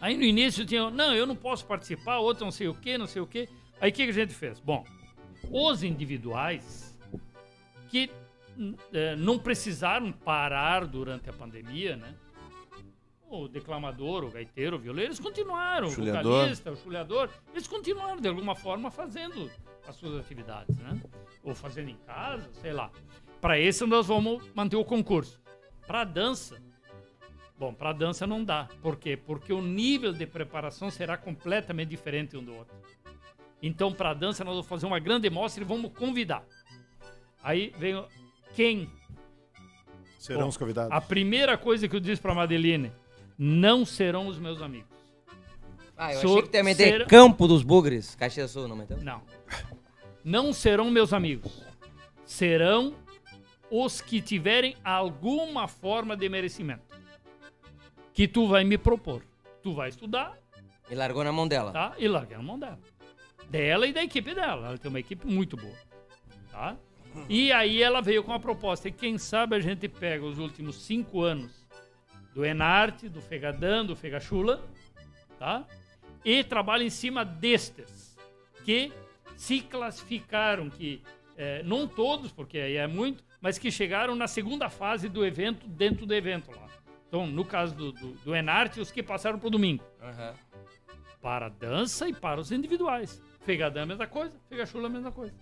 [0.00, 3.06] Aí no início tinha, não, eu não posso participar, outro não sei o que, não
[3.06, 3.48] sei o que.
[3.80, 4.58] Aí o que, que a gente fez?
[4.58, 4.84] Bom,
[5.48, 6.98] os individuais
[7.88, 8.10] que
[8.92, 12.16] eh, não precisaram parar durante a pandemia, né?
[13.30, 15.86] O declamador, o gaiteiro, o violeiro, eles continuaram.
[15.86, 19.48] O vocalista, o chulhador, eles continuaram de alguma forma fazendo
[19.86, 21.00] as suas atividades, né?
[21.44, 22.90] Ou fazendo em casa, sei lá.
[23.40, 25.40] Para esse nós vamos manter o concurso.
[25.86, 26.60] Para dança,
[27.60, 28.70] Bom, para dança não dá.
[28.80, 29.18] Por quê?
[29.18, 32.74] Porque o nível de preparação será completamente diferente um do outro.
[33.62, 36.42] Então, para dança, nós vamos fazer uma grande mostra e vamos convidar.
[37.42, 38.02] Aí vem
[38.54, 38.90] quem?
[40.18, 40.90] Serão Bom, os convidados.
[40.90, 42.90] A primeira coisa que eu disse para Madeline:
[43.42, 44.90] não serão os meus amigos.
[45.96, 48.98] Ah, eu Sou- achei que também ser- Campo dos Bugres, Caxias Sul, não meteu?
[49.02, 49.22] Não.
[50.22, 51.62] Não serão meus amigos.
[52.26, 52.94] Serão
[53.70, 56.82] os que tiverem alguma forma de merecimento.
[58.12, 59.22] Que tu vai me propor.
[59.62, 60.38] Tu vai estudar,
[60.90, 61.72] E largou na mão dela.
[61.72, 61.94] tá?
[61.98, 62.78] E larguei na mão dela.
[63.48, 64.68] Dela e da equipe dela.
[64.68, 65.76] Ela tem uma equipe muito boa,
[66.50, 66.76] tá?
[67.28, 68.88] E aí ela veio com a proposta.
[68.88, 71.59] E quem sabe a gente pega os últimos cinco anos
[72.34, 74.62] do Enarte, do Fegadão, do Fegachula,
[75.38, 75.64] tá?
[76.24, 78.16] E trabalha em cima destes
[78.64, 78.92] que
[79.36, 81.02] se classificaram, que
[81.36, 85.66] eh, não todos, porque aí é muito, mas que chegaram na segunda fase do evento,
[85.66, 86.68] dentro do evento lá.
[87.08, 90.34] Então, no caso do, do, do Enarte, os que passaram pro domingo Aham.
[91.20, 93.20] para a dança e para os individuais.
[93.40, 95.34] Fegadão é a mesma coisa, Fegachula é mesma coisa.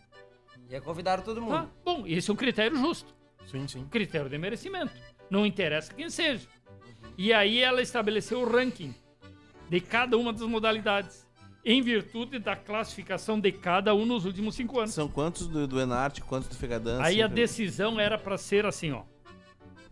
[0.70, 1.50] E aí convidaram todo mundo.
[1.50, 1.68] Tá?
[1.84, 3.14] Bom, esse é um critério justo,
[3.46, 3.84] Sim, sim.
[3.90, 4.92] critério de merecimento.
[5.28, 6.48] Não interessa quem seja.
[7.18, 8.94] E aí ela estabeleceu o ranking
[9.68, 11.26] de cada uma das modalidades,
[11.64, 14.94] em virtude da classificação de cada um nos últimos cinco anos.
[14.94, 17.02] São quantos do, do Enarte, quantos do Fegadança?
[17.04, 19.02] Aí a decisão era para ser assim, ó.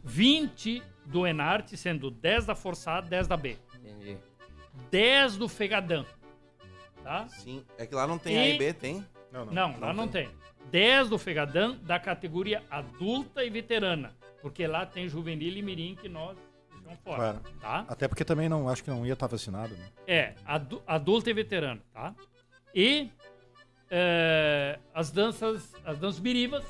[0.04, 3.58] 20 do Enarte, sendo 10 da Forçada, 10 da B.
[3.74, 4.16] Entendi.
[4.90, 6.06] 10 do Fegadão.
[7.02, 7.26] Tá?
[7.28, 9.04] Sim, é que lá não tem E- A e B, tem?
[9.32, 9.52] Não, não.
[9.52, 10.28] Não, lá não tem.
[10.70, 14.14] 10 do Fegadão da categoria adulta e veterana.
[14.40, 16.36] Porque lá tem juvenil e mirim que nós
[16.86, 17.16] deixamos fora.
[17.16, 17.40] Claro.
[17.60, 17.84] Tá?
[17.88, 19.88] Até porque também não acho que não ia estar vacinado, né?
[20.06, 22.14] É, adu adulta e veterana, tá?
[22.74, 23.10] E
[23.90, 26.64] é, as danças, as danças birivas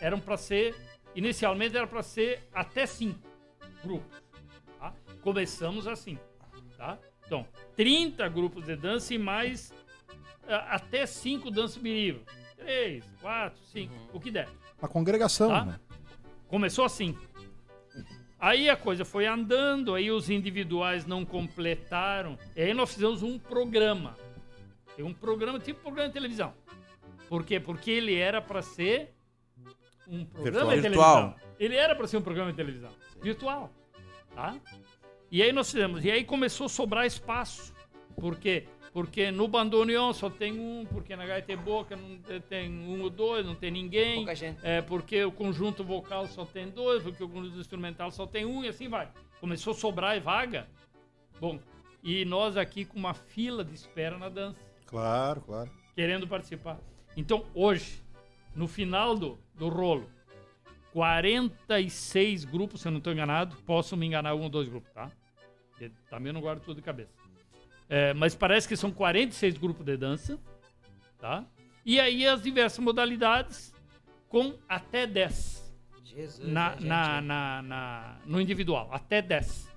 [0.00, 0.74] eram para ser,
[1.14, 3.20] inicialmente era para ser até cinco
[3.82, 4.22] grupos,
[4.78, 4.92] tá?
[5.22, 6.18] Começamos assim,
[6.76, 6.98] tá?
[7.26, 7.46] Então,
[7.76, 9.72] 30 grupos de dança e mais
[10.46, 12.22] ah, até cinco danças birivas.
[12.56, 14.48] Três, quatro, cinco, o que der.
[14.78, 15.64] Uma congregação, Tá.
[15.64, 15.80] né?
[16.48, 17.16] Começou assim.
[18.44, 22.38] Aí a coisa foi andando, aí os individuais não completaram.
[22.54, 24.18] E aí nós fizemos um programa.
[24.94, 26.52] Tem um programa, tipo programa de televisão.
[27.26, 27.58] Por quê?
[27.58, 29.14] Porque ele era para ser
[30.06, 30.76] um programa Virtual.
[30.76, 31.34] de televisão.
[31.58, 32.90] Ele era para ser um programa de televisão.
[33.22, 33.72] Virtual.
[34.34, 34.54] Tá?
[35.30, 36.04] E aí nós fizemos.
[36.04, 37.72] E aí começou a sobrar espaço.
[38.14, 38.66] Por quê?
[38.94, 43.10] Porque no bandoneon só tem um, porque na gaita e boca não tem um ou
[43.10, 44.18] dois, não tem ninguém.
[44.18, 44.60] Pouca gente.
[44.62, 48.62] É porque o conjunto vocal só tem dois, porque o conjunto instrumental só tem um
[48.64, 49.10] e assim vai.
[49.40, 50.68] Começou a sobrar vaga.
[51.40, 51.58] Bom,
[52.04, 55.70] e nós aqui com uma fila de espera na dança, Claro, claro.
[55.96, 56.78] querendo participar.
[57.16, 58.00] Então, hoje,
[58.54, 60.08] no final do, do rolo,
[60.92, 63.56] 46 grupos, se eu não estou enganado.
[63.66, 65.10] Posso me enganar um ou dois grupos, tá?
[66.08, 67.23] Também eu não guardo tudo de cabeça.
[67.88, 70.38] É, mas parece que são 46 grupos de dança,
[71.18, 71.44] tá?
[71.84, 73.72] E aí as diversas modalidades
[74.28, 75.72] com até 10
[76.04, 76.48] Jesus.
[76.48, 76.86] na, né, gente?
[76.88, 79.68] na, na, na- no individual, até 10.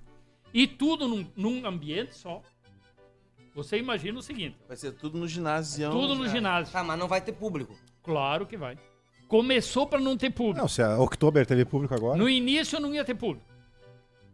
[0.54, 2.42] E tudo num, num ambiente só.
[3.54, 5.90] Você imagina o seguinte: Vai ser tudo no ginásio.
[5.90, 6.72] tudo no ginásio.
[6.72, 7.76] Tá, mas não vai ter público.
[8.02, 8.78] Claro que vai.
[9.26, 10.60] Começou para não ter público.
[10.60, 12.16] Não, se a Oktober teve público agora.
[12.16, 13.46] No início não ia ter público.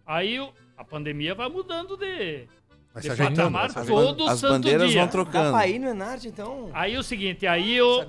[0.06, 0.36] Aí
[0.76, 2.46] a pandemia vai mudando de,
[2.94, 3.86] Vai de patamar ajeitando.
[3.88, 5.00] todo As santo bandeiras dia.
[5.00, 5.58] vão trocando.
[5.66, 6.70] ir no Enarte, então?
[6.72, 8.08] Aí o seguinte, aí Eu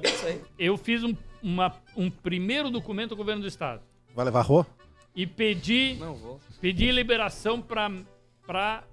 [0.60, 0.78] eu, aí.
[0.78, 3.82] fiz um, uma- um primeiro documento ao governo do estado
[4.14, 4.64] Vai levar rô?
[5.16, 6.40] e pedi Não vou.
[6.62, 8.84] Pedi liberação para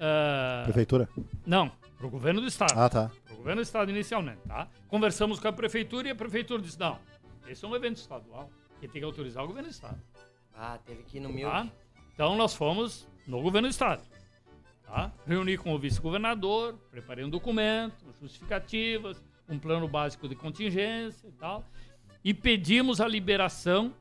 [0.00, 1.08] ah, Prefeitura?
[1.46, 2.74] não, para o governo do estado.
[2.78, 3.10] Ah, tá.
[3.24, 4.68] Para o governo do estado inicialmente, tá?
[4.86, 6.98] Conversamos com a prefeitura e a prefeitura disse, não,
[7.48, 8.50] esse é um evento estadual,
[8.80, 9.98] que tem que autorizar o governo do estado.
[10.54, 11.48] Ah, teve que ir no meu.
[11.50, 11.66] Tá?
[12.14, 14.02] Então nós fomos no governo do estado.
[14.88, 15.12] Tá?
[15.26, 21.62] Reuni com o vice-governador, preparei um documento, justificativas, um plano básico de contingência e tal.
[22.24, 23.94] E pedimos a liberação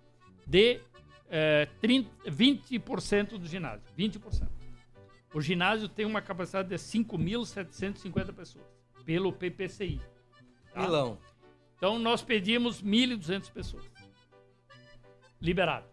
[0.45, 0.79] de
[1.29, 3.85] eh, 30, 20% do ginásio.
[3.97, 4.47] 20%.
[5.33, 8.65] O ginásio tem uma capacidade de 5.750 pessoas,
[9.05, 9.99] pelo PPCI.
[10.73, 10.81] tá?
[10.81, 11.17] Milão.
[11.75, 13.83] Então nós pedimos 1.200 pessoas.
[15.41, 15.85] Liberado.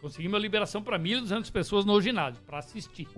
[0.00, 3.08] Conseguimos a liberação para 1.200 pessoas no ginásio, para assistir.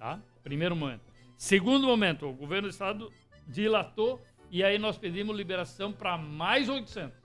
[0.00, 0.18] Tá?
[0.42, 1.02] Primeiro momento.
[1.36, 3.12] Segundo momento, o governo do estado
[3.46, 4.18] dilatou
[4.50, 7.20] e aí nós pedimos liberação para mais 800.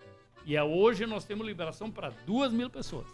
[0.46, 3.08] E é hoje nós temos liberação para 2 mil pessoas.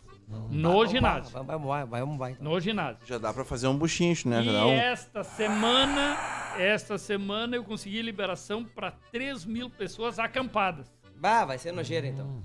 [0.50, 1.32] No ginásio.
[1.32, 2.38] Vai, vai, vai, vai, vai.
[2.40, 3.06] No ginásio.
[3.06, 4.44] Já dá pra fazer um buchincho, né?
[4.44, 4.72] E um...
[4.72, 6.18] esta semana,
[6.58, 10.92] esta semana eu consegui liberação para 3 mil pessoas acampadas.
[11.16, 12.44] Bah, vai ser nojeira então.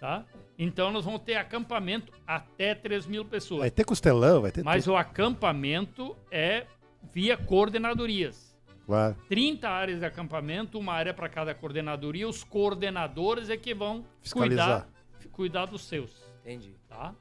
[0.00, 0.24] Tá?
[0.58, 3.60] Então nós vamos ter acampamento até 3 mil pessoas.
[3.60, 4.94] Vai ter costelão, vai ter Mas tudo.
[4.94, 6.66] o acampamento é
[7.12, 8.48] via coordenadorias.
[8.84, 9.14] Claro.
[9.28, 12.26] 30 áreas de acampamento, uma área para cada coordenadoria.
[12.28, 14.88] Os coordenadores é que vão Fiscalizar.
[15.20, 16.10] cuidar, cuidar dos seus.
[16.42, 16.74] Entendi.
[16.88, 17.14] Tá?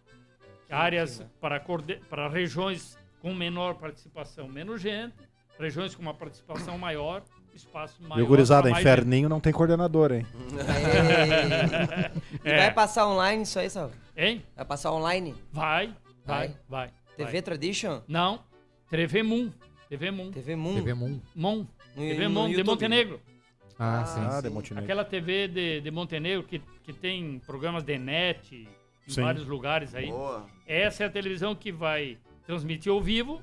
[0.70, 5.14] Áreas para, coorde- para regiões com menor participação, menos gente.
[5.60, 7.24] Regiões com uma participação maior,
[7.58, 8.20] espaço maior.
[8.20, 10.26] E o gurizada, inferninho não tem coordenador, hein?
[12.44, 12.58] E É.
[12.58, 13.96] vai passar online isso aí, Salve?
[14.16, 14.44] Hein?
[14.56, 15.36] Vai passar online?
[15.52, 15.88] Vai,
[16.26, 16.56] vai, Vai.
[16.70, 16.88] vai.
[17.16, 17.42] TV vai.
[17.42, 18.02] Tradition?
[18.08, 18.40] Não,
[18.90, 19.52] TV Moon.
[19.90, 20.32] TV Moon.
[20.32, 20.76] TV Moon?
[20.76, 21.22] TV Moon.
[21.36, 21.58] Mon.
[21.58, 22.64] No- TV no Mon de.
[22.64, 23.20] Montenegro.
[23.80, 24.22] Ah, sim.
[24.26, 24.42] Ah, sim.
[24.48, 24.84] de Montenegro.
[24.84, 28.68] Aquela TV de, de Montenegro que, que tem programas de net
[29.08, 29.22] em Sim.
[29.22, 30.08] vários lugares aí.
[30.10, 30.46] Boa.
[30.68, 33.42] Essa é a televisão que vai transmitir ao vivo.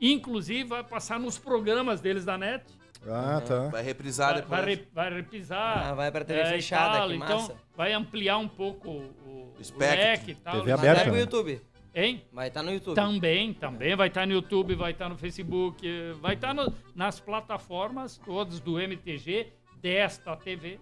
[0.00, 2.64] Inclusive vai passar nos programas deles da net.
[3.08, 3.68] Ah, tá.
[3.68, 4.60] Vai reprisar Vai, depois.
[4.60, 5.86] vai, re- vai repisar.
[5.90, 7.54] Ah, vai pra TV é, fechada, tal, que Então massa.
[7.76, 9.96] vai ampliar um pouco o, o Espectro.
[9.98, 10.54] leque e tal.
[10.58, 11.20] TV Mas aberta, vai pro né?
[11.20, 11.62] YouTube.
[11.94, 12.22] Hein?
[12.32, 12.94] Vai estar no YouTube.
[12.94, 18.18] Também, também vai estar no YouTube, vai estar no Facebook, vai estar no- nas plataformas
[18.18, 20.78] todas do MTG, desta TV.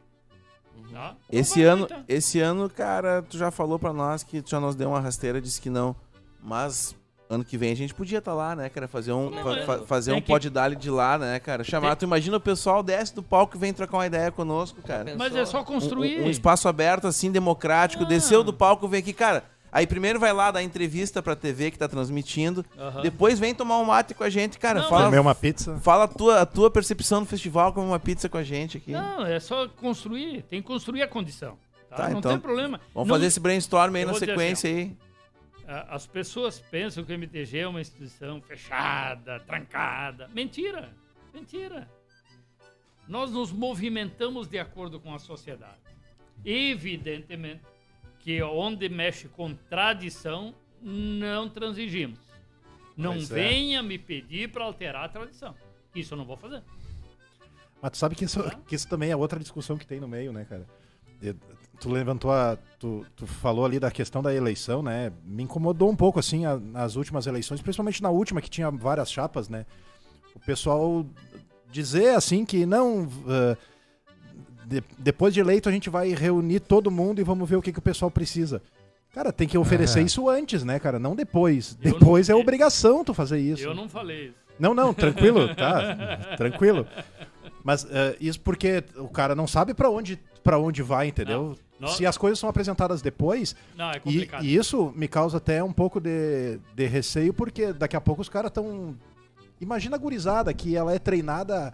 [0.90, 1.14] Tá?
[1.30, 2.04] Esse Então vai ano, tá.
[2.08, 5.40] esse ano, cara, tu já falou pra nós que tu já nos deu uma rasteira,
[5.40, 5.94] disse que não.
[6.42, 6.96] Mas
[7.28, 8.86] ano que vem a gente podia estar lá, né, cara?
[8.86, 9.64] Fazer um, fa- é.
[9.64, 11.64] fa- fazer Tem um que- pod dali de lá, né, cara?
[11.64, 14.80] Chamar, Tem- tu imagina o pessoal desce do palco e vem trocar uma ideia conosco,
[14.82, 15.14] cara.
[15.16, 16.20] Mas é só construir.
[16.20, 18.04] Um, um espaço aberto, assim, democrático.
[18.04, 18.06] Ah.
[18.06, 19.44] Desceu do palco, vem aqui, cara.
[19.72, 22.64] Aí primeiro vai lá dar entrevista pra TV que tá transmitindo.
[23.02, 24.82] Depois vem tomar um mate com a gente, cara.
[24.82, 25.76] Não, fala Comer uma pizza.
[25.82, 28.92] fala a, tua, a tua percepção do festival, comer uma pizza com a gente aqui.
[28.92, 30.42] Não, é só construir.
[30.48, 31.56] Tem que construir a condição.
[31.90, 31.96] Tá?
[31.96, 32.80] Tá, não então, tem problema.
[32.94, 34.96] Vamos Não- fazer esse brainstorm aí na sequência aí.
[35.66, 40.28] As pessoas pensam que o MTG é uma instituição fechada, trancada.
[40.28, 40.94] Mentira!
[41.32, 41.90] Mentira!
[43.08, 45.80] Nós nos movimentamos de acordo com a sociedade.
[46.44, 47.62] Evidentemente
[48.24, 52.18] que onde mexe com tradição, não transigimos.
[52.96, 53.18] Não é.
[53.18, 55.54] venha me pedir para alterar a tradição.
[55.94, 56.62] Isso eu não vou fazer.
[57.82, 60.32] Mas tu sabe que isso, que isso também é outra discussão que tem no meio,
[60.32, 60.66] né, cara?
[61.80, 62.56] Tu levantou a.
[62.78, 65.12] Tu, tu falou ali da questão da eleição, né?
[65.24, 69.10] Me incomodou um pouco, assim, a- nas últimas eleições, principalmente na última, que tinha várias
[69.10, 69.66] chapas, né?
[70.34, 71.04] O pessoal
[71.70, 73.08] dizer, assim, que não.
[73.26, 73.56] ah,
[74.66, 77.72] de- depois de eleito, a gente vai reunir todo mundo e vamos ver o que,
[77.72, 78.62] que o pessoal precisa.
[79.12, 80.06] Cara, tem que oferecer Aham.
[80.06, 80.98] isso antes, né, cara?
[80.98, 81.76] Não depois.
[81.82, 83.62] Eu depois não- é obrigação tu fazer isso.
[83.62, 84.34] Eu não falei isso.
[84.58, 86.34] Não, não, tranquilo, tá?
[86.36, 86.86] tranquilo.
[87.64, 91.56] Mas eh, isso porque o cara não sabe pra onde para onde vai, entendeu?
[91.80, 94.44] Não, Se as coisas são apresentadas depois, Não, é e, complicado.
[94.44, 98.28] e isso me causa até um pouco de, de receio, porque daqui a pouco os
[98.28, 98.94] caras estão.
[99.60, 101.72] Imagina a gurizada que ela é treinada.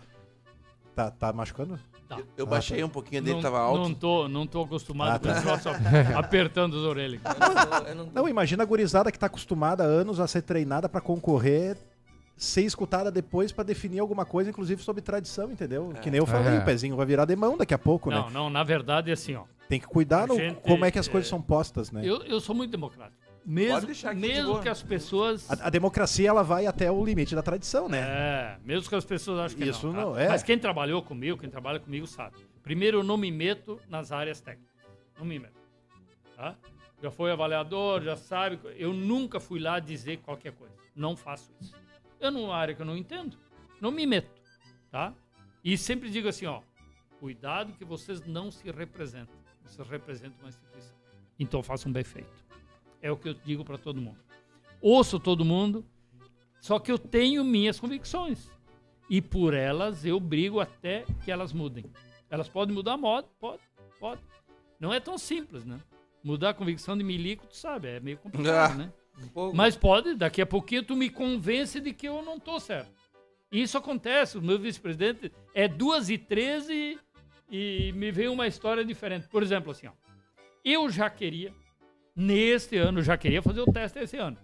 [0.95, 1.79] Tá, tá machucando?
[2.09, 2.19] Tá.
[2.19, 2.87] Eu, eu Ah, baixei tá.
[2.87, 3.81] um pouquinho dele, não, tava alto.
[3.81, 5.33] Não tô, não tô acostumado Ah, com tá.
[5.33, 5.69] esse troço
[6.17, 7.21] apertando as orelhas.
[7.25, 10.27] Eu não tô- eu não Não, imagina a gurizada que tá acostumada há anos a
[10.29, 11.77] ser treinada pra concorrer,
[12.41, 15.93] ser escutada depois pra definir alguma coisa, inclusive sobre tradição, entendeu?
[16.01, 16.59] Que nem eu falei, É.
[16.59, 18.17] o pezinho vai virar de mão daqui a pouco, né?
[18.17, 19.45] Não, não, na verdade é assim, ó.
[19.69, 22.01] Tem que cuidar no, gente, como é que as é, coisas são postas, né?
[22.03, 23.21] Eu, eu sou muito democrático.
[23.21, 25.51] Pode Mesmo, deixar aqui de mesmo que as pessoas.
[25.51, 28.01] A, a democracia ela vai até o limite da tradição, né?
[28.01, 29.95] É, mesmo que as pessoas achem que Isso não.
[29.95, 30.01] tá?
[30.01, 30.29] não, é.
[30.29, 32.37] Mas quem trabalhou comigo, quem trabalha comigo sabe.
[32.63, 34.75] Primeiro, eu não me meto nas áreas técnicas.
[35.19, 35.61] Não me meto.
[36.37, 36.55] Tá?
[37.03, 38.59] Já foi avaliador, já sabe.
[38.77, 40.75] Eu nunca fui lá dizer qualquer coisa.
[40.97, 41.75] Não faço isso.
[42.21, 43.37] Eu numa área que eu não entendo,
[43.81, 44.31] não me meto.
[44.91, 45.15] Tá?
[45.65, 46.61] E sempre digo assim, ó.
[47.19, 49.35] Cuidado que vocês não se representam.
[49.65, 50.95] Vocês representam uma instituição.
[51.39, 52.33] Então façam bem feito.
[53.03, 54.19] É o que eu digo para todo mundo.
[54.81, 55.85] Ouço todo mundo,
[56.61, 58.51] Só que eu tenho minhas convicções.
[59.09, 61.85] E por elas eu brigo até que elas mudem.
[62.29, 63.27] Elas podem mudar a moda?
[63.41, 63.63] Pode,
[63.99, 64.21] pode.
[64.79, 65.81] Não é tão simples, né?
[66.23, 68.77] Mudar a convicção de milico, tu sabe, é meio complicado, Ah.
[68.77, 68.93] né?
[69.35, 69.53] Um.
[69.53, 72.91] Mas pode, daqui a pouquinho tu me convence de que eu não tô certo.
[73.53, 76.99] E isso acontece, o meu vice-presidente é 2 e 13
[77.51, 79.27] e me veio uma história diferente.
[79.29, 79.93] Por exemplo, assim, ó,
[80.65, 81.53] eu já queria,
[82.15, 84.39] neste ano, já queria fazer o teste esse ano,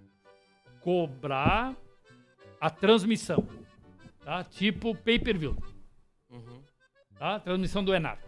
[0.81, 1.75] cobrar
[2.61, 3.47] a transmissão,
[4.25, 4.43] tá?
[4.45, 5.57] Tipo pay-per-view,
[6.31, 6.63] Uhum.
[7.19, 7.39] tá?
[7.41, 8.25] Transmissão do Enarte.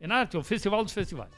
[0.00, 1.32] Enarte é o festival dos festivais.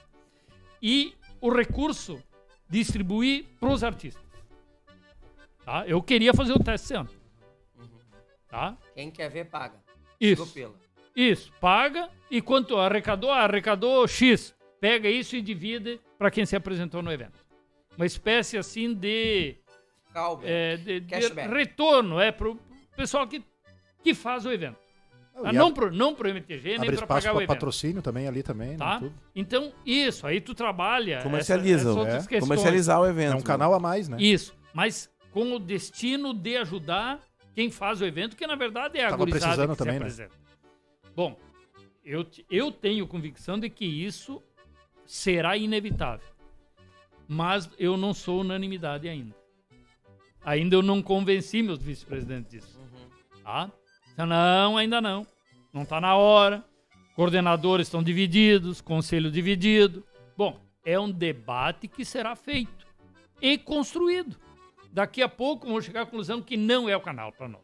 [0.80, 2.22] E o recurso
[2.68, 4.21] distribuir para os artistas.
[5.64, 5.84] Tá?
[5.86, 7.08] Eu queria fazer o teste esse ano.
[8.48, 8.76] Tá?
[8.94, 9.76] Quem quer ver, paga.
[10.20, 10.46] Isso.
[10.52, 10.74] Pila.
[11.16, 11.52] Isso.
[11.60, 14.54] Paga e quanto arrecadou, ah, arrecadou X.
[14.80, 17.38] Pega isso e divide para quem se apresentou no evento.
[17.96, 19.56] Uma espécie assim de,
[20.12, 20.42] Calma.
[20.44, 21.48] é, de, de Cashback.
[21.52, 22.58] retorno é para o
[22.96, 23.42] pessoal que,
[24.02, 24.76] que faz o evento.
[25.34, 27.48] Não, Ah, não a- pro, não pro MTG, nem para pagar o para evento.
[27.48, 28.94] patrocínio também ali também, Tá?
[28.94, 28.98] né?
[29.00, 29.14] Tudo.
[29.34, 31.14] Então, isso, aí tu trabalha.
[31.16, 32.28] essa- Comercializa, essas outras é.
[32.28, 32.40] questões.
[32.42, 33.32] Comercializar o evento.
[33.34, 34.16] É um canal a mais, né?
[34.20, 37.20] Isso, mas com o destino de ajudar
[37.54, 40.22] quem faz o evento, que na verdade é a Tava gurizada precisando que também, se
[40.22, 40.28] né?
[41.14, 41.38] Bom,
[42.04, 44.42] eu, eu tenho convicção de que isso
[45.06, 46.26] será inevitável.
[47.28, 49.34] Mas eu não sou unanimidade ainda.
[50.44, 52.80] Ainda eu não convenci meus vice-presidentes disso.
[53.42, 53.70] Tá?
[54.12, 55.26] Então, Não, ainda não.
[55.72, 56.64] Não está na hora.
[57.14, 60.04] Coordenadores estão divididos, conselho dividido.
[60.36, 62.86] Bom, é um debate que será feito
[63.40, 64.36] e construído.
[64.92, 67.62] Daqui a pouco vamos chegar à conclusão que não é o canal para nós.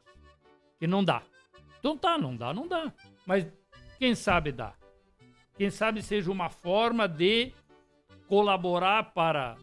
[0.78, 1.22] Que não dá.
[1.78, 2.90] Então tá, não dá, não dá.
[3.26, 3.46] Mas
[3.98, 4.72] quem sabe dá.
[5.54, 7.52] Quem sabe seja uma forma de
[8.26, 9.56] colaborar para,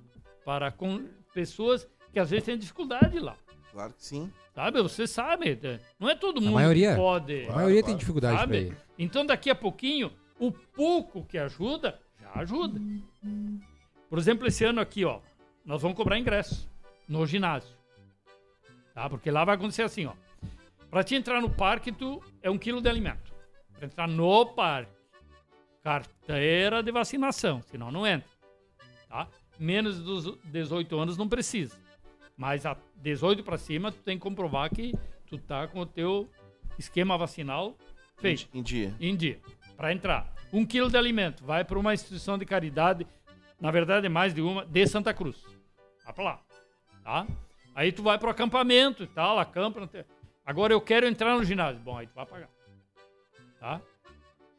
[0.45, 3.35] para com pessoas que às vezes têm dificuldade lá.
[3.71, 4.31] Claro que sim.
[4.53, 4.81] Sabe?
[4.83, 5.59] Você sabe.
[5.61, 5.79] né?
[5.99, 6.91] Não é todo mundo maioria.
[6.91, 7.45] que pode.
[7.49, 7.99] A maioria tem claro.
[7.99, 8.57] dificuldade pra Sabe?
[8.57, 8.77] ir.
[8.97, 12.79] Então, daqui a pouquinho, o pouco que ajuda, já ajuda.
[14.09, 15.19] Por exemplo, esse ano aqui, ó,
[15.65, 16.69] nós vamos cobrar ingresso
[17.07, 17.75] no ginásio.
[18.93, 19.09] Tá?
[19.09, 20.13] Porque lá vai acontecer assim, ó.
[20.89, 23.33] Pra te entrar no parque, tu é um quilo de alimento.
[23.73, 24.91] Pra entrar no parque,
[25.83, 28.29] carteira de vacinação, senão não entra.
[29.09, 29.27] Tá?
[29.59, 31.75] Menos dos 18 anos não precisa.
[32.37, 34.93] Mas a 18 pra cima, tu tem que comprovar que
[35.27, 36.29] tu tá com o teu
[36.77, 37.77] esquema vacinal
[38.17, 38.93] feito Em dia.
[38.99, 39.39] em dia
[39.77, 40.33] para entrar.
[40.53, 43.05] Um quilo de alimento vai para uma instituição de caridade,
[43.59, 45.43] na verdade é mais de uma, de Santa Cruz.
[46.05, 46.41] Vai para lá,
[47.05, 47.25] tá?
[47.73, 49.85] Aí tu vai pro acampamento e tal, acampa.
[49.87, 50.03] tem-
[50.45, 51.79] Agora eu quero entrar no ginásio.
[51.81, 52.49] Bom, aí tu vai pagar.
[53.59, 53.81] Tá?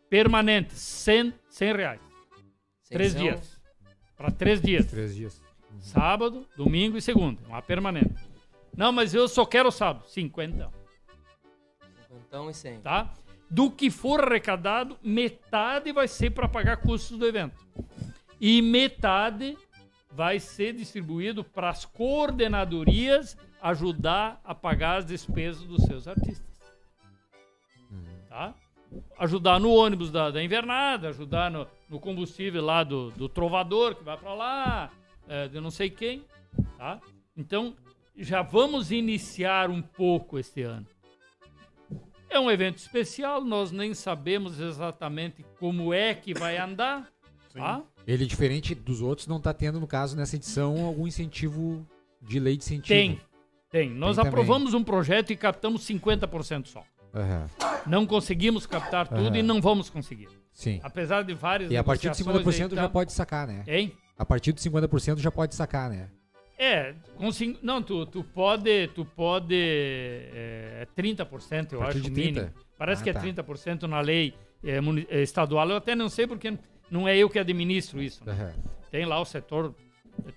[0.08, 2.00] Permanente, 100, 100 reais.
[2.88, 3.60] Três Sem dias.
[4.16, 4.86] Para três dias.
[4.86, 5.42] Três dias.
[5.80, 7.40] Sábado, domingo e segunda.
[7.46, 8.14] Uma permanente.
[8.76, 10.06] Não, mas eu só quero sábado.
[10.08, 10.70] 50.
[12.26, 12.80] Então e 100.
[12.80, 13.12] tá?
[13.50, 17.64] Do que for arrecadado, metade vai ser para pagar custos do evento.
[18.40, 19.56] E metade
[20.16, 26.46] vai ser distribuído para as coordenadorias ajudar a pagar as despesas dos seus artistas.
[28.26, 28.54] Tá?
[29.18, 34.02] Ajudar no ônibus da, da invernada, ajudar no, no combustível lá do, do trovador que
[34.02, 34.90] vai para lá,
[35.28, 36.24] é, de não sei quem.
[36.78, 36.98] Tá?
[37.36, 37.76] Então,
[38.16, 40.86] já vamos iniciar um pouco este ano.
[42.30, 47.06] É um evento especial, nós nem sabemos exatamente como é que vai andar.
[47.52, 47.82] Tá?
[48.06, 51.84] Ele, diferente dos outros, não tá tendo, no caso, nessa edição, algum incentivo
[52.22, 52.88] de lei de incentivo.
[52.88, 53.20] Tem,
[53.70, 53.90] tem.
[53.90, 56.84] Nós Tem aprovamos um projeto e captamos 50% só.
[57.14, 57.48] Aham,
[57.86, 59.38] Não conseguimos captar tudo Aham.
[59.38, 60.28] e não vamos conseguir.
[60.52, 60.80] Sim.
[60.82, 62.82] Apesar de várias E a partir de negociações 50% aí, tá?
[62.82, 63.64] já pode sacar, né?
[63.66, 63.92] Hein?
[64.18, 66.08] A partir de 50% já pode sacar, né?
[66.58, 67.28] É, com
[67.62, 72.34] não, tu, tu pode, tu pode, é, 30% eu A partir acho de o mínimo.
[72.46, 72.54] 30?
[72.78, 73.20] Parece Ah, que é tá.
[73.20, 74.34] 30% na lei
[74.64, 74.78] é,
[75.10, 76.56] é, estadual, eu até não sei porque
[76.90, 78.24] não é eu que administro isso.
[78.24, 78.32] né?
[78.32, 78.54] Aham,
[78.90, 79.74] Tem lá o setor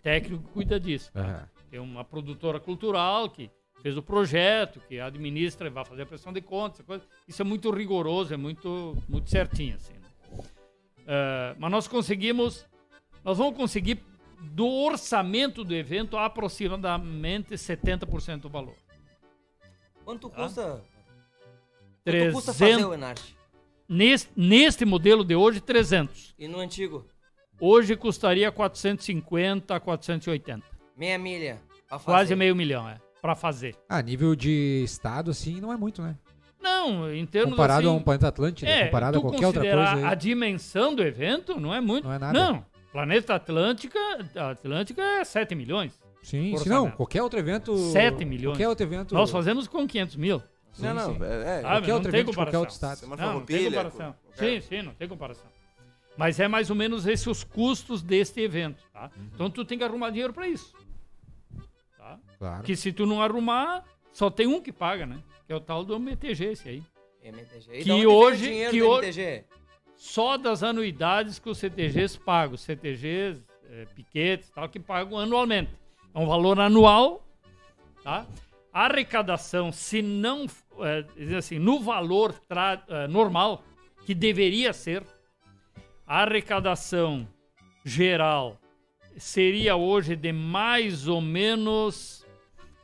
[0.03, 1.11] técnico que cuida disso.
[1.15, 1.47] aham.
[1.69, 3.49] Tem uma produtora cultural que
[3.81, 6.83] fez o projeto, que administra e vai fazer a pressão de contas.
[6.85, 7.05] Coisa.
[7.27, 9.75] Isso é muito rigoroso, é muito, muito certinho.
[9.75, 9.99] Assim, né?
[11.07, 12.65] Eh, mas nós conseguimos,
[13.23, 14.03] nós vamos conseguir
[14.41, 18.75] do orçamento do evento aproximadamente 70% do valor.
[20.03, 20.35] Quanto Tá.
[20.43, 20.83] custa?
[22.03, 23.37] Quanto custa fazer 300, o Enarte?
[23.89, 26.35] Neste, neste modelo de hoje, 300.
[26.37, 27.05] E no antigo?
[27.59, 30.63] Hoje custaria 450 a 480.
[30.95, 31.59] Meia milha.
[31.89, 32.97] pra Quase meio milhão, é.
[33.21, 33.75] Para fazer.
[33.89, 36.15] Ah, nível de estado, assim, não é muito, né?
[36.61, 39.77] Não, em termos Comparado assim, a um planeta Atlântico, É, comparado a qualquer outra coisa.
[40.07, 40.15] a aí.
[40.15, 42.05] dimensão do evento, não é muito.
[42.05, 42.33] Não é nada.
[42.37, 43.99] Não, Planeta Atlântica,
[44.35, 45.99] Atlântica é 7 milhões.
[46.23, 47.77] Sim, se não, qualquer outro evento.
[47.91, 48.55] 7 milhões.
[48.55, 49.13] Qualquer outro evento.
[49.15, 50.41] Nós fazemos com 500 mil.
[50.71, 51.23] Sim, não, não, sim.
[51.23, 52.61] é, é, Ah, Qualquer não outro tem evento de qualquer comparação.
[53.09, 54.15] outro Não, não tem comparação.
[54.33, 55.47] Sim, sim, não tem comparação.
[56.17, 59.09] Mas é mais ou menos esses os custos deste evento, tá?
[59.15, 59.29] Uhum.
[59.33, 60.73] Então tu tem que arrumar dinheiro para isso.
[61.97, 62.19] Tá?
[62.37, 62.63] Claro.
[62.63, 65.19] Que se tu não arrumar, só tem um que paga, né?
[65.47, 66.83] Que é o tal do MTG esse aí.
[67.23, 67.79] MTG.
[67.79, 69.45] E Que hoje- que do ho- MTG?
[69.95, 75.71] Só das anuidades que os CTGs pagam, os CTGs, eh, piquetes, tal, que pagam anualmente.
[76.13, 77.25] É um valor anual,
[78.03, 78.25] tá?
[78.71, 80.45] A arrecadação, se não,
[81.17, 82.39] dizer assim, no valor
[82.87, 83.63] eh, normal,
[84.05, 85.03] que deveria ser,
[86.05, 87.27] a arrecadação
[87.83, 88.59] geral
[89.17, 92.25] seria hoje de mais ou menos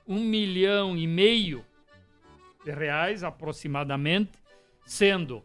[0.08, 1.64] um milhão e meio
[2.64, 4.32] de reais aproximadamente,
[4.86, 5.44] sendo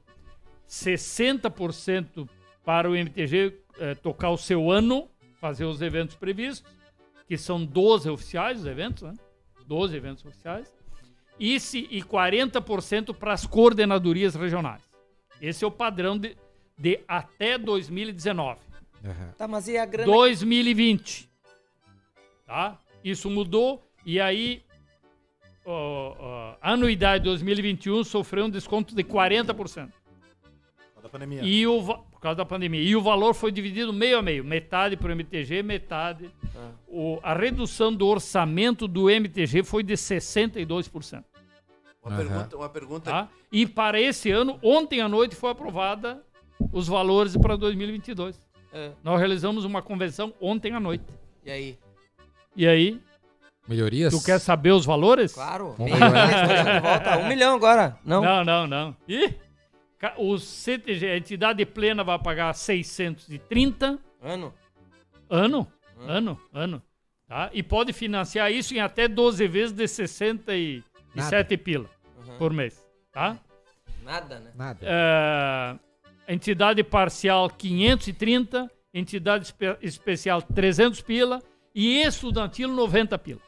[0.67, 2.29] 60%
[2.65, 5.09] para o MTG eh, tocar o seu ano,
[5.39, 6.71] fazer os eventos previstos,
[7.27, 9.15] que são 12 oficiais os eventos, né?
[9.71, 10.75] 12 eventos oficiais,
[11.39, 14.83] e, se, e 40% para as coordenadorias regionais.
[15.41, 16.37] Esse é o padrão de,
[16.77, 18.59] de até 2019.
[19.05, 19.35] Aham.
[19.39, 20.11] Tá, mas e a grana?
[20.13, 21.31] 2020.
[22.45, 22.77] Tá?
[23.05, 24.65] Isso mudou e aí
[25.65, 29.89] ó, ó, a anuidade de 2021 sofreu um desconto de 40%.
[31.01, 31.43] Da pandemia.
[31.45, 32.83] E o, por causa da pandemia.
[32.83, 34.45] E o valor foi dividido meio a meio.
[34.45, 36.31] Metade para o MTG, metade.
[36.55, 36.69] Ah.
[36.87, 41.25] O, a redução do orçamento do MTG foi de 62%.
[42.05, 42.17] Uma Aham.
[42.17, 43.29] pergunta, uma pergunta Tá?
[43.51, 46.23] E para esse ano, ontem à noite foi aprovada
[46.71, 48.39] os valores para 2022.
[48.73, 51.05] É, Nós realizamos uma convenção ontem à noite.
[51.43, 51.79] E aí?
[52.55, 53.01] E aí,
[53.67, 54.13] Melhorias?
[54.13, 55.33] tu quer saber os valores?
[55.33, 55.75] Claro.
[55.79, 57.19] Vamos volta.
[57.19, 57.99] Um milhão agora.
[58.05, 58.21] Não?
[58.21, 58.97] Não, não, não.
[59.09, 59.35] Ih,
[60.17, 64.55] o CTG, a entidade plena vai pagar 630 Ano?
[65.29, 65.67] ano,
[65.99, 66.05] Hum.
[66.09, 66.83] ano, ano,
[67.27, 67.51] tá?
[67.53, 71.89] E pode financiar isso em até 12 vezes de 67 pila
[72.27, 72.39] Uhum.
[72.39, 73.39] por mês, tá?
[74.03, 74.51] Nada, né?
[74.55, 74.79] Nada.
[74.83, 75.79] É,
[76.33, 81.43] entidade parcial 530, entidade espe- especial 300 pila
[81.75, 83.41] e estudantil 90 pila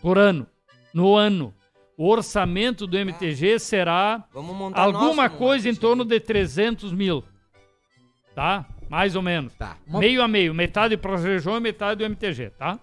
[0.00, 0.46] por ano.
[0.94, 1.52] No ano,
[1.98, 7.22] o orçamento do MTG será Vamos montar alguma nosso, coisa em torno de 300 mil.
[8.34, 8.64] Tá?
[8.88, 9.52] Mais ou menos.
[9.54, 9.76] Tá.
[9.86, 10.54] Uma, Meio a meio.
[10.54, 12.78] Metade para as regiões e metade do MTG, tá?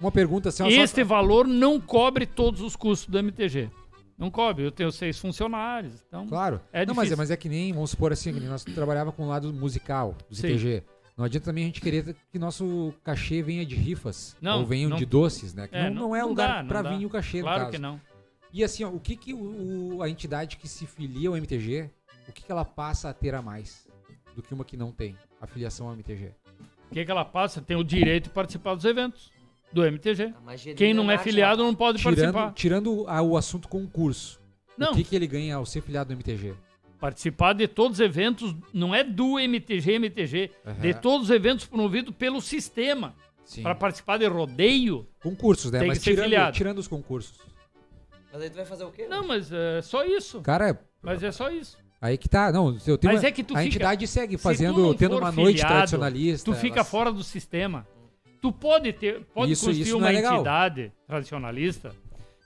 [0.00, 3.68] uma pergunta assim, ó, só- Este valor não cobre todos os custos do MTG.
[4.16, 4.64] Não cobre.
[4.64, 6.04] Eu tenho seis funcionários.
[6.06, 6.60] Então, Claro.
[6.72, 9.24] É não, mas, é, mas é que nem, vamos supor assim, que nós trabalhava com
[9.24, 10.42] o lado musical do Sim.
[10.42, 10.82] CTG.
[11.16, 14.36] Não adianta também a gente querer que nosso cachê venha de rifas.
[14.40, 15.66] Não, ou venha não- de doces, né?
[15.66, 16.82] Que É, não, não- não é não lugar dá.
[16.82, 17.72] vir o cachê, claro caso.
[17.72, 18.00] que não.
[18.52, 21.90] E assim, ó, o que, que o, o- a entidade que se filia ao MTG,
[22.28, 23.86] o que, que ela passa a ter a mais
[24.34, 26.32] do que uma que não tem a filiação ao MTG?
[26.90, 27.60] O que, que ela passa?
[27.60, 29.30] Tem o direito de participar dos eventos
[29.72, 30.32] do MTG.
[30.76, 32.52] Quem não é filiado não pode Tirando, participar.
[32.54, 34.40] tirando a- o assunto concurso.
[34.78, 36.54] Não, O que, que ele ganha ao ser filiado do MTG?
[37.00, 40.50] participar de todos os eventos não é do MTG, MTG.
[40.66, 40.80] Aham.
[40.80, 43.14] De todos os eventos promovidos pelo sistema.
[43.62, 45.06] Para participar de rodeio.
[45.22, 45.78] Concursos, né?
[45.78, 46.56] Tem que Mas ser tirando, filiado.
[46.56, 47.38] tirando os concursos.
[48.38, 49.06] Mas aí tu vai fazer o quê?
[49.08, 50.40] Não, mas é só isso.
[50.42, 51.76] Cara, Mas é só isso.
[52.00, 52.52] aí que tá.
[52.52, 54.78] Não, eu tenho Mas uma- é que tu a fica- entidade segue Se tu fazendo,
[54.80, 56.44] não tendo for uma noite filiado, tradicionalista.
[56.52, 57.84] Tu fica elas- fora do sistema.
[58.40, 60.34] Tu pode ter, pode Isso- construir isso não uma é legal.
[60.34, 61.92] entidade tradicionalista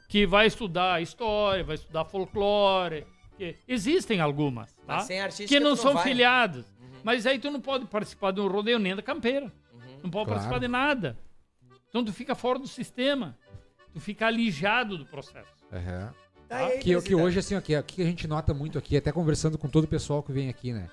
[0.09, 3.05] que vai estudar história, vai estudar folclore.
[3.37, 4.97] que- existem algumas, tá?
[4.97, 6.03] Mas sem artística Que não tu são vai.
[6.05, 6.65] filiados.
[7.03, 9.47] Mas aí tu não pode participar de um rodeio nem da campeira.
[9.73, 9.81] Uhum.
[10.05, 10.29] Não pode Claro.
[10.29, 11.19] participar de nada.
[11.89, 13.37] Então tu fica fora do sistema.
[13.93, 15.51] Tu fica alijado do processo.
[16.49, 17.15] Tá, e aí, Que, que presidente?
[17.15, 19.89] hoje, assim, que, o que a gente nota muito aqui, até conversando com todo o
[19.89, 20.89] pessoal que vem aqui, né?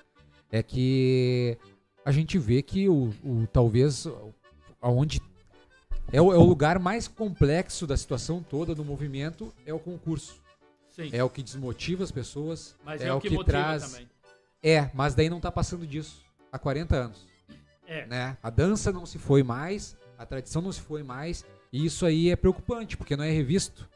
[0.50, 1.56] É que
[2.04, 4.06] a gente vê que o, o talvez
[4.80, 5.20] aonde
[6.12, 10.40] é o, é o lugar mais complexo da situação toda do movimento é o concurso.
[10.88, 11.10] Sim.
[11.12, 12.74] É o que desmotiva as pessoas.
[12.84, 13.84] Mas é, é, o o que, que, motiva traz.
[13.84, 14.08] também.
[14.62, 17.26] É, mas daí não tá passando disso há 40 anos.
[17.86, 18.06] É.
[18.06, 18.36] né?
[18.40, 22.30] A dança não se foi mais, a tradição não se foi mais, e isso aí
[22.30, 23.88] é preocupante, porque não é revisto,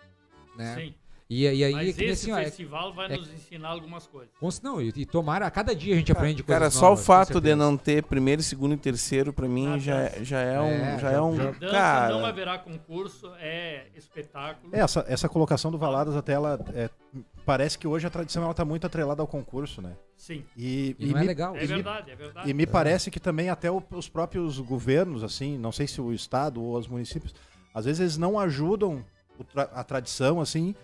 [0.57, 0.75] né?
[0.77, 0.95] Sim.
[1.29, 3.33] E, e aí é Mas que nem esse assim, ó, é- festival vai é- nos
[3.33, 4.29] ensinar algumas coisas.
[4.63, 7.01] não, e, e tomara, a cada dia a gente aprende coisas Cara, só o novas,
[7.01, 10.61] com fato de não ter primeiro, segundo e terceiro, pra mim, Na já, já é
[10.61, 10.67] um.
[10.67, 11.35] É, já, já- é um.
[11.37, 14.69] já- cara, não haverá concurso, é espetáculo.
[14.77, 16.61] É, essa, essa colocação do Valadas até ela.
[16.75, 16.91] é,
[17.47, 19.97] parece que hoje a tradição ela tá muito atrelada ao concurso, né?
[20.19, 21.57] Sim, E, E não é me, legal.
[21.57, 22.51] é verdade, é verdade.
[22.51, 26.13] e me parece que também até o- os próprios governos, assim, não sei se o
[26.13, 27.35] Estado ou os municípios,
[27.73, 29.05] às vezes eles não ajudam o
[29.43, 30.75] tra- a tradição, assim,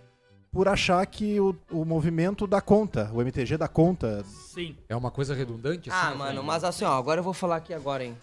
[0.50, 4.24] por achar que o, o movimento dá conta, o MTG dá conta.
[4.24, 4.76] Sim.
[4.88, 5.98] É uma coisa redundante, assim.
[6.12, 8.16] Ah, mano, mas assim, ó, agora eu vou falar aqui agora, hein.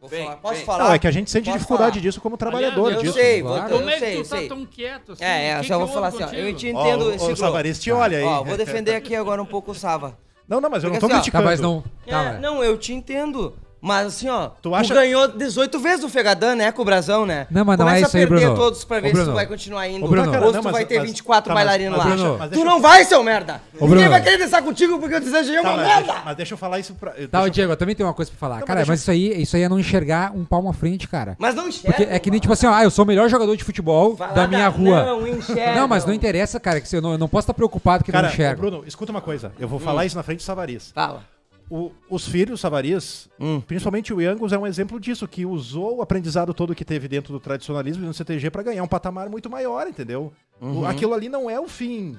[0.00, 0.36] Vou Vem, falar.
[0.38, 0.64] Posso vem.
[0.64, 0.84] falar?
[0.84, 2.02] Não, é que a gente sente Posso dificuldade falar?
[2.02, 3.14] disso como trabalhador Aliás, Eu disso.
[3.14, 3.68] sei, claro.
[3.68, 4.48] vou, Como eu é que sei, tu tá sei.
[4.48, 5.24] tão quieto assim?
[5.24, 6.58] É, é, Que só vou que falar houve assim, ó, eu contigo?
[6.58, 7.02] te Ó, entendo.
[7.08, 7.32] o- segura.
[7.32, 8.24] o Savares te olha aí.
[8.24, 10.18] Ó, vou defender aqui agora um pouco o Sava.
[10.48, 11.44] Não, não, mas eu não Porque tô assim, ó, Tá, criticando.
[11.44, 11.84] mas não.
[12.04, 13.56] Tá, É, não, eu te entendo.
[13.84, 17.26] Mas assim, ó, tu, Tu acha- ganhou 18 vezes o Fegadan, né, com o Brasão,
[17.26, 17.48] né?
[17.50, 18.56] Não, mas não Começa é isso aí, a perder Bruno.
[18.60, 19.28] todos pra Ô, ver se Bruno.
[19.30, 20.04] tu vai continuar indo.
[20.04, 20.30] Ô, Bruno.
[20.46, 22.04] Ou se tu vai ter mas- 24 tá, bailarinos lá.
[22.04, 23.54] deixa- mas tu deixa- não vai, seu merda!
[23.74, 24.10] Ô, Ninguém Bruno.
[24.10, 26.02] vai querer dançar contigo porque eu desejei Tá, uma mas, merda!
[26.12, 27.10] deixa, mas deixa eu falar isso pra.
[27.10, 28.60] Tá, deixa ô, eu- Diego, eu também tenho uma coisa pra falar.
[28.60, 31.08] Não, cara, mas mas isso aí, isso aí é não enxergar um palmo à frente,
[31.08, 31.34] cara.
[31.36, 31.96] Mas não enxerga.
[31.96, 34.16] Porque é que nem tipo assim, ó, ah, eu sou o melhor jogador de futebol
[34.16, 35.02] lá da minha rua.
[35.04, 35.74] Não, enxerga.
[35.74, 38.12] Não, mas não interessa, cara, que você- eu não, eu não posso estar preocupado que
[38.12, 38.56] Cara, não ô, enxerga.
[38.60, 39.50] Bruno, escuta uma coisa.
[39.58, 40.92] Eu vou falar isso na frente do Savarias.
[40.94, 41.24] Fala.
[41.70, 43.60] O- os filhos Savarias, Hum.
[43.60, 47.32] principalmente o Angus, é um exemplo disso, que usou o aprendizado todo que teve dentro
[47.32, 50.32] do tradicionalismo e no CTG pra ganhar um patamar muito maior, entendeu?
[50.60, 52.16] O- aquilo ali não é o fim.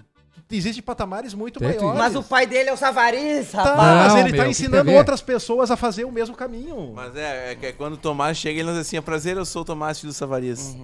[0.52, 1.98] Existem patamares muito maiores.
[1.98, 3.78] Mas o pai dele é o Savariz, Tá, rapaz.
[3.78, 6.91] mas Não, ele meu, tá ensinando outras pessoas a fazer o mesmo caminho.
[6.94, 9.45] Mas é, é que é quando o Tomás chega, ele diz assim: é prazer, eu
[9.45, 10.76] sou o Tomás, filho do Savarias.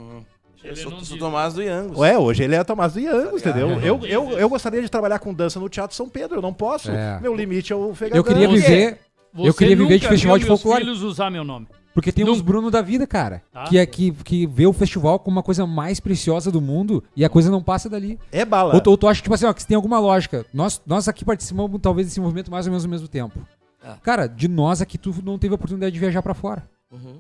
[0.64, 1.98] Eu sou, sou Tomás do Iangos.
[1.98, 3.70] Ué, hoje ele é Tomás do Iangos, Tá entendeu?
[3.82, 6.92] Eu, eu, eu gostaria de trabalhar com dança no Teatro São Pedro, eu não posso.
[6.92, 7.20] É.
[7.22, 8.18] Meu limite é o Fegadão.
[8.20, 9.00] Eu queria viver,
[9.38, 10.82] eu queria viver de festival de folclore.
[10.82, 11.68] filhos usar meu nome.
[11.94, 12.40] Porque tem uns.
[12.40, 13.42] Bruno da vida, cara.
[13.52, 13.64] Tá.
[13.64, 17.26] Que, é, que, que vê o festival como uma coisa mais preciosa do mundo e
[17.26, 18.18] a coisa não passa dali.
[18.32, 18.76] É bala.
[18.76, 20.46] Ou, tu- ou tu acha, tipo assim, ó, que tem alguma lógica.
[20.54, 23.40] Nós, nós aqui participamos, talvez, desse movimento mais ou menos ao mesmo tempo.
[23.84, 23.96] Ah.
[24.04, 26.64] Cara, de nós aqui, tu não teve a oportunidade de viajar pra fora.
[26.92, 27.20] Uhum.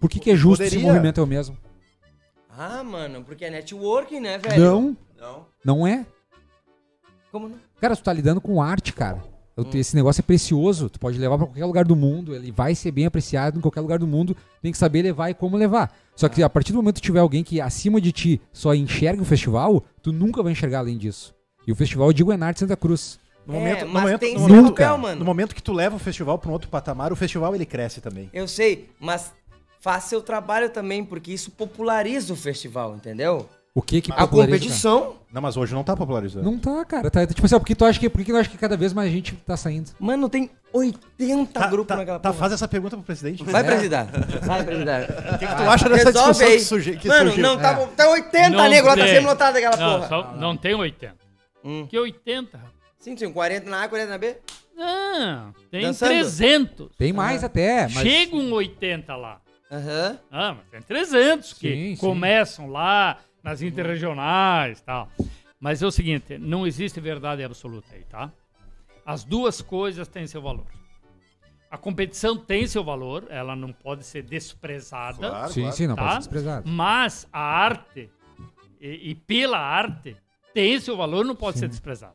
[0.00, 0.92] Por que, que é justo esse Poderia.
[0.92, 1.56] movimento é o mesmo?
[2.56, 4.62] Ah, mano, porque é networking, né, velho?
[4.62, 5.46] Não, Não.
[5.64, 6.06] não é.
[7.32, 7.56] Como não?
[7.80, 9.22] Cara, tu tá lidando com arte, cara.
[9.56, 9.70] Eu- Hum.
[9.74, 10.88] Esse negócio é precioso.
[10.90, 12.34] Tu pode levar pra qualquer lugar do mundo.
[12.34, 14.36] Ele vai ser bem apreciado em qualquer lugar do mundo.
[14.60, 15.92] Tem que saber levar e como levar.
[16.16, 19.22] Só que a partir do momento que tiver alguém que acima de ti só enxerga
[19.22, 21.32] o festival, tu nunca vai enxergar além disso.
[21.66, 23.18] E o festival, eu digo, é na arte Santa Cruz.
[23.46, 25.96] No é, momento, no mas momento, tem no momento- papel, no momento que tu leva
[25.96, 28.30] o festival pra um outro patamar, o festival ele cresce também.
[28.32, 29.32] Eu sei, mas
[29.84, 33.46] faça seu trabalho também, porque isso populariza o festival, entendeu?
[33.74, 36.48] O que que A populariza, competição, Não, mas hoje não tá popularizando.
[36.50, 37.10] Não tá, cara.
[37.10, 38.92] Tá, tipo assim, ó, porque tu acha que, por que tu acha que cada vez
[38.94, 39.90] mais gente tá saindo?
[40.00, 42.38] mano, tem 80 Tá, grupos tá, naquela tá, porra.
[42.40, 43.42] faz essa pergunta pro presidente.
[43.44, 43.64] Vai, É.
[43.64, 44.10] presidente.
[44.42, 45.10] Vai, presidente.
[45.34, 46.54] O que, que tu acha dessa Resolve discussão aí.
[46.56, 47.42] que, surgi, que Mano, surgiu?
[47.42, 47.86] não, tá, É.
[47.88, 49.14] tá 80 Não negros lá, tá tem.
[49.14, 50.08] sempre lotado aquela Não, porra.
[50.08, 51.16] só- não tem 80.
[51.64, 51.86] Hum.
[51.90, 52.72] Que 80, rapaz?
[53.00, 54.36] Sim, sim, 40 na A, 40 na B.
[54.76, 56.08] Não, tem Dançando?
[56.10, 56.88] 300.
[56.96, 57.98] Tem mais até, mas...
[57.98, 59.40] Chega um 80 lá.
[59.70, 60.18] Aham.
[60.30, 62.00] Ah, mas tem 300 que Sim, sim.
[62.00, 65.08] começam lá nas interregionais e tal.
[65.60, 68.30] Mas é o seguinte, não existe verdade absoluta aí, tá?
[69.04, 70.66] As duas coisas têm seu valor.
[71.70, 75.76] A competição tem seu valor, ela não pode ser desprezada, Claro, Sim, claro.
[75.76, 76.02] sim, não Tá?
[76.02, 76.68] pode ser desprezado.
[76.68, 78.10] mas a arte,
[78.80, 80.16] e, e pela arte,
[80.52, 82.14] tem seu valor, não pode ser desprezado.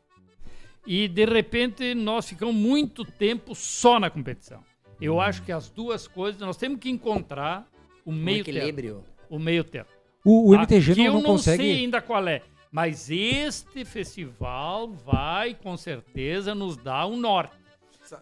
[0.86, 4.64] E de repente nós ficamos muito tempo só na competição.
[5.00, 7.66] Eu acho que as duas coisas, nós temos que encontrar
[8.04, 8.58] o Um meio termo.
[8.58, 9.04] equilíbrio.
[9.28, 9.88] O meio termo.
[10.24, 10.54] O, o?
[10.54, 11.62] MTG que não, eu não não consegue...
[11.62, 12.42] sei ainda qual é.
[12.70, 17.58] Mas este festival vai, com certeza, nos dar um norte.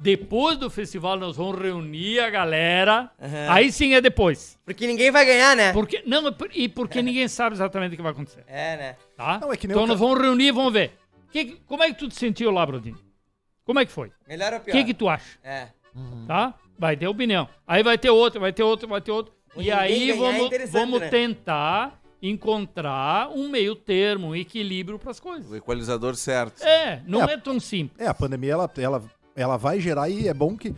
[0.00, 3.10] Depois do festival, nós vamos reunir a galera.
[3.20, 3.46] Aham.
[3.50, 4.58] Aí sim é depois.
[4.64, 5.72] Porque ninguém vai ganhar, né?
[5.72, 8.44] Porque, não, é e porque ninguém sabe exatamente o que vai acontecer.
[8.46, 8.96] É, né?
[9.16, 9.38] Tá?
[9.40, 10.92] Não, é então o nós vamos reunir e vamos ver.
[11.32, 12.98] Que- como é que tu te sentiu lá, Brodinho?
[13.64, 14.10] Como é que foi?
[14.26, 14.72] Melhor ou O pior?
[14.72, 15.38] que, que tu acha?
[15.42, 15.68] É.
[16.26, 16.54] Tá?
[16.78, 17.48] Vai ter opinião.
[17.66, 19.32] Aí vai ter outro, vai ter outro, vai ter outro.
[19.54, 21.08] O E aí é vamos, interessante, vamos né?
[21.08, 25.50] tentar encontrar um meio termo, um equilíbrio para as coisas.
[25.50, 26.62] O equalizador certo.
[26.62, 27.32] É, não É.
[27.34, 28.00] é, tão simples.
[28.00, 29.02] É, a pandemia ela, ela,
[29.34, 30.74] ela vai gerar e é bom que,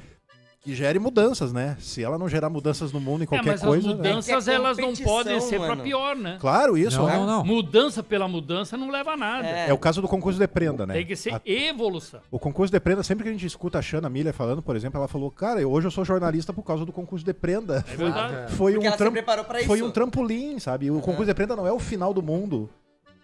[0.63, 1.75] que gere mudanças, né?
[1.81, 3.79] Se ela não gerar mudanças no mundo em É, qualquer mas coisa.
[3.79, 4.03] as né?
[4.11, 6.37] mudanças É é elas não podem ser para pior, né?
[6.39, 6.99] Claro, isso.
[6.99, 7.17] Não, é.
[7.17, 7.45] não, não.
[7.45, 9.47] Mudança pela mudança não leva a nada.
[9.49, 9.71] É.
[9.71, 10.93] É o caso do concurso de prenda, né?
[10.95, 12.21] Tem que ser A- evolução.
[12.31, 14.99] O concurso de prenda, sempre que a gente escuta a Xana Miller falando, por exemplo,
[14.99, 17.83] ela falou, cara, hoje eu sou jornalista por causa do concurso de prenda.
[17.91, 18.53] É verdade.
[18.53, 20.91] Foi Porque um, ela se tram- preparou pra foi um trampolim, sabe?
[20.91, 22.69] O concurso de prenda não é o final do mundo.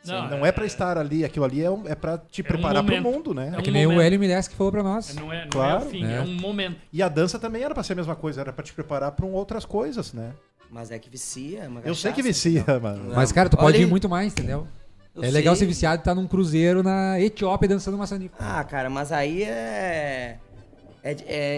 [0.06, 2.82] Não, Não é pra estar ali, aquilo ali é, um, é pra te um preparar
[2.84, 3.14] pro momento.
[3.14, 3.50] mundo, né?
[3.52, 4.04] É É um que nem o momento.
[4.06, 5.14] Hélio Milés que falou pra nós.
[5.14, 6.16] Não é, não Claro, é o fim, né?
[6.18, 6.76] é um momento.
[6.92, 9.24] E a dança também era pra ser a mesma coisa, era pra te preparar pra
[9.26, 10.32] um outras coisas, né?
[10.70, 12.80] Mas é que vicia, é uma Eu sei que cachaça, vicia, entendeu?
[12.80, 13.12] mano.
[13.14, 14.66] Mas, cara, tu Olha pode ir muito mais, entendeu?
[15.14, 15.60] Eu é legal sei.
[15.60, 18.34] ser viciado e estar num cruzeiro na Etiópia dançando maçanico.
[18.38, 20.38] Ah, cara, mas aí é.
[21.02, 21.16] é,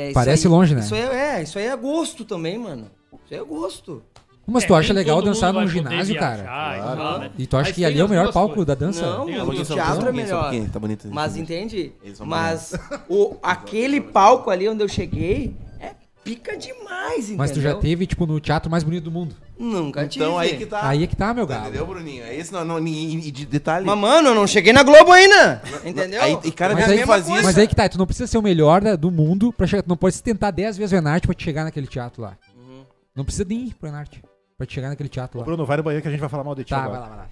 [0.08, 0.80] é Parece aí- longe, né?
[0.80, 2.88] Isso aí é, isso aí é gosto também, mano.
[3.24, 4.02] Isso aí é gosto.
[4.50, 6.36] Mas É, tu acha nem legal dançar num ginásio, cara?
[6.42, 7.18] viajar e Claro.
[7.18, 7.30] né?
[7.38, 8.66] E tu acha que ali é o melhor palco coisas.
[8.66, 9.02] da dança?
[9.02, 10.50] Não, um o teatro é um melhor.
[10.72, 10.80] Tá.
[11.10, 11.92] Mas entende?
[12.20, 12.74] Mas
[13.08, 15.90] o, aquele palco ali onde eu cheguei é
[16.24, 17.36] pica demais, entendeu?
[17.36, 19.34] Mas tu já teve, tipo, no teatro mais bonito do mundo.
[19.58, 20.24] Nunca tive.
[20.24, 20.88] Então aí que tá.
[20.88, 21.64] Aí é que tá, meu galo.
[21.64, 22.22] Entendeu, Bruninho?
[22.24, 23.84] É isso, não, não, e, e de detalhe.
[23.84, 25.60] Mas, mano, eu não cheguei na Globo ainda.
[25.84, 26.22] Entendeu?
[26.22, 27.42] Aí- e cara, É Mas a aí, coisa.
[27.42, 29.82] mas aí que tá, tu não precisa ser o melhor do mundo pra chegar.
[29.82, 32.36] Tu não pode se tentar 10 vezes o Enart pra te chegar naquele teatro lá.
[32.56, 32.82] Uhum.
[33.16, 34.22] Não precisa nem ir pro Enarte
[34.58, 35.44] pra te chegar naquele teatro Ô, lá.
[35.46, 36.98] Bruno, vai no banheiro que a gente vai falar mal de ti Tá, agora.
[37.00, 37.28] vai lá, vai lá.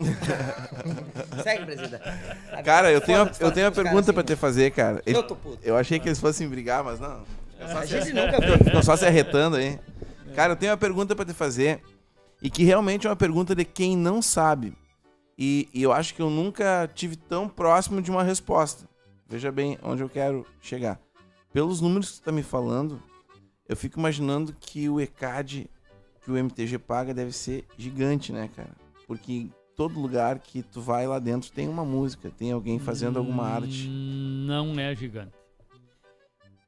[1.42, 2.02] Segue, presidente.
[2.64, 5.02] Cara, eu tenho, uma- eu tenho uma pergunta pra te fazer, cara.
[5.06, 5.16] assim.
[5.16, 5.58] Eu tô puto.
[5.62, 7.22] Eu achei que eles fossem brigar, mas não.
[7.58, 8.58] É só A se- gente nunca viu.
[8.64, 9.78] Ficam só se arretando aí.
[10.34, 11.82] Cara, eu tenho uma pergunta pra te fazer.
[12.42, 14.74] E que realmente é uma pergunta de quem não sabe.
[15.38, 18.86] E, e eu acho que eu nunca tive tão próximo de uma resposta.
[19.28, 20.98] Veja bem onde eu quero chegar.
[21.52, 23.02] Pelos números que você tá me falando,
[23.68, 25.68] eu fico imaginando que o ECAD
[26.30, 28.70] que o MTG paga deve ser gigante, né, cara?
[29.06, 33.18] Porque em todo lugar que tu vai lá dentro tem uma música, tem alguém fazendo
[33.18, 33.88] alguma arte.
[33.88, 35.32] Hum, Não é gigante.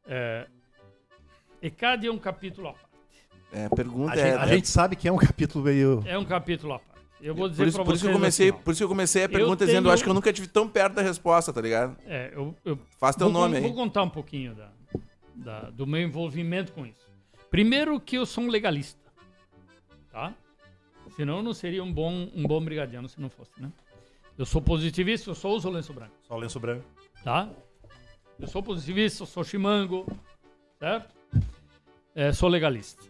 [0.06, 0.46] É,
[1.62, 2.86] ECAD é um capítulo à parte.
[3.52, 4.22] É, a pergunta A, é.
[4.32, 6.02] gente, a gente sabe que é um capítulo meio.
[6.06, 6.90] É um capítulo à parte.
[7.20, 8.78] Eu vou dizer Por isso, pra por vocês isso que eu comecei, assim, por isso
[8.80, 10.68] que eu comecei a Eu pergunta dizendo, tenho- eu acho que eu nunca tive tão
[10.68, 11.96] perto da resposta, tá ligado?
[12.04, 13.62] É, eu, eu Faz teu vou, nome con- aí.
[13.62, 14.72] vou contar um pouquinho da,
[15.36, 17.08] da- do meu envolvimento com isso.
[17.48, 18.98] Primeiro que eu sou um legalista,
[20.12, 20.34] tá?
[21.16, 23.72] Senão não seria um bom, um bom brigadiano se não fosse, né?
[24.38, 26.84] Eu sou positivista, eu só uso lenço branco, Só lenço branco.
[27.24, 27.50] tá?
[28.38, 30.06] Eu sou positivista, eu sou chimango,
[30.78, 31.14] certo?
[32.14, 33.02] É, sou legalista.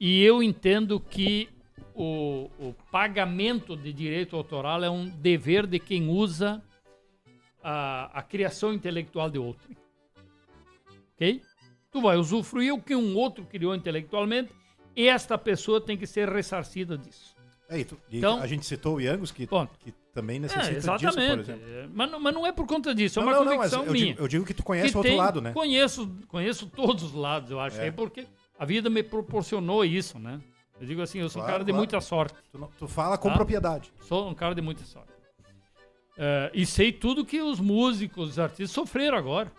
[0.00, 1.48] E eu entendo que
[1.94, 6.62] o, o pagamento de direito autoral é um dever de quem usa
[7.62, 9.68] a, a criação intelectual de outro.
[11.14, 11.42] Ok?
[11.90, 14.52] Tu vai usufruir o que um outro criou intelectualmente
[14.96, 17.34] esta pessoa tem que ser ressarcida disso.
[17.68, 20.74] É, e tu- e Então- a gente citou o Yangos, que, que também É, necessita
[20.74, 21.50] disso, por exatamente.
[21.50, 21.68] exemplo.
[21.68, 23.84] É, Mas, não- mas não é por conta disso, é Não, uma não, não, convicção
[23.84, 24.06] eu minha.
[24.06, 25.52] digo, eu digo que tu conhece que o outro tem- lado, né?
[25.52, 27.84] Conheço, conheço todos os lados, eu acho, É.
[27.84, 28.26] aí, porque
[28.58, 30.40] a vida me proporcionou isso, né?
[30.80, 31.78] Eu digo assim, eu sou um Claro, cara de claro.
[31.78, 32.34] muita sorte.
[32.52, 33.34] Tu, não- tu fala com Tá.
[33.34, 33.92] propriedade.
[34.02, 35.12] Sou um cara de muita sorte.
[36.16, 39.50] É, e sei tudo que os músicos, os artistas sofreram agora.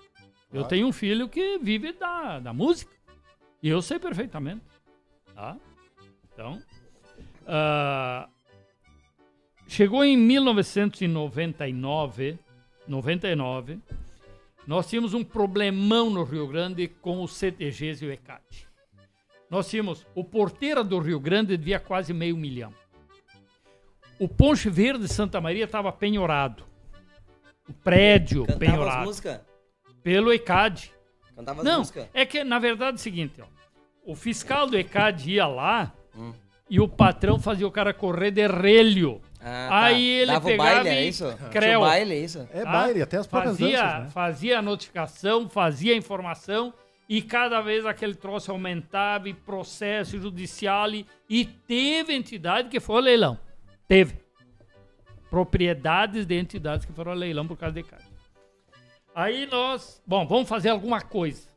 [0.52, 0.68] Eu Claro.
[0.70, 2.92] tenho um filho que vive da, da música.
[3.64, 4.62] E eu sei perfeitamente.
[5.36, 5.56] Tá?
[6.34, 6.60] Então.
[7.46, 8.28] ah,
[9.68, 12.40] chegou em 1999.
[12.88, 13.80] 99.
[14.68, 18.68] Nós tínhamos um problemão no Rio Grande com os CTGs e o ECAD.
[19.50, 22.74] Nós tínhamos o Porteira do Rio Grande devia quase meio milhão.
[24.20, 26.64] O Ponche Verde de Santa Maria estava penhorado.
[27.68, 29.06] O prédio Cantava as penhorado.
[29.06, 29.42] músicas?
[30.02, 30.92] Pelo ECAD.
[31.36, 31.84] Cantava as Não,
[32.14, 33.46] é que na verdade é o seguinte, ó.
[34.06, 36.34] O fiscal do ECAD ia lá Hum.
[36.70, 39.22] e o patrão fazia o cara correr de relho.
[39.42, 39.84] Ah, tá.
[39.86, 41.38] Aí ele Dava o pegava baile, é isso?
[41.52, 41.80] Creu.
[41.80, 42.48] o baile, é isso?
[42.54, 42.72] É tá?
[42.72, 44.10] baile, até as próprias fazia, danças, né?
[44.12, 46.74] fazia a notificação, fazia a informação
[47.08, 52.96] e cada vez aquele troço aumentava e processo judicial e, e teve entidade que foi
[52.96, 53.38] ao leilão.
[53.88, 54.18] Teve.
[55.30, 58.04] Propriedades de entidades que foram ao leilão por causa de CAD.
[59.14, 61.48] Aí nós, bom, vamos fazer alguma coisa.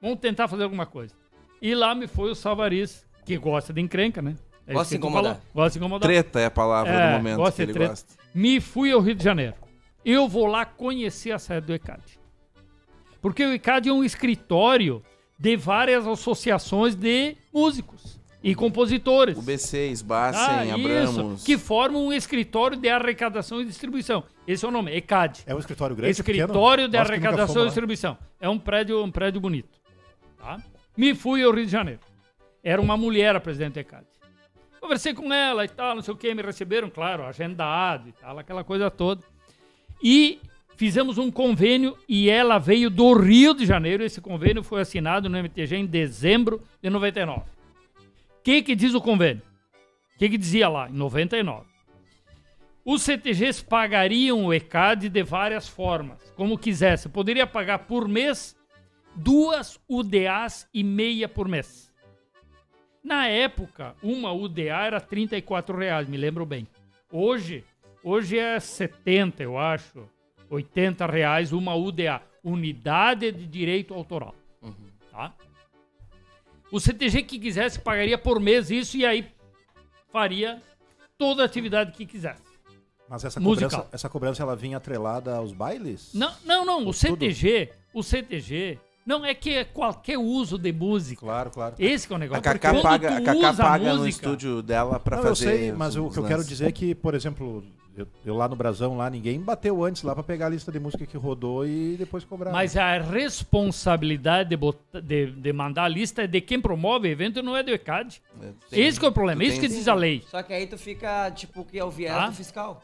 [0.00, 1.14] Vamos tentar fazer alguma coisa.
[1.60, 4.36] E lá me foi o Salvaris, que gosta de encrenca, né?
[4.66, 5.40] É Gosta isso de incomodar.
[5.54, 6.08] Gosta de incomodar.
[6.08, 7.90] Treta é a palavra É, do momento gosta que de ele treta.
[7.90, 8.14] gosta.
[8.34, 9.54] Me fui ao Rio de Janeiro.
[10.04, 12.02] Eu vou lá conhecer a sede do ECAD.
[13.20, 15.02] Porque o ECAD é um escritório
[15.38, 19.36] de várias associações de músicos e compositores.
[19.38, 20.74] O B6, Bassen, Ah, isso,
[21.20, 21.44] Abramos.
[21.44, 24.24] que formam um escritório de arrecadação e distribuição.
[24.46, 25.42] Esse é o nome, ECAD.
[25.46, 26.38] É um escritório grande, pequeno?
[26.38, 28.18] Escritório de Nós que nunca arrecadação e distribuição.
[28.40, 29.78] É um prédio, um prédio bonito.
[30.38, 30.58] Tá?
[30.96, 32.00] Me fui ao Rio de Janeiro.
[32.62, 34.06] Era uma mulher a presidente do ECAD.
[34.80, 38.38] Conversei com ela e tal, não sei o que, me receberam, claro, agendado e tal,
[38.38, 39.22] aquela coisa toda.
[40.02, 40.40] E
[40.76, 44.04] fizemos um convênio e ela veio do Rio de Janeiro.
[44.04, 47.40] Esse convênio foi assinado no MTG em dezembro de 99.
[47.40, 47.44] O
[48.42, 49.42] que, que diz o convênio?
[50.14, 51.66] O que, que dizia lá, em 99?
[52.84, 57.08] Os CTGs pagariam o ECAD de várias formas, como quisesse.
[57.08, 58.54] Poderia pagar por mês
[59.14, 61.92] duas UDAs e meia por mês.
[63.02, 66.66] Na época, uma UDA era 34 reais, me lembro bem.
[67.12, 67.64] Hoje,
[68.02, 70.08] hoje é 70, eu acho,
[70.48, 74.34] 80 reais uma UDA, unidade de direito autoral.
[75.10, 75.34] Tá?
[76.72, 79.28] O CTG que quisesse pagaria por mês isso e aí
[80.10, 80.60] faria
[81.18, 82.42] toda a atividade que quisesse.
[83.08, 83.70] Mas essa Musical.
[83.70, 86.12] cobrança, essa cobrança ela vinha atrelada aos bailes?
[86.14, 86.88] Não, não, não.
[86.88, 91.20] O CTG, o CTG, não é que é qualquer uso de música.
[91.20, 91.74] Claro, claro.
[91.78, 92.42] Esse que é o A negócio.
[92.42, 95.22] Cacá Quando paga, tu a Cacá usa a paga no música- estúdio dela pra Não,
[95.24, 95.46] fazer.
[95.52, 97.62] eu sei, mas o que eu quero dizer é que, por exemplo,
[97.96, 100.80] eu, eu lá no Brasão, lá, ninguém bateu antes lá pra pegar a lista de
[100.80, 102.50] música que rodou e depois cobrar.
[102.50, 107.10] Mas a responsabilidade de, botar- de- de mandar a lista é de quem promove o
[107.12, 108.20] evento, não é do ECAD.
[108.70, 110.24] Tem- Esse que é o problema, tu isso que diz a lei.
[110.28, 112.26] Só que aí tu fica, tipo, que é o viés Tá.
[112.28, 112.82] do fiscal.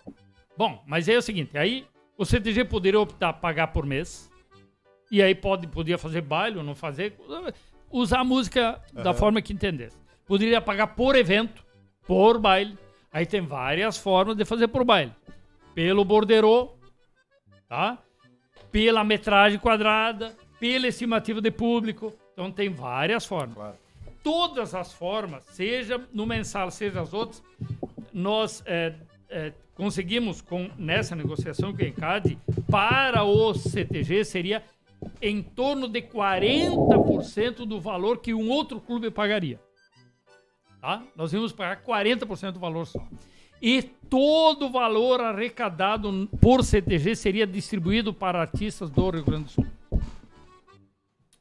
[0.56, 1.84] Bom, mas aí é o seguinte, aí
[2.16, 4.29] o CTG poderia optar pagar por mês,
[5.10, 7.16] e aí pode, podia fazer baile ou não fazer,
[7.90, 9.14] usar a música da Aham.
[9.14, 9.98] forma que entendesse.
[10.24, 11.64] Poderia pagar por evento,
[12.06, 12.78] por baile.
[13.12, 15.12] Aí tem várias formas de fazer por baile.
[15.74, 16.76] Pelo borderô,
[17.68, 17.98] tá?
[18.70, 22.12] Pela metragem quadrada, pela estimativa de público.
[22.32, 23.54] Então tem várias formas.
[23.54, 23.76] Claro.
[24.22, 27.42] Todas as formas, seja no mensal, seja as outras,
[28.12, 28.94] nós é,
[29.28, 32.38] é, conseguimos com nessa negociação com o ENCAD
[32.70, 34.62] para o CTG seria
[35.20, 39.60] em torno de 40% do valor que um outro clube pagaria.
[40.80, 41.02] Tá?
[41.14, 43.06] Nós íamos pagar 40% do valor só.
[43.60, 49.50] E todo o valor arrecadado por CTG seria distribuído para artistas do Rio Grande do
[49.50, 49.66] Sul.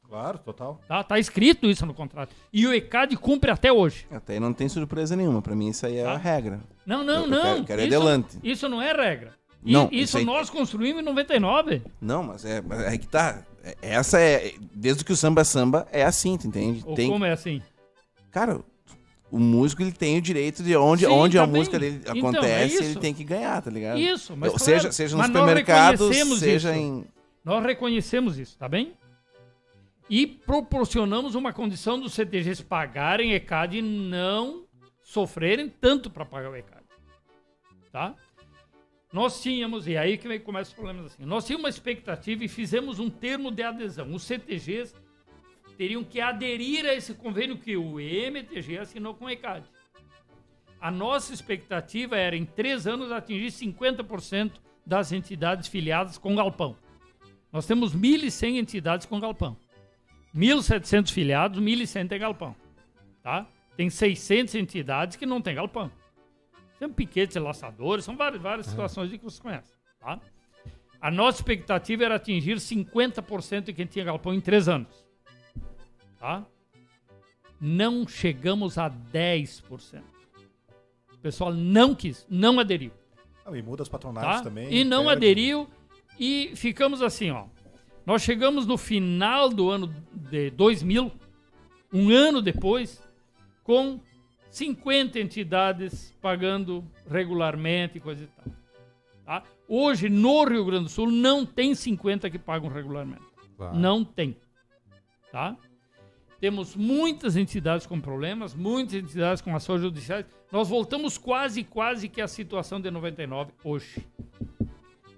[0.06, 0.80] Claro, total.
[0.88, 2.34] Tá, tá escrito isso no contrato.
[2.52, 4.06] E o ECAD cumpre até hoje.
[4.10, 5.40] Até aí não tem surpresa nenhuma.
[5.40, 6.12] Pra mim, isso aí é Tá.
[6.12, 6.60] a regra.
[6.84, 7.42] Não, não, Eu não.
[7.42, 8.38] quero- quero ir isso, adelante.
[8.42, 9.34] isso não é regra.
[9.64, 11.82] E- Não, isso isso nós construímos em 99.
[12.00, 13.42] Não, mas é, é que tá.
[13.62, 14.54] É- Essa é.
[14.74, 16.82] Desde que o samba é samba, é assim, tu entende?
[16.86, 17.60] Ou Tem, como é assim?
[18.30, 18.60] Cara,
[19.30, 21.90] o músico ele tem o direito de onde, Sim, onde tá a música bem.
[21.98, 23.98] dele Então, acontece, é ele tem que ganhar, tá ligado?
[23.98, 26.80] Isso, mas Eu- claro, seja, seja no supermercado, seja isso.
[26.80, 27.04] em.
[27.44, 28.94] Nós reconhecemos isso, tá bem?
[30.08, 34.64] E proporcionamos uma condição dos CTGs pagarem ECAD e não
[35.02, 36.80] sofrerem tanto para pagar o ECAD.
[37.92, 38.14] Tá?
[39.12, 42.48] Nós tínhamos, e aí que vem- começa os problemas assim, nós tínhamos uma expectativa e
[42.48, 44.12] fizemos um termo de adesão.
[44.14, 44.94] Os CTGs
[45.76, 49.64] teriam que aderir a esse convênio que o MTG assinou com o ECAD.
[50.80, 54.52] A nossa expectativa era, em três anos, atingir 50%
[54.86, 56.76] das entidades filiadas com galpão.
[57.52, 59.56] Nós temos 1.100 entidades com galpão.
[60.34, 62.54] 1.700 filiados, 1.100 tem galpão.
[63.22, 63.46] Tá?
[63.76, 65.90] Tem 600 entidades que não tem galpão.
[66.80, 69.76] Tem piquetes, laçadores, são várias, várias situações aí que vocês conhecem.
[70.00, 70.18] Tá?
[71.00, 75.06] A nossa expectativa era atingir 50% de quem tinha galpão em três anos.
[76.18, 76.44] Tá?
[77.60, 80.02] Não chegamos a 10%.
[81.12, 82.92] O pessoal não quis, não aderiu
[83.56, 84.42] e muda as patronais tá?
[84.42, 84.72] também.
[84.72, 85.16] E não perde.
[85.16, 85.68] aderiu
[86.18, 87.46] e ficamos assim, ó.
[88.04, 91.12] Nós chegamos no final do ano de 2000,
[91.92, 93.02] um ano depois,
[93.62, 94.00] com
[94.50, 98.60] 50 entidades pagando regularmente e coisa e tal.
[99.24, 99.42] Tá?
[99.68, 103.22] Hoje, no Rio Grande do Sul, não tem 50 que pagam regularmente.
[103.56, 103.76] Claro.
[103.76, 104.36] Não tem.
[105.30, 105.56] Tá?
[106.40, 110.26] Temos muitas entidades com problemas, muitas entidades com ações judiciais.
[110.50, 114.04] Nós voltamos quase, quase que à situação de 99 hoje.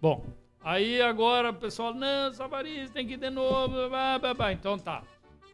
[0.01, 0.27] Bom,
[0.61, 4.53] aí agora o pessoal, não, Savariz tem que ir de novo, blá, blá, blá.
[4.53, 5.05] então tá.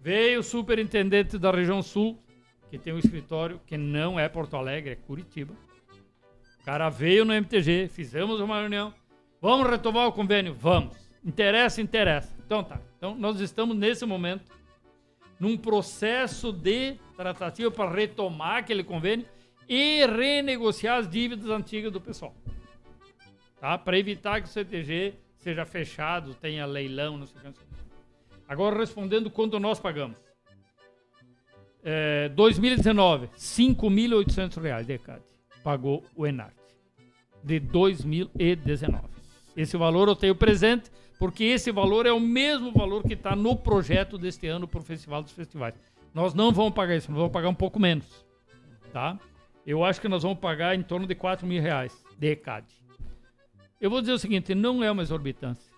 [0.01, 2.19] Veio o superintendente da região sul,
[2.71, 5.55] que tem um escritório que não é Porto Alegre, é Curitiba.
[6.61, 8.93] O cara veio no MTG, fizemos uma reunião.
[9.41, 10.55] Vamos retomar o convênio?
[10.55, 10.97] Vamos.
[11.25, 12.35] Interessa, interessa.
[12.45, 12.81] Então tá.
[12.97, 14.51] Então nós estamos nesse momento
[15.39, 19.27] num processo de tratativa para retomar aquele convênio
[19.69, 22.35] e renegociar as dívidas antigas do pessoal.
[23.61, 23.79] Tá?
[23.79, 27.61] Para evitar que o CTG seja fechado, tenha leilão, não sei o que.
[28.49, 30.17] Agora respondendo quanto nós pagamos.
[31.85, 35.23] É, 2019, 5.800 reais de ECAD.
[35.63, 36.55] Pagou o Enart.
[37.43, 39.05] De 2019.
[39.57, 43.57] Esse valor eu tenho presente, porque esse valor é o mesmo valor que está no
[43.57, 45.75] projeto deste ano para o Festival dos Festivais.
[46.15, 48.07] Nós não vamos pagar isso, nós vamos pagar um pouco menos.
[48.93, 49.19] Tá?
[49.67, 52.67] Eu acho que nós vamos pagar em torno de 4 mil reais de ECAD.
[53.81, 55.73] Eu vou dizer o seguinte, não é uma exorbitância.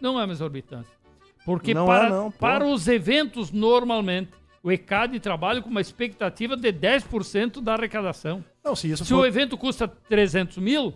[0.00, 0.96] Não é uma exorbitância.
[1.44, 6.56] Porque Não para, é, não, para os eventos, normalmente, o ECAD trabalha com uma expectativa
[6.56, 8.44] de 10% da arrecadação.
[8.64, 9.26] Não, se isso Se o for...
[9.26, 10.94] evento custa 300 mil,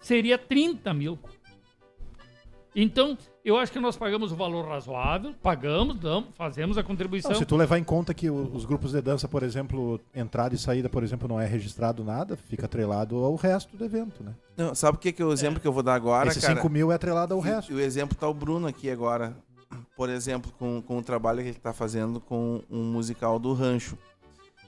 [0.00, 1.18] seria 30 mil.
[2.78, 7.30] Então, eu acho que nós pagamos o valor razoável, pagamos, damos, fazemos a contribuição.
[7.30, 10.54] Não, se tu levar em conta que o- os grupos de dança, por exemplo, entrada
[10.54, 14.34] e saída, por exemplo, não é registrado nada, fica atrelado ao resto do evento, né?
[14.58, 16.54] Não, sabe o que, que é o exemplo que eu vou dar agora, Esse cara?
[16.56, 17.72] 5 mil é atrelado ao E- resto.
[17.72, 19.34] E o exemplo tá o Bruno aqui agora,
[19.96, 23.96] por exemplo, com, com o trabalho que ele tá fazendo com um musical do Rancho.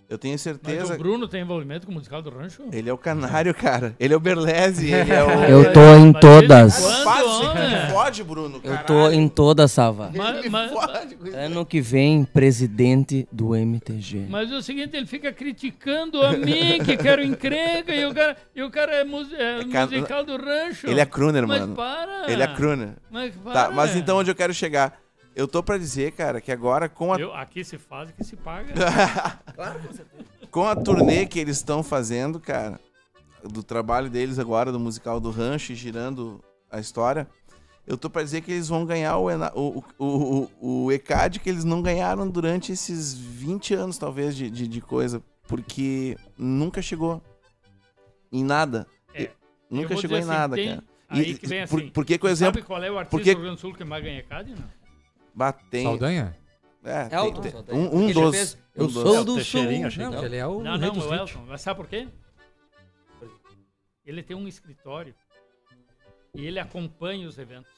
[0.08, 0.94] Eu tenho Mas certeza.
[0.94, 2.62] o Bruno tem envolvimento com o musical do Rancho?
[2.72, 3.94] Ele é o canário, cara.
[4.00, 5.30] Ele é o Berlese, ele é o.
[5.44, 7.02] Eu tô em Mas todas.
[7.04, 8.60] Quando, me fode, Bruno.
[8.64, 10.10] Eu tô em todas, Sava.
[10.16, 10.72] Mas, Ele mas-.
[11.34, 14.26] Ano que vem, presidente do MTG.
[14.30, 18.36] mas é o seguinte, ele fica criticando a mim, que quero encrenca, e o cara,
[18.56, 20.86] e o cara é, mus- é ca- musical do Rancho.
[20.86, 21.74] Ele é crooner, Mas mano.
[21.76, 22.32] para.
[22.32, 22.94] Ele é crooner.
[23.10, 23.52] Mas para.
[23.52, 24.98] Tá, mas então onde eu quero chegar?
[25.38, 28.34] Eu tô pra dizer, cara, que agora com a Eu, aqui se faz, aqui se
[28.34, 28.74] paga.
[30.50, 32.80] com a turnê que eles estão fazendo, cara,
[33.44, 37.28] do trabalho deles agora, do musical do Rancho, e girando a história,
[37.86, 41.38] eu tô pra dizer que eles vão ganhar o, ENA- o, o, o, o ECAD
[41.38, 45.22] que eles não ganharam durante esses 20 anos, talvez, de, de, de coisa.
[45.46, 47.22] porque nunca chegou
[48.32, 48.88] em nada.
[49.14, 49.30] É, E-
[49.70, 50.84] Nunca chegou em assim, nada, tem- cara.
[51.10, 51.90] Aí E- que vem por, assim.
[51.90, 52.54] por que que o exemplo...
[52.56, 54.50] Sabe qual é o artista porque- do Rio Grande do Sul que mais ganha CAD?
[54.50, 54.77] Não?
[55.38, 55.84] Batém...
[55.84, 56.36] Saldanha?
[56.84, 58.34] É, tem- Elton, tem- um, um Ele dos...
[58.36, 59.38] fez, um Eu dos- sou É, o do sul.
[59.40, 59.62] achei
[60.08, 61.20] Não, ele é o Não, rei não, dos o hits.
[61.34, 61.44] Elton.
[61.46, 62.08] Mas sabe por quê?
[64.04, 65.14] Ele tem um escritório
[66.34, 67.70] e ele acompanha os eventos.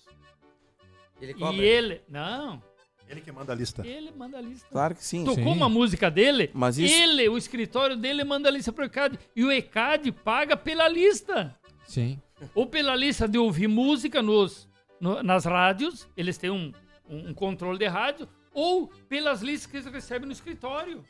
[1.21, 1.63] Ele E cobra.
[1.63, 2.01] ele...
[2.09, 2.63] Não,
[3.09, 3.87] Ele que manda a lista.
[3.87, 4.67] ele manda a lista.
[4.71, 5.25] Claro que sim.
[5.25, 5.51] Tocou Sim.
[5.51, 9.19] uma música dele, Mas isso- ele, o escritório dele manda a lista pro ECAD.
[9.35, 11.55] E o ECAD paga pela lista.
[11.85, 12.21] Sim.
[12.55, 14.69] Ou pela lista de ouvir música nos,
[15.01, 16.73] no- nas rádios, eles têm um,
[17.11, 21.05] um, um controle de rádio, ou pelas listas que eles recebem no escritório.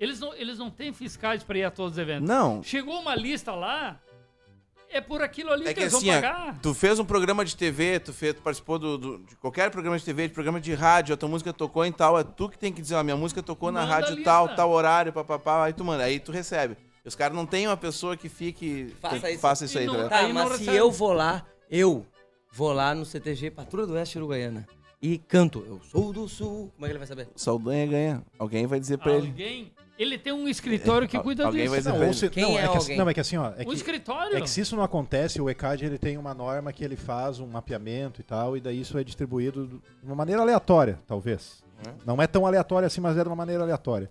[0.00, 2.28] Eles não, eles não têm fiscais para ir a todos os eventos.
[2.28, 4.00] Não, Chegou uma lista lá,
[4.90, 6.58] é por aquilo ali É que, que eles assim, vão pagar.
[6.60, 9.96] tu fez um programa de TV, tu, fez, tu participou do, do- de qualquer programa
[9.98, 12.58] de TV, de programa de rádio, a tua música tocou em tal, é tu que
[12.58, 15.64] tem que dizer, ó, minha música tocou na Manda a rádio tal, tal horário, papapá,
[15.64, 16.76] aí tu manda, aí tu recebe.
[17.04, 18.94] Os caras não tem uma pessoa que fique.
[19.00, 19.40] Faça isso.
[19.40, 20.08] faça isso aí, não tá?
[20.08, 20.76] Tá, mas se recebe.
[20.76, 22.06] eu vou lá, eu
[22.52, 24.66] vou lá no CTG Patrulha do Oeste Uruguaiana
[25.12, 27.28] e canto, eu sou do Sul, como é que ele vai saber?
[27.36, 28.22] Saldanha ganha.
[28.38, 29.26] Alguém vai dizer pra ele.
[29.28, 31.70] Alguém, ele tem um escritório que cuida alguém disso.
[31.72, 32.18] vai dizer Não, pra ou ele.
[32.18, 32.96] se- Quem não, é é que, assim- alguém?
[32.98, 33.46] não, é que assim, ó.
[33.56, 34.36] É Um que, escritório.
[34.36, 37.38] é que se isso não acontece, o ECAD ele tem uma norma que ele faz
[37.40, 39.66] um mapeamento e tal, e daí isso é distribuído
[40.02, 41.62] de uma maneira aleatória, talvez.
[42.06, 44.08] Não é tão aleatório assim, mas é de uma maneira aleatória.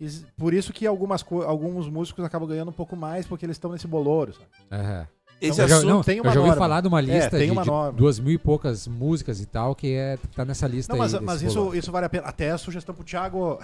[0.00, 3.44] E s- por isso que algumas co- alguns músicos acabam ganhando um pouco mais, porque
[3.44, 4.46] eles estão nesse bolouro, sabe?
[4.70, 5.06] Aham.
[5.42, 5.90] Esse Então, eu já, assunto.
[5.90, 6.64] não, tem eu uma já ouvi norma.
[6.64, 9.46] falar de uma É, lista tem de, uma de duas mil e poucas músicas e
[9.46, 11.20] tal, que é, tá nessa lista Não, mas, aí.
[11.20, 12.28] mas isso, isso vale a pena.
[12.28, 13.58] Até a sugestão pro Thiago.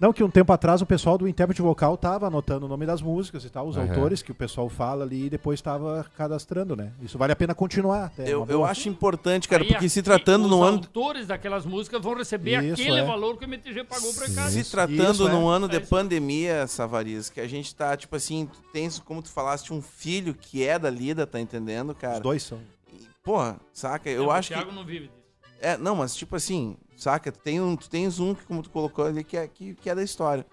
[0.00, 3.02] Não, que um tempo atrás o pessoal do intérprete vocal tava anotando o nome das
[3.02, 3.88] músicas e tal, os Aham.
[3.88, 6.92] autores que o pessoal fala ali e depois tava cadastrando, né?
[7.02, 8.04] Isso vale a pena continuar.
[8.06, 10.76] Até, é Eu, eu acho importante, cara, Aí porque se tratando os no ano.
[10.78, 13.04] autores daquelas músicas vão receber Isso, aquele é.
[13.04, 14.50] valor que o MTG pagou pro ECAD.
[14.52, 15.32] Se tratando Isso, é.
[15.32, 19.20] num ano de É pandemia, Savariz, que a gente tá, tipo assim, tu tens, como
[19.20, 22.20] tu falaste, um filho que é da Lida, tá entendendo, Os cara?
[22.20, 22.58] dois são.
[22.92, 24.08] E, Porra, saca?
[24.08, 24.62] Eu Não, acho o que.
[24.62, 25.18] Thiago não vive disso.
[25.60, 27.32] É, não, mas tipo assim, saca?
[27.32, 29.88] Tu, tem um, tu tens um que, como tu colocou ali, que é, que, que
[29.88, 30.44] é da história.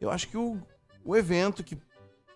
[0.00, 0.60] Eu acho que o,
[1.04, 1.76] o evento que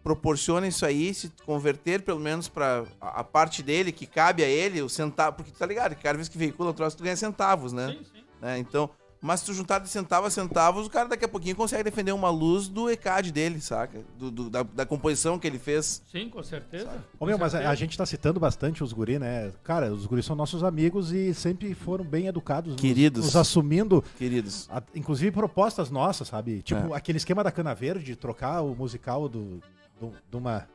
[0.02, 4.48] proporciona isso aí, se converter pelo menos pra a, a parte dele, que cabe a
[4.48, 5.36] ele, o centavo.
[5.36, 7.88] Porque tu tá ligado, cada vez que veicula o troço, tu ganha centavos, né?
[7.88, 8.24] Sim, sim.
[8.40, 8.58] né?
[8.58, 8.88] Então,
[9.20, 12.12] mas se tu juntar de centavo a centavos, o cara daqui a pouquinho consegue defender
[12.12, 14.00] uma luz do ECAD dele, saca?
[14.18, 16.02] Do, do- da, da composição que ele fez.
[16.10, 16.88] Sim, com certeza.
[17.14, 17.70] Ô, Com meu, mas a, certeza.
[17.72, 19.52] a gente tá citando bastante os guri, né?
[19.64, 22.72] Cara, os guri são nossos amigos e sempre foram bem educados.
[22.72, 23.24] nos- Queridos.
[23.24, 24.68] Nos, assumindo, Queridos.
[24.70, 26.62] a- inclusive propostas nossas, sabe?
[26.62, 29.60] Tipo, aquele esquema da Cana Verde, trocar o musical do,
[30.00, 30.66] do- de uma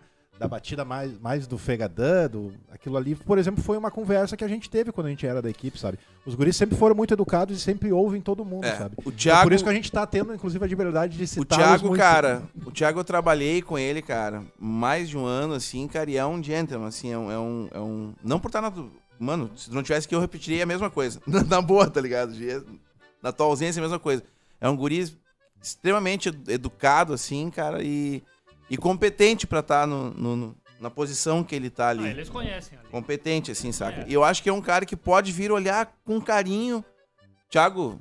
[0.41, 4.43] da batida mais, mais do Fegadã, do, aquilo ali, por exemplo, foi uma conversa que
[4.43, 5.99] a gente teve quando a gente era da equipe, sabe?
[6.25, 8.95] Os guris sempre foram muito educados e sempre ouvem todo mundo, É, sabe?
[9.05, 11.27] o É Thiago, por isso que a gente tá tendo, inclusive, a liberdade de o
[11.27, 15.87] citar Thiago, cara, o Thiago eu trabalhei com ele, cara, mais de um ano, assim,
[15.87, 18.61] cara, e é um gentleman, assim, é um, é um, é um- não por estar
[18.61, 18.73] na,
[19.19, 22.33] mano, se não tivesse que eu repetiria a mesma coisa, na, boa, tá ligado?
[23.21, 24.23] Na tua ausência a mesma coisa.
[24.59, 25.07] É um guri
[25.61, 28.23] extremamente edu- educado, assim, cara, e,
[28.71, 32.05] e competente pra estar no, no- no- na posição que ele tá ali.
[32.05, 32.87] Ah, eles conhecem ali.
[32.89, 34.01] competente, assim, saca?
[34.01, 34.05] É.
[34.07, 36.83] E eu acho que é um cara que pode vir olhar com carinho.
[37.49, 37.99] Thiago,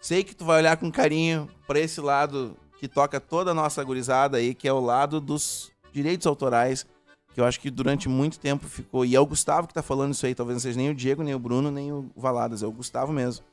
[0.00, 3.82] sei que tu vai olhar com carinho pra esse lado que toca toda a nossa
[3.84, 6.86] gurizada aí, que é o lado dos direitos autorais,
[7.34, 9.04] que eu acho que durante muito tempo ficou.
[9.04, 11.22] E é o Gustavo que tá falando isso aí, talvez não seja nem o Diego,
[11.22, 13.44] nem o Bruno, nem o Valadas, é o Gustavo mesmo.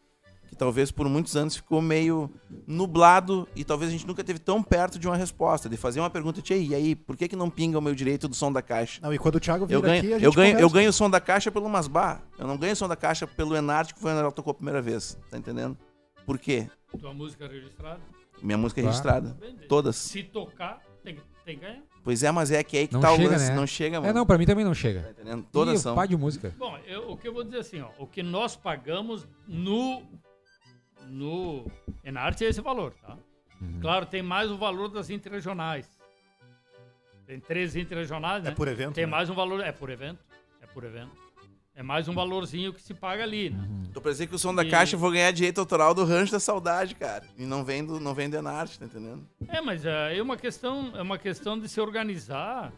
[0.52, 2.30] Que talvez por muitos anos ficou meio
[2.68, 6.10] nublado e talvez a gente nunca teve tão perto de uma resposta, de fazer uma
[6.10, 8.62] pergunta, Tia, e aí, por que, que não pinga o meu direito do som da
[8.62, 9.00] caixa?
[9.02, 10.74] Não, e quando o Thiago vir Eu ganho, aqui, a gente eu, ganho, eu conversa.
[10.76, 12.22] ganho o som da caixa pelo Masbar.
[12.38, 14.54] Eu não ganho o som da caixa pelo Enart, que foi onde ela tocou a
[14.54, 15.18] primeira vez.
[15.30, 15.78] Tá entendendo?
[16.26, 16.68] Por quê?
[17.00, 18.02] Tua música registrada.
[18.42, 18.92] Minha música é Claro.
[18.94, 19.38] registrada.
[19.70, 19.96] Todas.
[19.96, 21.82] Se tocar, tem, que- tem ganhar.
[22.04, 23.50] Pois é, mas é que aí que Não tá o chega, lance.
[23.50, 23.56] né?
[23.56, 24.10] Não chega, mano.
[24.10, 25.02] É, não, pra mim também não chega.
[25.04, 25.46] Tá entendendo?
[25.52, 25.96] Todas Ih, são.
[25.96, 26.54] pai de música.
[26.58, 30.02] Bom, eu- o que eu vou dizer assim, ó, o que nós pagamos no
[31.12, 31.70] no
[32.04, 33.18] Enarte é esse valor, tá?
[33.62, 33.80] Uhum.
[33.82, 35.88] Claro, tem mais o valor das interregionais.
[37.26, 38.50] Tem três interregionais, né?
[38.50, 38.94] É por evento.
[38.96, 39.12] Tem né?
[39.12, 40.20] mais um valor, é por evento,
[40.62, 41.12] é por evento.
[41.74, 43.66] É mais um valorzinho que se paga ali, né?
[43.94, 46.04] Tô pra dizer que o som da E- caixa eu vou ganhar direito autoral do
[46.04, 47.26] Rancho da Saudade, cara.
[47.38, 49.26] E não vem do, não vem do Enart, tá entendendo?
[49.48, 52.74] É, mas é é uma questão, é uma questão de se organizar.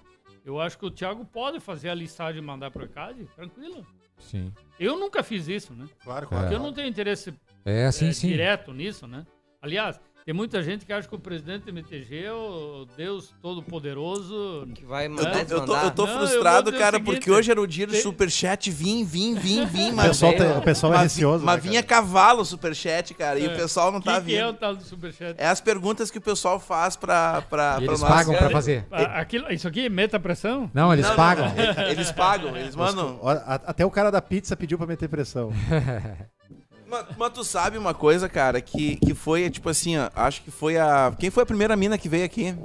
[0.46, 3.86] Eu acho que o Thiago pode fazer a listagem e mandar pro ECAD, tranquilo.
[4.20, 4.54] Sim.
[4.80, 5.88] Eu nunca fiz isso, né?
[6.04, 6.30] Claro, É.
[6.30, 6.44] claro.
[6.44, 7.34] Porque eu não tenho interesse
[7.65, 8.27] É, sim, é, sim.
[8.27, 9.26] direto nisso, né?
[9.61, 14.65] Aliás, Tem muita gente que acha que o presidente do MTG é o Deus Todo-Poderoso.
[14.73, 15.84] Que vai Eu mais tô, eu tô- mandar.
[15.84, 18.72] eu tô Não, eu frustrado, o cara, seguinte, porque hoje era o dia do superchat.
[18.72, 20.07] Vim, vim, vim, vim, O mas.
[20.07, 21.44] pessoal, veio- tem- o pessoal é mas, receoso.
[21.45, 22.02] mas né, vinha cara?
[22.02, 24.60] cavalo o superchat, cara, e o pessoal não O tá que, que é o vindo.
[24.60, 25.35] tal do Superchat?
[25.38, 28.10] É as perguntas que o pessoal faz pra, pra, E pra eles nós.
[28.10, 28.88] pagam pra fazer.
[28.91, 30.72] Ah, aquilo- isso aqui, meta pressão?
[30.73, 31.48] Não, eles Não, pagam.
[31.53, 33.19] não, Eles pagam, eles mandam.
[33.65, 35.52] Até o cara da pizza pediu pra meter pressão.
[36.94, 40.52] Mas, mas tu sabe uma coisa, cara, que, que foi, tipo assim, ó, acho que
[40.52, 41.11] foi a.
[41.18, 42.56] Quem foi a primeira mina que veio aqui?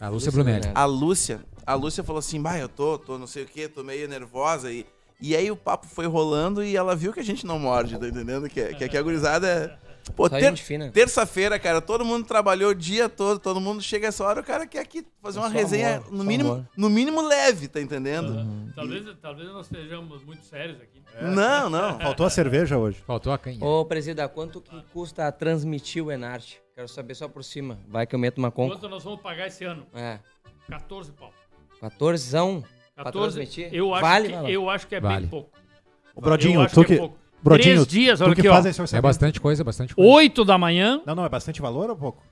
[0.00, 0.70] A Lúcia Brunelli.
[0.74, 1.40] A Lúcia.
[1.66, 4.70] A Lúcia falou assim, bah, eu tô, tô não sei o que, tô meio nervosa.
[4.72, 4.86] E,
[5.20, 8.08] e aí o papo foi rolando e ela viu que a gente não morde, tá
[8.08, 8.48] entendendo?
[8.48, 9.46] Que, que aqui a gurizada
[9.78, 9.92] é.
[10.16, 10.52] Pô, ter-
[10.90, 14.66] terça-feira, cara, todo mundo trabalhou o dia todo, todo mundo chega essa hora, o cara
[14.66, 16.68] quer aqui fazer uma Só resenha, amor, no mínimo, amor.
[16.76, 18.44] no mínimo leve, tá entendendo?
[18.74, 21.00] Talvez, talvez nós estejamos muito sérios aqui.
[21.20, 21.98] Não, não.
[22.00, 22.98] Faltou a cerveja hoje.
[23.06, 23.64] Faltou a canha.
[23.64, 26.60] Ô, presida, quanto que custa transmitir o Enarte?
[26.74, 27.78] Quero saber só por cima.
[27.88, 28.74] Vai que eu meto uma conta.
[28.76, 29.86] Quanto nós vamos pagar esse ano?
[29.94, 30.18] É.
[30.68, 31.30] 14 pau.
[31.80, 32.32] 14
[32.94, 33.68] pra 14, transmitir?
[33.74, 35.20] eu acho, Vale, que, eu acho que é Vale.
[35.22, 35.50] bem pouco.
[36.14, 37.18] Ô, Brodinho, eu acho tu que é que, pouco.
[37.42, 38.52] Brodinho, Três dias, tu olha que aqui, ó.
[38.54, 39.02] faz esse É orçamento.
[39.02, 40.10] bastante coisa, bastante coisa.
[40.10, 42.22] 8 da manhã Não, não, é bastante valor ou pouco?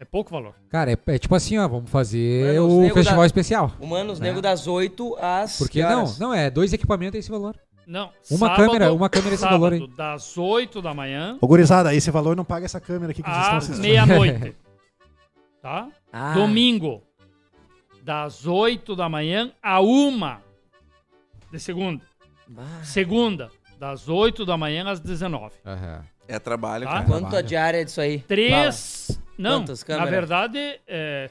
[0.00, 0.54] é pouco valor.
[0.70, 3.72] Cara, é, é tipo assim, ó, vamos fazer Mano, os o nego festival da- especial.
[3.80, 5.58] Humanos, nego das 8 às.
[5.58, 6.18] Porque que não, horas?
[6.18, 7.56] não, é dois equipamentos é esse valor.
[7.88, 8.12] Não.
[8.30, 9.86] Uma sábado- câmera, uma câmera esse sábado, valor aí.
[9.96, 13.40] das 8 da manhã Ô, gurizada, esse valor não paga essa câmera aqui que vocês
[13.42, 13.82] estão à assistindo.
[13.82, 14.56] meia-noite.
[15.62, 15.88] tá?
[16.12, 17.02] Ah, Domingo,
[18.02, 20.36] das 8 da manhã a 1
[21.50, 22.04] de segunda.
[22.46, 22.62] bah.
[22.84, 25.54] Segunda, das 8 da manhã às 19.
[25.66, 26.04] Aham.
[26.26, 26.92] É trabalho, Tá?
[26.92, 27.04] cara.
[27.06, 28.18] Quanto a diária disso aí?
[28.20, 29.18] Três.
[29.38, 31.30] Não, Quantas na verdade, é.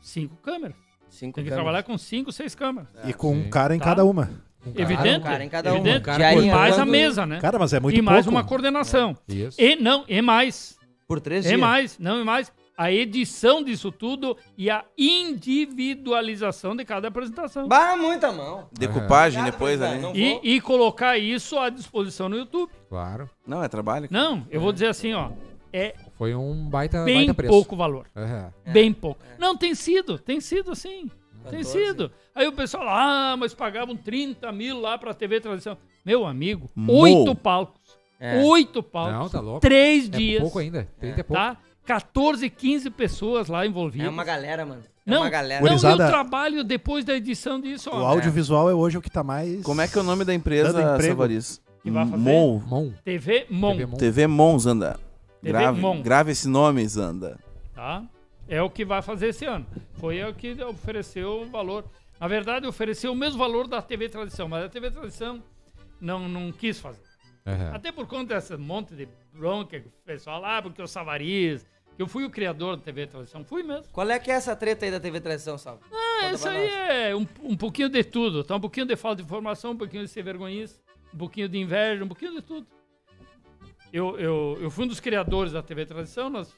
[0.00, 0.76] Cinco câmeras.
[0.76, 0.90] Fala.
[1.08, 1.54] Cinco Tem que câmeras.
[1.64, 2.88] trabalhar com cinco, seis câmeras.
[3.04, 3.50] E com um Sim.
[3.50, 3.86] cara em Tá.
[3.86, 4.30] cada uma.
[4.66, 5.18] Um cara- Evidente.
[5.18, 5.96] um cara em cada evidente.
[5.96, 6.00] uma.
[6.04, 7.40] Cara, E mais a mesa, né?
[7.40, 8.36] Cara, mas é muito e mais pouco.
[8.36, 9.16] uma coordenação.
[9.28, 9.60] Isso.
[9.60, 10.78] E não, e mais.
[11.08, 11.60] Por três É dias.
[11.60, 12.52] mais, não é mais.
[12.76, 17.68] A edição disso tudo e a individualização de cada apresentação.
[17.68, 18.68] Bah, muita mão.
[18.72, 19.98] Decupagem Obrigado, depois ali.
[20.00, 22.70] Não E, e colocar isso à disposição no YouTube.
[22.88, 23.28] Claro.
[23.46, 24.08] Não, é trabalho.
[24.08, 24.22] cara.
[24.22, 25.30] Não, eu vou dizer assim, ó.
[25.72, 27.52] É Foi um baita, bem baita preço.
[27.52, 28.06] pouco valor.
[28.16, 28.52] Aham.
[28.72, 29.20] Bem pouco.
[29.38, 31.08] Não, tem sido, tem sido assim.
[31.48, 31.64] Tem 14.
[31.86, 32.10] sido.
[32.34, 35.76] Aí o pessoal, ah, mas pagavam 30 mil lá pra TV Tradição.
[36.04, 37.80] Meu amigo, oito palcos.
[38.18, 38.42] É.
[38.44, 39.12] Oito palcos.
[39.14, 39.60] Não, tá louco.
[39.60, 40.42] Três É dias.
[40.42, 40.86] pouco ainda.
[40.98, 41.42] 30 é pouco.
[41.42, 41.56] Tá?
[41.86, 44.06] 14, 15 pessoas lá envolvidas.
[44.06, 44.82] É uma galera, mano.
[45.06, 45.64] É Não, uma galera.
[45.64, 48.06] não, e o trabalho depois da edição disso, O ó.
[48.06, 49.62] audiovisual é hoje o que tá mais...
[49.62, 50.74] Como é que é o nome da empresa?
[51.82, 52.18] Que vai fazer?
[52.30, 52.58] Mon.
[52.60, 53.76] Mon, TV Mon.
[53.96, 55.00] TV Mon, Zanda.
[55.42, 56.02] TV Grave, Mon.
[56.02, 57.38] grave esse nome, Zanda.
[57.74, 58.04] tá?
[58.50, 59.64] É o que vai fazer esse ano.
[59.92, 61.84] Foi o que ofereceu o valor.
[62.18, 65.40] Na verdade, ofereceu o mesmo valor da TV Tradição, mas a TV Tradição
[66.00, 67.00] não, não quis fazer.
[67.46, 67.70] Aham.
[67.72, 71.64] Até por conta desse monte de bronca que o pessoal lá, porque eu Savariz,
[71.94, 73.84] que eu fui o criador da TV Tradição, fui mesmo.
[73.92, 75.84] Qual é que é essa treta aí da TV Tradição, Salve?
[75.92, 76.68] Ah, Conta isso aí
[77.08, 78.56] é um, um pouquinho de tudo, tá?
[78.56, 80.80] Um pouquinho de falta de informação, um pouquinho de ser vergonhice,
[81.14, 82.66] um pouquinho de inveja, um pouquinho de tudo.
[83.92, 86.52] Eu, eu, eu fui um dos criadores da TV Tradição, nós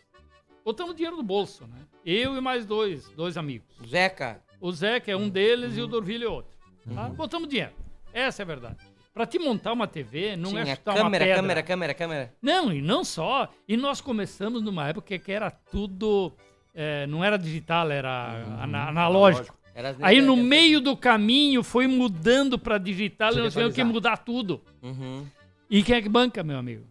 [0.64, 1.76] botamos dinheiro no bolso, né?
[2.04, 3.66] Eu e mais dois, dois amigos.
[3.86, 4.40] Zeca.
[4.60, 6.56] O Zé, que é um deles, e o Dorvilho é outro.
[6.94, 7.08] Tá?
[7.08, 7.72] Botamos dinheiro.
[8.12, 8.76] Essa é a verdade.
[9.12, 11.36] Pra te montar uma TV, não é Tinha chutar uma câmera, pedra.
[11.42, 12.34] câmera, câmera, câmera.
[12.40, 13.48] Não, e não só.
[13.68, 16.32] E nós começamos numa época que era tudo...
[16.74, 18.30] é, não era digital, era
[18.62, 19.54] ana- analógico.
[19.74, 23.84] Era as Aí no meio do caminho foi mudando pra digital e nós tivemos que
[23.84, 24.62] mudar tudo.
[24.82, 25.26] Uhum.
[25.68, 26.84] E quem é que banca, meu amigo?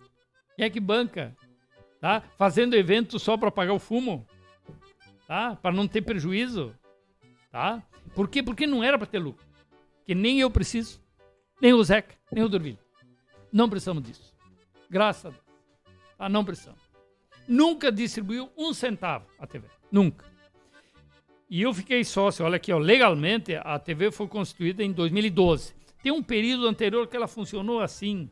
[0.56, 1.36] Quem é que banca?
[2.02, 2.24] Tá?
[2.36, 4.28] Fazendo evento só pra pagar o fumo?
[5.28, 5.56] Tá?
[5.56, 6.76] Pra não ter prejuízo?
[7.52, 7.82] Tá?
[8.16, 8.42] Por quê?
[8.42, 9.46] Porque não era pra ter lucro.
[10.04, 11.00] Que nem eu preciso,
[11.62, 12.80] nem o Zeca, nem o Dorvilho.
[13.54, 14.36] Não precisamos disso.
[14.90, 15.44] Graças a Deus.
[16.18, 16.28] Tá?
[16.28, 16.82] Não precisamos.
[17.48, 19.68] Nunca distribuiu um centavo a TV.
[19.92, 20.26] Nunca.
[21.48, 25.76] E eu fiquei sócio, olha aqui, ó, legalmente a TV foi constituída em 2012.
[26.02, 28.32] Tem um período anterior que ela funcionou assim,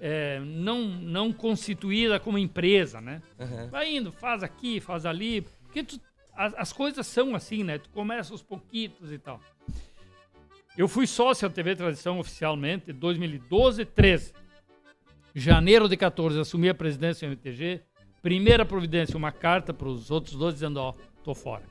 [0.00, 3.22] é, não, não constituída como empresa, né?
[3.38, 3.68] Uhum.
[3.68, 6.00] Vai indo, faz aqui, faz ali, porque tu-
[6.34, 7.78] as, as coisas são assim, né?
[7.78, 9.40] Tu começa aos pouquitos e tal.
[10.78, 14.32] Eu fui sócio da TV Tradição oficialmente em 2012, 13.
[15.34, 17.82] Janeiro de 14, assumi a presidência do MTG.
[18.22, 20.92] Primeira providência, uma carta para os outros dois dizendo, ó,
[21.24, 21.64] tô fora.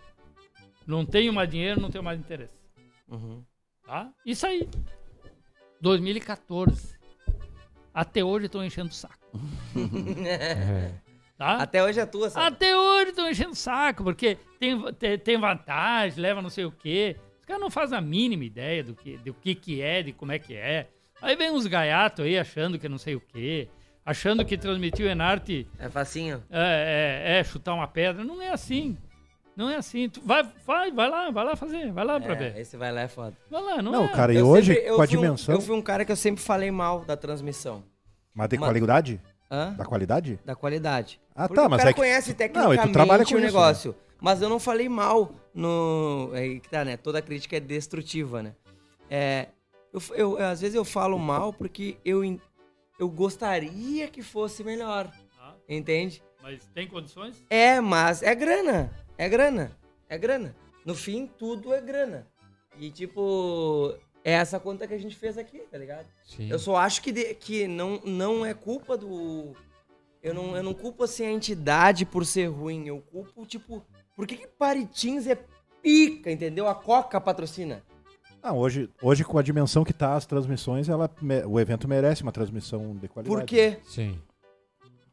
[0.85, 2.53] Não tenho mais dinheiro, não tenho mais interesse.
[3.07, 3.43] Uhum.
[3.85, 4.11] Tá?
[4.25, 4.67] Isso aí.
[5.81, 6.98] 2014.
[7.93, 9.15] Até hoje estão enchendo o saco.
[10.25, 10.91] É.
[11.39, 11.55] Tá?
[11.55, 12.47] Até hoje é tua, sabe?
[12.47, 16.71] Até hoje estão enchendo o saco, porque tem, tem, tem vantagem, leva não sei o
[16.71, 17.15] quê.
[17.39, 20.33] Os caras não fazem a mínima ideia do que, do que, que é, de como
[20.33, 20.89] é que é.
[21.21, 23.69] Aí vem uns gaiatos aí achando que não sei o quê.
[24.05, 26.43] achando que transmitir o Enarte É facinho.
[26.51, 28.21] é, é- é chutar uma pedra.
[28.25, 28.97] Não é assim.
[29.59, 30.07] Não é assim.
[30.07, 31.91] Tu vai, vai, vai lá, vai lá fazer.
[31.91, 32.57] Vai lá pra É, ver.
[32.61, 33.35] esse vai lá é foda.
[33.51, 34.07] Vai lá, não, Não, é.
[34.07, 35.55] cara, e Eu hoje, sempre- eu com a fui um- dimensão.
[35.55, 37.83] eu fui um cara que eu sempre falei mal da transmissão.
[38.33, 39.21] Mas de Uma- qualidade?
[39.51, 39.73] Hã?
[39.73, 40.39] Da qualidade?
[40.45, 41.19] Da qualidade.
[41.35, 43.31] Ah, Porque tá, o mas cara é que- conhece Não, e tecnicamente tu trabalha com
[43.33, 43.45] o isso, né?
[43.47, 43.95] negócio.
[44.21, 46.29] Mas eu não falei mal no...
[46.33, 46.95] É aí que tá, né?
[46.95, 48.53] Toda crítica é destrutiva, né?
[49.09, 49.47] É...
[49.91, 50.01] Eu,
[50.37, 52.21] eu- às vezes eu falo mal porque eu,
[52.99, 55.11] eu gostaria que fosse melhor.
[55.37, 56.21] Ah, Entende?
[56.41, 57.43] mas tem condições?
[57.49, 58.89] É, mas é grana.
[59.19, 59.71] É grana.
[60.07, 60.55] É grana.
[60.85, 62.25] No fim, tudo é grana.
[62.79, 63.93] E, tipo,
[64.23, 66.05] é essa conta que a gente fez aqui, tá ligado?
[66.23, 66.49] Sim.
[66.49, 69.53] Eu só acho que, de- que não, não é culpa do.
[70.23, 72.87] Eu não, eu não culpo assim a entidade por ser ruim.
[72.87, 73.83] Eu culpo, tipo,
[74.15, 75.37] por que, que Paritins é
[75.81, 76.67] pica, entendeu?
[76.67, 77.83] A Coca patrocina.
[78.41, 81.09] Não, hoje, hoje com a dimensão que tá as transmissões, ela,
[81.45, 83.37] o evento merece uma transmissão de qualidade.
[83.41, 83.79] Por quê?
[83.83, 84.17] Sim.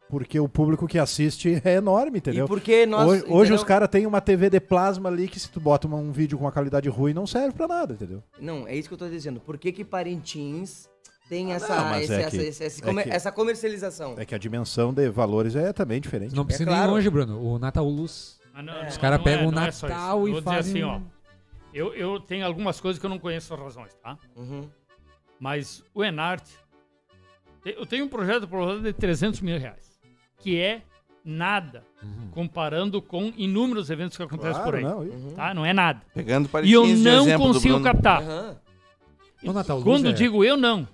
[0.08, 2.44] Porque o público que assiste é enorme, entendeu?
[2.44, 3.08] E por que nós.
[3.08, 5.96] hoje, hoje os caras têm uma TV de plasma ali que se tu bota uma-
[5.96, 8.22] um vídeo com uma qualidade ruim não serve pra nada, entendeu?
[8.40, 9.40] Não, é isso que eu tô dizendo.
[9.40, 10.88] Por que que Parintins
[11.28, 14.14] tem essa, não, mas esse- é essa, que- esse- esse é comer- que- essa comercialização?
[14.16, 16.34] É que a dimensão de valores é também diferente.
[16.36, 16.82] Não precisa claro.
[16.82, 17.40] nem ir longe, Bruno.
[17.42, 18.38] O Natal Luz.
[18.54, 18.86] Ah, não, É.
[18.88, 19.54] Os caras pegam é- o é.
[19.54, 20.72] Natal Eu e vou dizer fazem.
[20.72, 21.00] assim, ó.
[21.74, 24.16] Eu, eu tenho algumas coisas que eu não conheço as razões, tá?
[24.36, 24.68] Uhum.
[25.40, 26.52] Mas o Enarte.
[27.62, 29.95] te- Eu tenho um projeto por volta de 300 mil reais.
[30.38, 30.82] Que é
[31.24, 32.28] nada Uhum.
[32.30, 34.84] comparando com inúmeros eventos que acontecem Claro, por aí.
[34.84, 35.32] não, Uhum.
[35.34, 35.52] Tá?
[35.54, 36.00] Não é nada.
[36.14, 38.22] Pegando E eu não consigo captar.
[39.42, 40.86] O Natal Quando é- digo eu, não.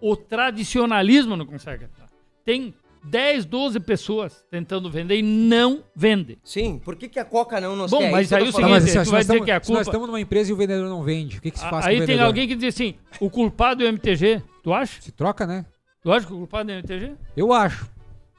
[0.00, 2.08] O tradicionalismo não consegue captar.
[2.44, 2.72] Tem
[3.04, 6.38] 10, 12 pessoas tentando vender e não vende.
[6.44, 8.10] Sim, por que, que a Coca não nos Bom, quer?
[8.12, 8.70] mas Isso que eu aí o Tá, falando.
[8.70, 10.20] mas seguinte, assim, tu vai dizer estamos- que é a se nós culpa- estamos numa
[10.20, 12.26] empresa e o vendedor não vende, o que, que se faz com Aí tem vendedor?
[12.26, 14.42] alguém que diz assim: o culpado é o MTG.
[14.62, 15.00] Tu acha?
[15.02, 15.64] Se troca, né?
[16.02, 17.12] Tu acha que o culpado é o MTG?
[17.36, 17.88] Eu acho.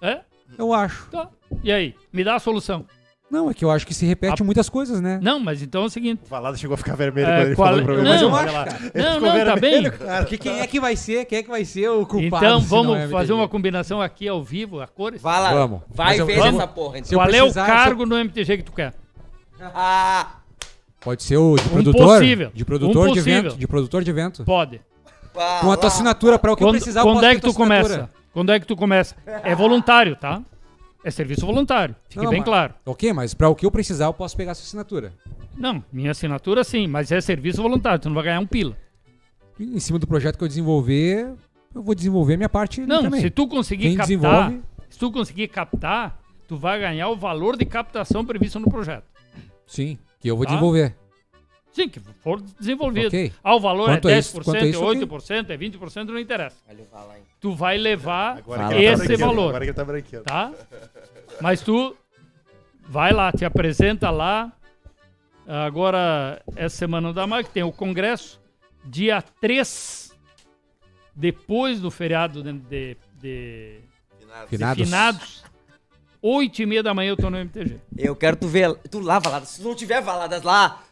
[0.02, 0.20] É?
[0.58, 1.08] Eu acho.
[1.12, 1.28] Tá.
[1.64, 1.96] E aí?
[2.12, 2.86] Me dá a solução.
[3.30, 5.20] Não, é que eu acho que se repete A- muitas coisas, né?
[5.22, 6.22] Não, mas então é o seguinte.
[6.26, 8.02] O Valada chegou a ficar vermelho É, quando ele qual- falou pra mim.
[8.02, 8.92] Não, Mas eu acho, cara.
[8.96, 9.84] Ele Não, não, tá bem.
[10.22, 11.26] Porque quem é que vai ser?
[11.26, 12.44] Quem é que vai ser o culpado?
[12.44, 13.34] Então se não vamos é fazer MTG?
[13.34, 15.22] uma combinação aqui ao vivo, a cores.
[15.22, 15.54] Vai lá.
[15.54, 15.82] Vamos.
[15.94, 16.56] Vai Mas e eu- fez vamos.
[16.60, 17.12] essa porra, então.
[17.12, 18.94] eu Qual é o precisar, cargo no MTG que tu quer?
[19.62, 20.38] Ah,
[21.00, 22.08] Pode ser o de produtor?
[22.20, 22.52] possível.
[22.54, 23.40] De produtor Um de possível.
[23.40, 23.58] evento?
[23.58, 24.44] De produtor de evento?
[24.44, 24.82] Pode.
[25.62, 27.42] Com a tua assinatura, para o que Quando, precisar, eu quando posso é ter que
[27.42, 28.10] tua tu começa?
[28.34, 29.16] Quando é que tu começa?
[29.26, 30.42] É voluntário, tá?
[31.04, 31.96] É serviço voluntário.
[32.10, 32.74] Fique Não, bem mas- claro.
[32.86, 35.14] Ok, mas para o que eu precisar, eu posso pegar a sua assinatura.
[35.58, 38.00] Não, minha assinatura sim, mas é serviço voluntário.
[38.00, 38.76] Tu não vai ganhar um pila.
[39.60, 41.34] E em cima do projeto que eu desenvolver,
[41.74, 43.22] eu vou desenvolver a minha parte ali Não, também.
[43.22, 47.58] se tu conseguir Quem captar, desenvolve- se tu conseguir captar, tu vai ganhar o valor
[47.58, 49.04] de captação previsto no projeto.
[49.68, 50.52] Sim, que eu vou Tá?
[50.52, 50.96] desenvolver.
[51.84, 53.08] Sim, que for desenvolvido.
[53.08, 53.32] Ok.
[53.44, 55.00] Ah, o valor Quanto é a 10%, isso- quanto a é isso, ok.
[55.00, 56.58] 8%, é 20%, não interessa.
[56.70, 57.22] Olha o Vala aí.
[57.40, 59.48] Tu vai levar Agora tá esse branqueando, valor.
[59.50, 60.26] Agora que tá branqueando.
[60.26, 60.52] tá?
[61.42, 61.96] Mas tu
[62.88, 64.52] vai lá, te apresenta lá.
[65.48, 68.40] Agora, essa semana não dá mais, que tem o congresso.
[68.86, 70.12] Dia 3,
[71.16, 74.84] depois do feriado de, de, de- de Finados.
[74.84, 75.44] finados,
[76.22, 77.78] 8 e meia da manhã eu tô no MTG.
[77.98, 78.74] Eu quero tu ver.
[78.92, 79.50] Tu lá, Valadas.
[79.50, 80.84] Se não tiver Valadas lá,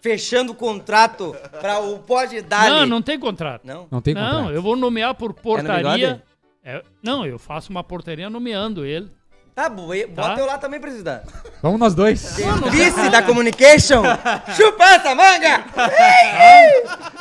[0.00, 2.68] fechando o contrato pra o Pode Dar.
[2.70, 3.62] Não, não tem contrato.
[3.64, 3.86] Não?
[3.90, 4.50] Não tem não, contrato.
[4.54, 5.42] eu vou nomear por bigode?
[5.42, 6.22] portaria.
[6.64, 9.10] É, não, eu faço uma portaria nomeando ele.
[9.54, 10.40] Tá, bo- bota Tá.
[10.40, 11.24] eu lá também, presidente.
[11.60, 12.36] Vamos nós dois.
[12.70, 14.02] Vice da Communication.
[14.56, 15.64] Chupa essa manga!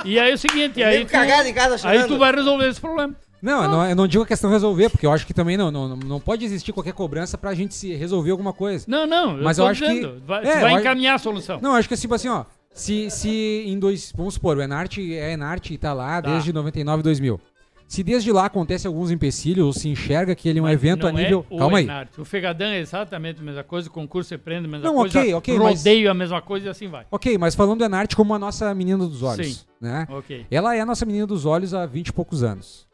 [0.05, 2.79] E aí é o seguinte, aí tu, cagado em casa aí tu vai resolver esse
[2.79, 3.15] problema.
[3.41, 5.71] Não, eu não, eu não digo a questão resolver, porque eu acho que também não,
[5.71, 8.85] não, não pode existir qualquer cobrança pra gente se resolver alguma coisa.
[8.87, 11.59] Não, não, Mas tô eu acho que- dizendo, Vai, É, vai eu encaminhar a solução.
[11.61, 12.43] Não, eu acho que é tipo assim, ó.
[12.73, 14.11] Se, se em dois.
[14.15, 16.31] Vamos supor, o Enarte é Enarte e tá lá Tá.
[16.31, 17.39] desde 99 2000.
[17.87, 21.09] Se desde lá acontece alguns empecilhos, ou se enxerga que ele é um evento a
[21.09, 21.43] é nível.
[21.49, 21.85] o Calma aí.
[21.85, 22.21] Enarte.
[22.21, 25.19] O Fegadão é exatamente a mesma coisa, o concurso é prende a mesma Não, coisa,
[25.19, 27.07] ok, ok, mas- rodeio é a mesma coisa e assim vai.
[27.09, 29.47] Ok, mas falando do Enarte como a nossa menina dos olhos.
[29.61, 29.65] Sim.
[29.81, 30.05] Né?
[30.07, 30.45] Ok.
[30.51, 32.87] Ela é a nossa menina dos olhos há 20 e poucos anos.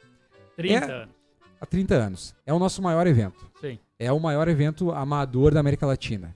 [0.56, 0.92] 30 É.
[1.02, 1.16] anos.
[1.60, 2.34] Há 30 anos.
[2.46, 3.46] É o nosso maior evento.
[3.60, 6.34] Sim, É o maior evento amador da América Latina.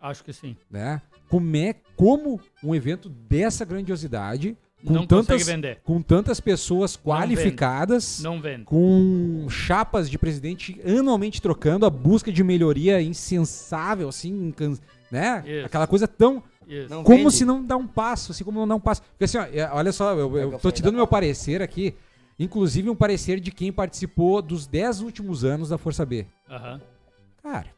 [0.00, 0.54] acho que sim.
[0.70, 1.00] Né?
[1.32, 4.54] Como, é, como um evento dessa grandiosidade,
[4.84, 5.48] com não tantas,
[5.82, 8.64] com tantas pessoas qualificadas, Não vende.
[8.64, 14.52] com chapas de presidente anualmente trocando, a busca de melhoria insensável, assim,
[15.10, 15.42] né?
[15.46, 15.64] Isso.
[15.64, 16.42] Aquela coisa tão.
[16.68, 17.02] Isso.
[17.02, 19.00] Como se não dá um passo, assim como não dá um passo.
[19.00, 21.06] Porque assim, ó, é, olha só, eu, eu que eu tô te dando da meu
[21.06, 21.94] parecer aqui,
[22.38, 26.26] inclusive um parecer de quem participou dos 10 últimos anos da Força B.
[26.50, 26.78] Aham.
[27.42, 27.68] Cara,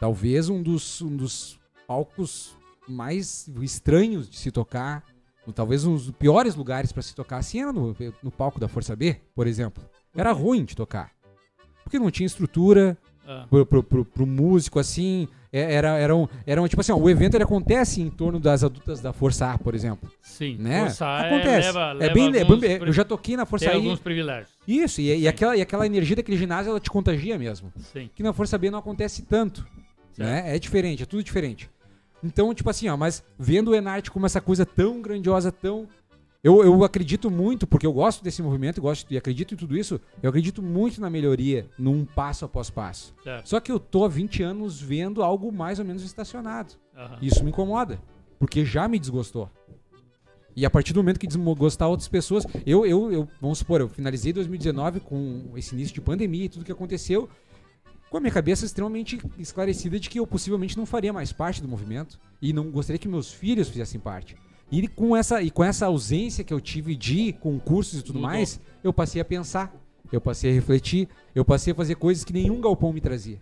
[0.00, 2.56] talvez um dos, um dos palcos
[2.88, 5.04] mais estranhos de se tocar,
[5.46, 8.68] ou talvez um dos piores lugares pra se tocar, assim era no, no palco da
[8.68, 9.82] Força B, por exemplo.
[10.14, 11.10] Era ruim de tocar.
[11.84, 12.96] Porque não tinha estrutura
[13.26, 15.26] Ah, pro, pro, pro- pro músico, assim.
[15.54, 18.40] É, Era, era, um, era um, tipo assim, ó, o evento ele acontece em torno
[18.40, 20.10] das adultas da Força A, por exemplo.
[20.22, 20.56] sim.
[20.58, 20.80] Né?
[20.80, 21.66] Força A é- acontece.
[21.68, 23.74] leva- é leva bem, é alguns bem- pri- Eu já toquei na Força A.
[23.74, 24.48] alguns privilégios.
[24.66, 27.70] Isso, e, e, aquela, e aquela energia daquele ginásio, ela te contagia mesmo.
[27.92, 28.08] Sim.
[28.14, 29.66] Que na Força B não acontece tanto.
[30.14, 30.28] Certo.
[30.28, 30.56] Né?
[30.56, 31.68] É diferente, é tudo diferente.
[32.22, 35.88] Então, tipo assim, ó, mas vendo o Enarte como essa coisa tão grandiosa, tão.
[36.42, 40.00] Eu, eu acredito muito, porque eu gosto desse movimento, gosto e acredito em tudo isso,
[40.20, 43.14] eu acredito muito na melhoria, num passo após passo.
[43.22, 43.48] Certo.
[43.48, 46.74] Só que eu tô há 20 anos vendo algo mais ou menos estacionado.
[46.96, 47.18] Aham.
[47.22, 48.00] Isso me incomoda,
[48.40, 49.48] porque já me desgostou.
[50.54, 53.88] E a partir do momento que desgostar outras pessoas, eu, eu, eu, vamos supor, eu
[53.88, 57.28] finalizei 2019 com esse início de pandemia e tudo que aconteceu,
[58.12, 61.66] com a minha cabeça extremamente esclarecida de que eu possivelmente não faria mais parte do
[61.66, 64.36] movimento e não gostaria que meus filhos fizessem parte.
[64.70, 68.30] E com essa, e com essa ausência que eu tive de concursos e tudo Mudou.
[68.30, 69.74] mais, eu passei a pensar,
[70.12, 73.40] eu passei a refletir, eu passei a fazer coisas que nenhum galpão me trazia.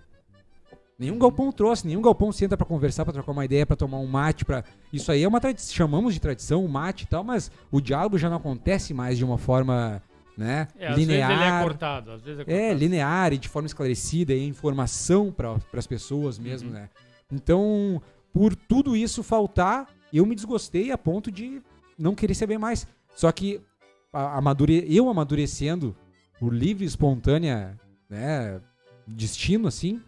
[0.96, 4.06] Nenhum galpão trouxe, nenhum galpão senta pra conversar, pra trocar uma ideia, pra tomar um
[4.06, 7.50] mate, para Isso aí é uma tradição, chamamos de tradição, o mate e tal, mas
[7.72, 10.00] o diálogo já não acontece mais de uma forma,
[10.40, 11.60] né, É, às vezes linear.
[11.60, 12.10] é cortado.
[12.12, 12.64] Às vezes é cortado.
[12.64, 16.74] É, linear e de forma esclarecida e informação para as pessoas mesmo, Uhum.
[16.74, 16.88] né?
[17.30, 18.00] Então,
[18.32, 21.60] por tudo isso faltar, eu me desgostei a ponto de
[21.98, 22.86] não querer saber mais.
[23.14, 23.60] Só que
[24.12, 24.84] a- amadure...
[24.88, 25.94] eu amadurecendo
[26.38, 28.60] por livre espontânea, né,
[29.06, 30.00] destino assim,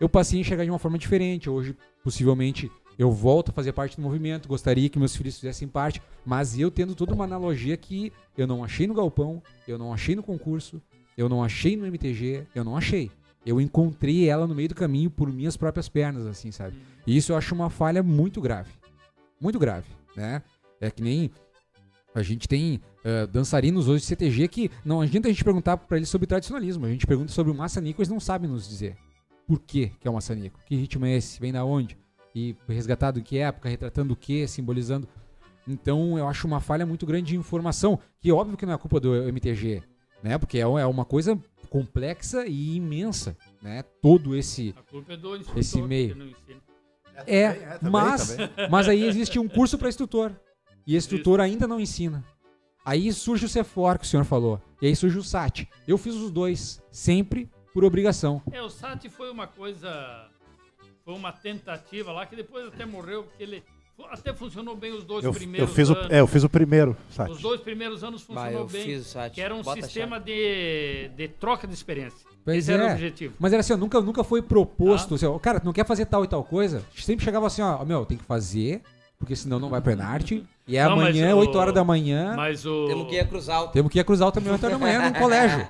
[0.00, 1.50] eu passei a enxergar de uma forma diferente.
[1.50, 6.00] Hoje, possivelmente, eu volto a fazer parte do movimento, gostaria que meus filhos fizessem parte,
[6.24, 10.16] mas eu tendo toda uma analogia que eu não achei no galpão, eu não achei
[10.16, 10.80] no concurso,
[11.16, 13.10] eu não achei no MTG, eu não achei.
[13.44, 16.76] Eu encontrei ela no meio do caminho por minhas próprias pernas, assim, sabe?
[17.06, 18.70] E isso eu acho uma falha muito grave.
[19.40, 20.42] Muito grave, né?
[20.80, 21.30] É que nem
[22.14, 25.96] a gente tem eh, dançarinos hoje de CTG que não adianta a gente perguntar pra
[25.96, 26.86] eles sobre tradicionalismo.
[26.86, 28.96] A gente pergunta sobre o maçanico, eles não sabem nos dizer
[29.46, 30.58] por que que é o maçanico.
[30.66, 31.38] Que ritmo é esse?
[31.38, 31.96] Vem da onde?
[32.36, 33.66] E resgatado em que época?
[33.66, 34.46] Retratando o que?
[34.46, 35.08] Simbolizando.
[35.66, 39.00] Então eu acho uma falha muito grande de informação, que óbvio que não é culpa
[39.00, 39.82] do MTG,
[40.22, 40.36] né?
[40.36, 43.82] Porque é é uma coisa complexa e imensa, né?
[44.02, 46.12] Todo esse A culpa é do instrutor Esse meio.
[46.12, 46.62] que não ensina.
[47.26, 48.50] é, também, mas, também.
[48.70, 50.30] mas aí existe um curso para instrutor.
[50.86, 52.22] E esse instrutor ainda não ensina.
[52.84, 54.60] Aí surge o Cefor, que o senhor falou.
[54.82, 55.66] E aí surge o SAT.
[55.88, 58.42] Eu fiz os dois, sempre por obrigação.
[58.52, 60.30] É, o SAT foi uma coisa.
[61.06, 63.62] Foi uma tentativa lá que depois até morreu, porque ele.
[64.10, 66.10] Até funcionou bem os dois Eu, eu, primeiros fiz o, anos.
[66.10, 67.30] é, eu fiz o primeiro, sabe?
[67.30, 68.82] Os dois primeiros anos funcionou eu bem.
[68.84, 69.30] fiz o.
[69.30, 72.18] Que era um Bota sistema de, de troca de experiência.
[72.44, 72.92] Pois Esse era o é.
[72.92, 73.34] objetivo.
[73.38, 75.10] Mas era assim, ó, nunca, nunca foi proposto.
[75.10, 75.14] Tá.
[75.14, 76.84] Assim, ó, cara, tu não quer fazer tal e tal coisa?
[76.94, 78.82] Sempre chegava assim, ó, meu, tem que fazer,
[79.18, 80.44] porque senão não vai pra Enarte.
[80.68, 82.34] E é Não, amanhã, o- 8 horas da manhã.
[82.36, 82.86] Mas o.
[82.88, 85.08] Temos que ir a cruzar o Temos que ir cruzar também 8 horas da manhã
[85.08, 85.66] num colégio.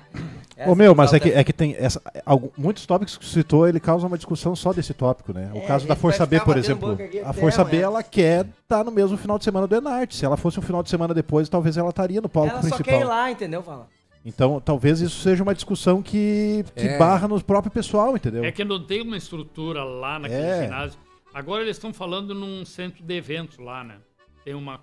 [0.65, 3.67] Ô meu, mas é que, é que tem essa, algum- muitos tópicos que você citou,
[3.67, 5.51] ele causa uma discussão só desse tópico, né?
[5.53, 6.97] O É, caso da Força B, por exemplo.
[7.25, 10.15] A Força B, ela quer estar no mesmo final de semana do Enarte.
[10.15, 12.69] Se ela fosse um final de semana depois, talvez ela estaria no palco Ela só
[12.75, 12.85] principal.
[12.99, 13.61] quer ir lá, entendeu?
[13.61, 13.87] Fala.
[14.25, 16.97] Então, talvez isso seja uma discussão que, que É.
[16.97, 18.43] barra no próprio pessoal, entendeu?
[18.43, 20.63] É que não tem uma estrutura lá naquele É.
[20.63, 20.99] ginásio.
[21.33, 23.95] Agora eles estão falando num centro de eventos lá, né?
[24.43, 24.79] Tem uma,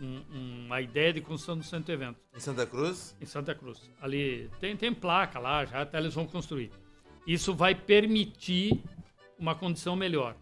[0.00, 3.16] um- uma ideia de construção do centro de eventos Em Santa Cruz?
[3.20, 3.90] em Santa Cruz.
[4.00, 6.70] Ali tem, tem placa lá, já até eles vão construir.
[7.26, 8.82] Isso vai permitir
[9.38, 10.36] uma condição melhor.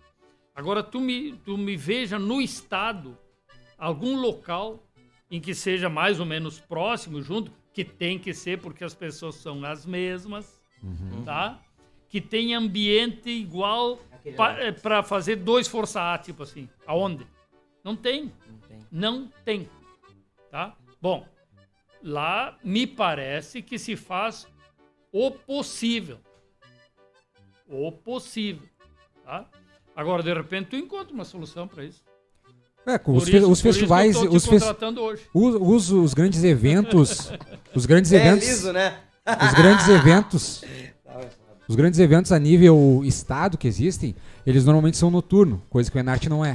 [0.55, 3.17] Agora, tu me, tu me veja no estado
[3.79, 4.83] algum local
[5.31, 9.35] em que seja mais ou menos próximo, junto, que tem que ser porque as pessoas
[9.37, 10.61] são as mesmas,
[11.25, 11.61] tá?
[12.09, 13.99] Que tem ambiente igual
[14.83, 16.69] para fazer dois Força A, tipo assim.
[16.87, 17.27] Aonde?
[17.83, 18.33] Não tem.
[18.95, 19.69] Não tem.
[20.53, 20.73] Tá?
[21.03, 21.27] Bom,
[22.01, 24.47] lá me parece que se faz
[25.11, 26.19] o possível.
[27.69, 28.69] O possível.
[29.25, 29.47] Tá?
[29.97, 32.05] Agora, de repente, tu encontra uma solução para isso.
[32.87, 35.27] É, os, fe- isso- os festivais, os, hoje.
[35.35, 37.33] os, os, os grandes eventos,
[37.75, 39.01] os grandes É eventos, liso, né?
[39.27, 40.65] os grandes eventos,
[41.67, 44.15] os grandes eventos a nível estado que existem,
[44.47, 46.55] eles normalmente são noturno, coisa que o Enarte não é.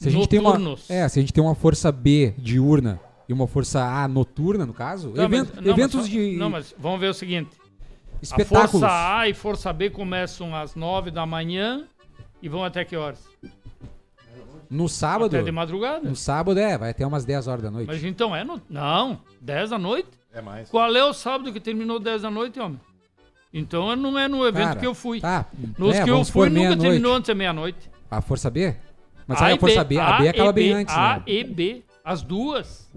[0.00, 0.90] Se a gente tem uma, Noturnos.
[0.90, 2.98] é, se a gente tem uma força B diurna
[3.28, 6.36] e uma força A noturna, no caso, Não, mas- evento- não, mas eventos só- de
[6.36, 7.50] Não, mas vamos ver o seguinte.
[8.14, 8.70] A espetáculos.
[8.80, 11.84] Força A e Força B começam às 9 da manhã
[12.42, 13.18] e vão até que horas?
[14.70, 16.08] No sábado, Até de madrugada.
[16.08, 17.88] no sábado é, vai até umas 10 horas da noite.
[17.88, 18.60] Mas então é no...
[18.70, 20.08] Não, 10 da noite?
[20.32, 20.70] É mais.
[20.70, 22.80] Qual é o sábado que terminou 10 da noite, homem?
[23.52, 25.20] Então não é no evento Cara, que eu fui.
[25.20, 25.44] Tá,
[25.76, 27.90] Nos é, que eu fui nunca terminou antes da meia-noite.
[28.08, 28.76] A força B?
[29.30, 31.16] Mas A aí a força B, a B A acaba e bem B, antes, A
[31.16, 31.22] né?
[31.26, 32.90] e B, as duas.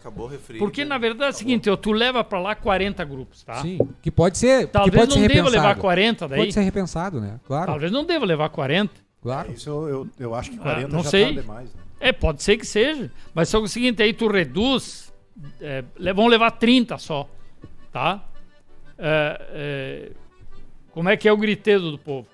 [0.00, 0.58] Acabou o refri.
[0.58, 3.54] Porque, na verdade, é o seguinte, tu leva pra lá 40 grupos, tá?
[3.62, 5.66] Sim, que pode ser, Talvez que pode não ser deva repensado.
[5.68, 6.38] levar 40 daí.
[6.38, 7.40] Pode ser repensado, né?
[7.46, 8.92] Claro, Talvez não deva levar 40.
[9.20, 9.52] claro.
[9.52, 11.34] Isso eu, eu, eu acho que 40 não já sei.
[11.34, 11.74] tá demais.
[11.74, 11.80] Né?
[11.98, 13.10] É, pode ser que seja.
[13.34, 15.12] Mas só é o seguinte, aí tu reduz,
[15.60, 15.82] é,
[16.14, 17.28] vão levar 30 só,
[17.92, 18.22] tá?
[18.98, 20.10] É, é,
[20.92, 22.28] como é que é o griteiro do povo?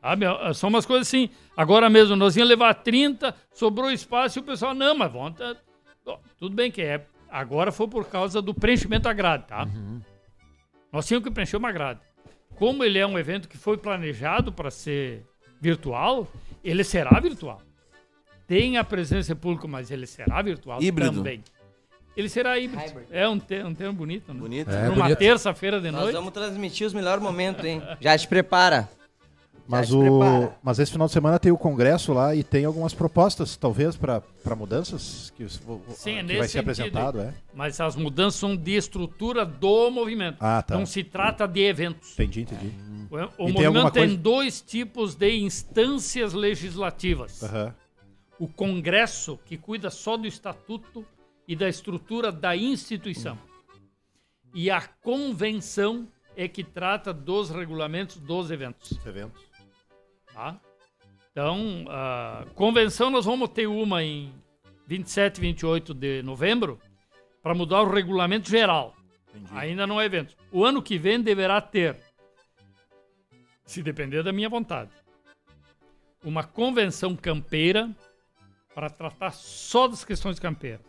[0.00, 0.24] Sabe?
[0.54, 1.28] São umas coisas assim.
[1.56, 5.36] Agora mesmo, nós íamos levar 30, sobrou espaço e o pessoal, não, mas vamos...
[5.38, 5.56] tá-
[6.38, 7.04] tudo bem que é...
[7.28, 9.68] Agora foi por causa do preenchimento da grade, tá?
[10.92, 12.00] Nós tínhamos que preencher uma grade.
[12.56, 15.24] Como ele é um evento que foi planejado para ser
[15.60, 16.26] virtual,
[16.64, 17.62] ele será virtual.
[18.48, 21.18] Tem a presença de público, mas ele será virtual Híbrido.
[21.18, 21.44] também.
[22.16, 22.82] Ele será híbrido.
[22.82, 23.06] Hybrid.
[23.12, 24.40] É um, te- um termo bonito, né?
[24.40, 24.70] Bonito.
[24.70, 26.14] É, Numa terça-feira de Nós noite.
[26.16, 27.80] vamos transmitir os melhores momentos, hein?
[28.00, 28.88] Já te prepara.
[29.70, 30.58] Mas, o, prepara.
[30.62, 34.22] mas esse final de semana tem o congresso lá e tem algumas propostas, talvez, para
[34.56, 35.58] mudanças que, Sim,
[36.26, 36.58] que vai ser sentido.
[36.60, 37.34] apresentado, é?
[37.54, 40.38] Mas as mudanças são de estrutura do movimento.
[40.40, 40.76] Ah, tá.
[40.76, 42.12] Não se trata de eventos.
[42.14, 42.72] Entendi, entendi.
[43.10, 47.42] O, o tem movimento tem coisa- dois tipos de instâncias legislativas.
[47.42, 47.74] Aham.
[48.38, 51.04] O Congresso, que cuida só do estatuto
[51.46, 53.36] e da estrutura da instituição.
[54.54, 58.92] E a Convenção é que trata dos regulamentos dos eventos.
[58.92, 59.42] Os eventos.
[60.40, 60.58] Tá?
[61.30, 64.32] Então, a convenção nós vamos ter uma em
[64.86, 66.80] 27 e 28 de novembro
[67.42, 68.96] para mudar o regulamento geral.
[69.28, 69.50] Entendi.
[69.52, 70.34] Ainda não é evento.
[70.50, 71.94] O ano que vem deverá ter,
[73.66, 74.90] se depender da minha vontade,
[76.24, 77.94] uma convenção campeira
[78.74, 80.80] para tratar só das questões campeiras.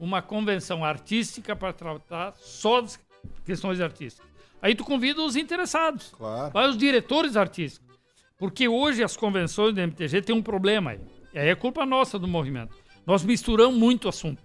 [0.00, 2.98] Uma convenção artística para tratar só das
[3.44, 4.28] questões artísticas.
[4.60, 6.08] Aí tu convida os interessados.
[6.08, 6.52] Claro.
[6.52, 7.85] Vai os diretores artísticos.
[8.38, 11.00] Porque hoje as convenções do MTG têm um problema aí.
[11.32, 12.76] E aí é culpa nossa do movimento.
[13.06, 14.42] Nós misturamos muito assunto.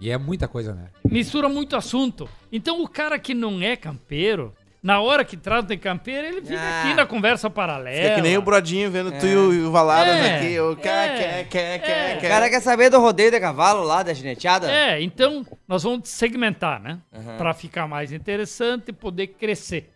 [0.00, 0.88] E é muita coisa, né?
[1.08, 2.28] Mistura muito assunto.
[2.52, 6.60] Então o cara que não é campeiro, na hora que trata de campeiro, ele fica
[6.60, 6.82] Ah.
[6.84, 7.96] aqui na conversa paralela.
[8.02, 10.60] Fica que nem o Brodinho vendo tu e o, e o Valadas É, aqui.
[10.60, 11.78] O quer, é, quer, quer, é.
[11.78, 12.28] quer, O quer.
[12.28, 14.70] cara quer saber do rodeio de cavalo lá, da gineteada?
[14.70, 16.98] É, então nós vamos segmentar, né?
[17.14, 17.38] Aham.
[17.38, 19.92] Pra ficar mais interessante e poder crescer.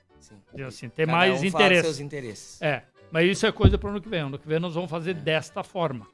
[0.55, 0.63] Sim.
[0.65, 1.83] Assim, ter Cada mais um interesse.
[1.83, 2.63] seus interesses.
[2.63, 4.21] É, mas isso é coisa para ano que vem.
[4.21, 6.07] Ano que vem nós vamos fazer desta forma.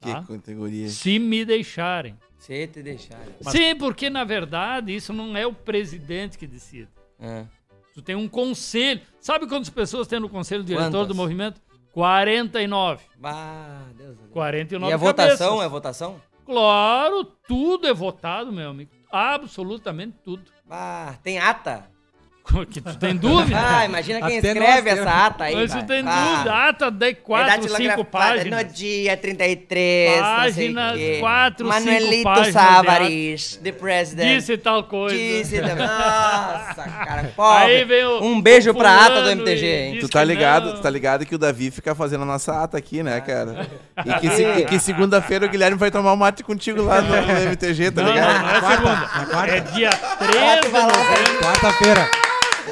[0.00, 0.22] Tá?
[0.22, 0.88] Que categoria.
[0.88, 2.16] Se me deixarem.
[2.38, 3.20] Se te deixar.
[3.42, 6.88] Sim, porque na verdade isso não é o presidente que decide.
[7.18, 7.44] É.
[7.92, 9.02] Tu tem um conselho.
[9.20, 11.08] Sabe quantas pessoas tem no conselho diretor Quantas?
[11.08, 11.60] do movimento?
[11.92, 13.04] 49.
[13.18, 14.16] Bah, Deus.
[14.16, 14.30] Deus.
[14.32, 15.36] 49 E a votação?
[15.48, 15.64] cabeças.
[15.64, 16.22] É votação?
[16.46, 18.90] Claro, tudo é votado, meu amigo.
[19.10, 20.44] Absolutamente tudo.
[20.64, 21.90] Bah, tem ata?
[22.70, 23.56] Que tu tem dúvida?
[23.58, 25.54] Ah, imagina quem Até escreve essa ata aí.
[25.54, 26.54] Mas tu tem Ah, dúvida.
[26.68, 28.64] Ata de é 4, 5 datilografada páginas.
[28.66, 31.20] No dia 33, Página não sei o quê.
[31.20, 34.36] quatro, cinco Manuelito páginas Savares, the president.
[34.36, 35.14] Disse tal coisa.
[35.16, 35.76] Disse também.
[35.86, 36.74] Nossa,
[37.04, 37.84] cara, Aí pobre.
[37.84, 39.98] vem o, Um beijo pra ata do MTG, hein?
[40.00, 43.02] Tu tá ligado, tu tá ligado que o Davi fica fazendo a nossa ata aqui,
[43.02, 43.68] né, cara?
[44.04, 47.40] E que, se- que segunda-feira o Guilherme vai tomar um mate contigo lá no, no
[47.50, 48.42] MTG, tá Não, não, ligado?
[48.42, 49.46] não é segunda.
[49.56, 51.40] É dia 3 de novembro.
[51.42, 52.10] Quarta-feira.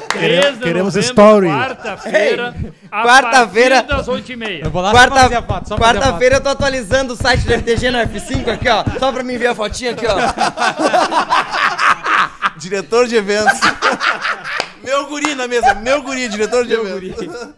[0.07, 1.47] 3 de Queremos novembro, story.
[1.47, 2.55] Quarta-feira.
[2.89, 4.65] Quarta-feira- partir das 8h30.
[4.65, 5.99] Eu vou lá fazer Quarta- a foto, só pra fazer.
[5.99, 8.83] Quarta-feira eu tô atualizando o site do MTG no F5 aqui, ó.
[8.99, 10.15] Só pra me enviar a fotinha aqui, ó.
[12.57, 13.59] Diretor de eventos.
[14.83, 17.49] meu guri na mesa, meu guri, diretor de eventos.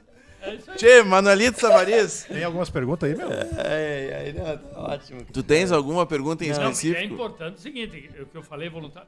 [0.76, 3.28] Tchê, Manuelito Savares, Tem algumas perguntas aí, meu?
[3.30, 5.22] Ai, ai, não, tá ótimo.
[5.32, 7.14] tu tens alguma pergunta em Não, é específico?
[7.14, 9.08] importante o seguinte, o que eu falei voluntário.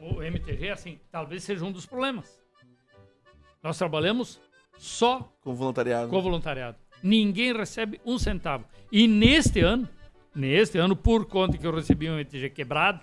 [0.00, 2.26] O MTG, assim, talvez seja um dos problemas.
[3.62, 4.40] Nós trabalhamos
[4.78, 6.08] só Com voluntariado.
[6.08, 6.76] com voluntariado.
[7.02, 8.64] Ninguém recebe um centavo.
[8.90, 9.88] E neste ano,
[10.34, 13.00] neste ano, por conta que eu recebi um MTG quebrado,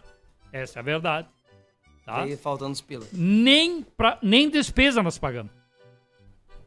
[0.51, 1.27] essa é a verdade,
[2.05, 2.21] tá?
[2.23, 3.09] Aí faltando os pilas.
[3.13, 5.51] Nem, pra, nem despesa nós pagamos.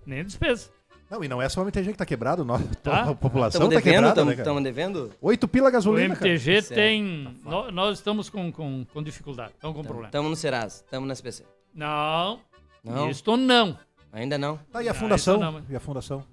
[0.07, 0.71] Nem despesa.
[1.11, 3.05] Não, e não é só o MTG que tá quebrado, nós, Tá.
[3.11, 3.95] a população Estamos tá devendo?
[3.95, 4.43] quebrada, né, cara?
[4.43, 5.11] Estamos devendo?
[5.23, 6.29] Oito pila O gasolina, cara.
[6.31, 6.75] MTG Certo.
[6.75, 7.35] tem.
[7.45, 10.09] nó- nós estamos com, com, com dificuldade, estamos com problema.
[10.09, 11.45] Estamos no Serasa, estamos no SPC.
[11.75, 12.41] Não,
[12.85, 13.11] Não?
[13.11, 13.79] isto não.
[14.13, 14.57] Ainda não?
[14.73, 15.35] Tá, e a Ah, fundação?
[15.37, 16.25] isso não, mas- E a fundação?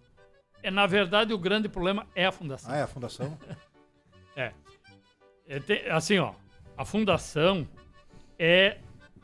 [0.64, 2.72] É, na verdade, o grande problema é a fundação.
[2.72, 3.38] Ah, é a fundação.
[5.48, 6.34] É, te- assim, ó,
[6.76, 7.68] a fundação
[8.40, 8.80] é,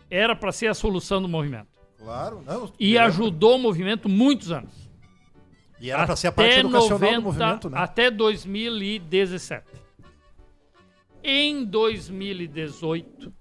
[0.09, 1.67] era para ser a solução do movimento.
[1.97, 2.71] claro, não.
[2.79, 4.71] E ajudou o movimento muitos anos.
[5.79, 7.77] E era pra ser a parte educacional do movimento, né?
[7.79, 9.65] Até 2017.
[11.23, 13.33] Em 2018,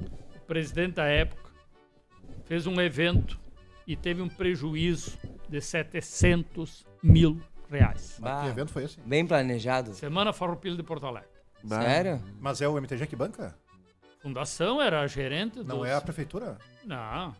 [0.00, 1.45] o presidente da época
[2.46, 3.38] fez um evento
[3.86, 5.18] e teve um prejuízo
[5.48, 7.40] de 700 mil
[7.70, 8.18] reais.
[8.20, 9.00] Bah, que evento foi esse?
[9.00, 9.94] bem planejado.
[9.94, 11.28] Semana Farroupilha de Porto Alegre.
[11.62, 11.82] Bah.
[11.82, 12.22] Sério?
[12.40, 13.56] Mas é o MTG que banca?
[14.20, 16.58] Fundação era gerente Não dos- é a prefeitura?
[16.84, 17.34] Não,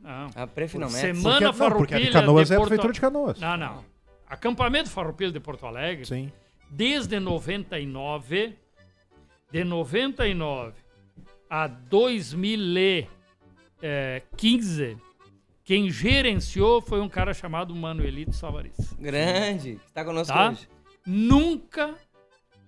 [0.00, 0.30] não.
[0.34, 1.00] A Pre finalmente.
[1.00, 3.40] Semana Porque, não, porque a de Farroupilha Canoas de é a Porto- prefeitura de Canoas.
[3.40, 3.84] Não, não.
[4.28, 6.32] Acampamento Farroupilha de Porto Alegre, Sim.
[6.70, 8.56] desde 99,
[9.50, 10.72] de 99
[11.50, 11.66] a
[13.82, 14.96] 2015,
[15.64, 18.92] quem gerenciou foi um cara chamado Manuelito Savariz.
[18.94, 19.76] Grande.
[19.84, 20.50] Que tá conosco Tá?
[20.50, 20.68] hoje.
[21.04, 21.96] Nunca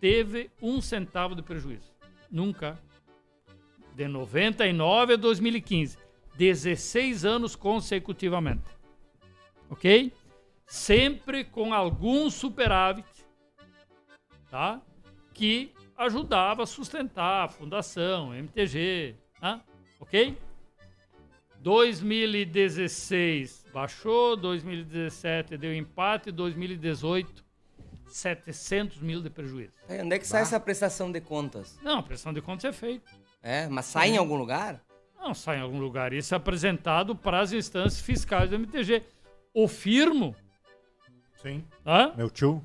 [0.00, 1.92] teve um centavo de prejuízo.
[2.30, 2.76] Nunca.
[3.94, 5.96] De 99 a 2015.
[6.36, 8.64] 16 anos consecutivamente.
[9.70, 10.12] Ok?
[10.66, 13.06] Sempre com algum superávit,
[14.50, 14.80] tá?
[15.32, 19.62] Que ajudava a sustentar a fundação, MTG, tá?
[20.00, 20.36] Ok?
[21.64, 27.42] 2016 baixou, 2017 deu empate, 2018
[28.06, 29.72] 700 mil de prejuízo.
[29.88, 31.78] Aí, onde é que sai essa prestação de contas?
[31.82, 33.10] Não, a pressão de contas é feita.
[33.42, 34.78] É, mas sai em algum lugar?
[35.18, 36.12] Não sai em algum lugar.
[36.12, 39.02] Isso é apresentado para as instâncias fiscais do MTG.
[39.54, 40.36] O firmo,
[41.40, 41.64] Sim.
[41.82, 42.12] tá?
[42.14, 42.62] Meu tio.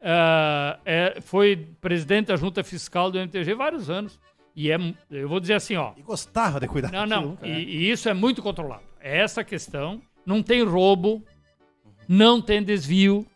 [0.00, 4.20] É, é, foi presidente da junta fiscal do MTG vários anos.
[4.56, 4.76] E é,
[5.10, 5.92] eu vou dizer assim, ó.
[5.96, 7.36] E gostava de cuidar Não, não.
[7.36, 7.48] cara.
[7.48, 8.82] E, e isso é muito controlado.
[9.00, 11.22] Essa questão não tem roubo,
[12.08, 13.26] não tem desvio,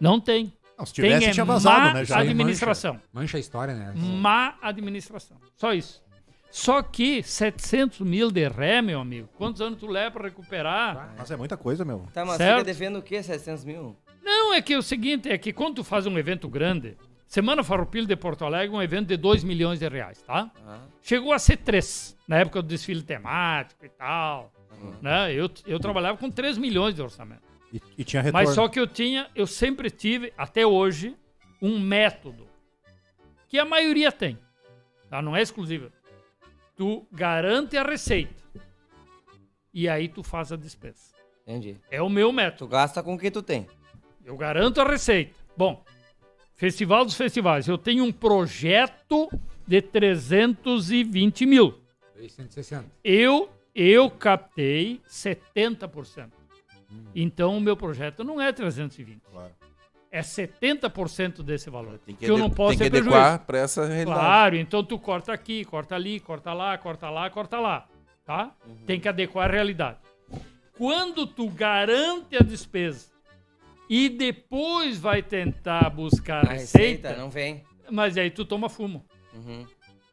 [0.00, 0.52] não tem.
[0.78, 2.04] Não, se Tem tivesse, é tinha vazado, má né?
[2.06, 2.20] Já.
[2.20, 2.98] administração.
[3.12, 3.92] Mancha a história, né?
[3.94, 5.36] Má administração.
[5.56, 6.02] Só isso.
[6.50, 11.14] Só que 700 mil de ré, meu amigo, quantos anos tu leva para recuperar?
[11.18, 12.06] Mas é muita coisa, meu.
[12.14, 12.60] Tá, mas Certo.
[12.60, 13.22] fica devendo o quê?
[13.22, 13.94] 700 mil?
[14.22, 16.96] Não, é que o seguinte, é que quando tu faz um evento grande,
[17.30, 20.50] Semana Farroupilha de Porto Alegre, um evento de 2 milhões de reais, tá?
[20.66, 24.52] Ah, Chegou a ser 3, na época do desfile temático e tal.
[25.00, 25.32] Né?
[25.32, 27.42] Eu, eu trabalhava com 3 milhões de orçamento.
[27.72, 28.44] E, e tinha retorno.
[28.44, 31.16] Mas só que eu tinha, eu sempre tive, até hoje,
[31.62, 32.48] um método
[33.48, 34.36] que a maioria tem.
[35.08, 35.22] Tá?
[35.22, 35.88] Não é exclusivo.
[36.74, 38.42] Tu garante a receita.
[39.72, 41.14] E aí tu faz a despesa.
[41.46, 41.76] entendi.
[41.92, 42.70] É o meu Tu método.
[42.72, 43.68] gasta com o que tu tem.
[44.24, 45.32] Eu garanto a receita.
[45.56, 45.84] Bom,
[46.60, 47.66] Festival dos Festivais.
[47.66, 49.30] Eu tenho um projeto
[49.66, 51.80] de 320 mil.
[52.28, 52.84] 160.
[53.02, 56.28] Eu, eu captei 70%.
[57.14, 59.22] Então o meu projeto não é 320.
[59.32, 59.52] Claro.
[60.12, 61.98] É 70% desse valor.
[62.04, 64.20] Tem que eu não posso tem que adequar para essa realidade.
[64.20, 67.88] Claro, então tu corta aqui, corta ali, corta lá, corta lá, corta lá,
[68.22, 68.54] tá?
[68.84, 69.96] Tem que adequar a realidade.
[70.76, 73.06] Quando tu garante a despesa
[73.92, 77.64] e depois vai tentar buscar A receita, receita não vem.
[77.90, 79.04] mas aí tu toma fumo.
[79.34, 79.66] Uhum.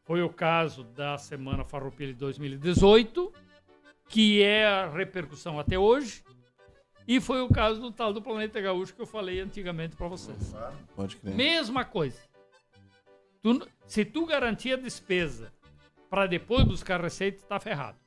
[0.03, 3.31] Foi o caso da Semana Farroupilha de 2018,
[4.09, 6.23] que é a repercussão até hoje,
[7.07, 10.55] e foi o caso do tal do Planeta Gaúcho que eu falei antigamente para vocês.
[10.95, 11.35] Pode crer.
[11.35, 12.19] Mesma coisa.
[13.43, 15.53] Tu se tu garantir a despesa
[16.09, 17.97] para depois buscar receita, tá ferrado.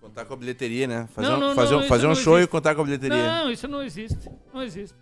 [0.00, 1.06] Contar com a bilheteria, né?
[1.08, 2.48] Fazer Não, um, não, fazer não, fazer um show existe.
[2.48, 3.16] e contar com a bilheteria.
[3.16, 4.30] Não, isso não existe.
[4.52, 4.96] Não existe.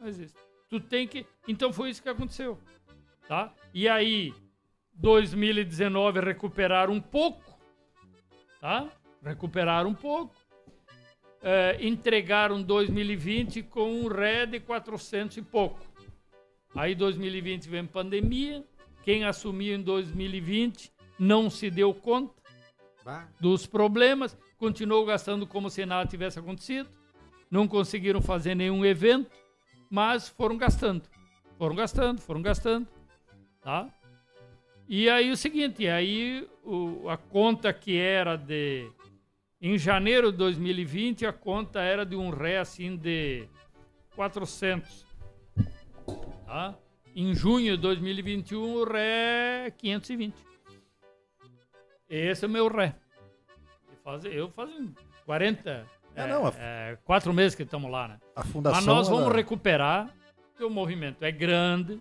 [0.00, 0.36] Não existe.
[0.68, 1.24] Tu tem que.
[1.46, 2.58] Então foi isso que aconteceu.
[3.28, 3.52] Tá?
[3.72, 4.34] E aí,
[4.94, 7.58] 2019 recuperaram um pouco.
[8.60, 8.88] Tá?
[9.22, 10.34] Recuperaram um pouco.
[11.40, 15.80] É, entregaram 2020 com um ré de 400 e pouco.
[16.74, 18.64] Aí 2020 vem pandemia.
[19.04, 22.41] Quem assumiu em 2020 não se deu conta.
[23.40, 26.88] Dos problemas, continuou gastando como se nada tivesse acontecido,
[27.50, 29.30] não conseguiram fazer nenhum evento,
[29.90, 31.02] mas foram gastando,
[31.58, 32.86] foram gastando, foram gastando,
[33.60, 33.88] tá?
[34.88, 38.90] E aí o seguinte, aí o- a conta que era de
[39.60, 43.46] em janeiro de 2020 a conta era de um ré assim de
[44.16, 45.06] 400,
[46.46, 46.74] tá?
[47.14, 50.34] Em junho de 2021 o ré é 520.
[52.14, 52.94] Esse é o meu ré.
[53.88, 54.92] Eu faz, eu faço
[55.24, 58.18] 40, É, é, não, a- é, quatro meses que estamos lá, né?
[58.36, 58.76] A fundação.
[58.76, 60.14] Mas nós vamos ela- recuperar,
[60.50, 61.98] porque o movimento é grande.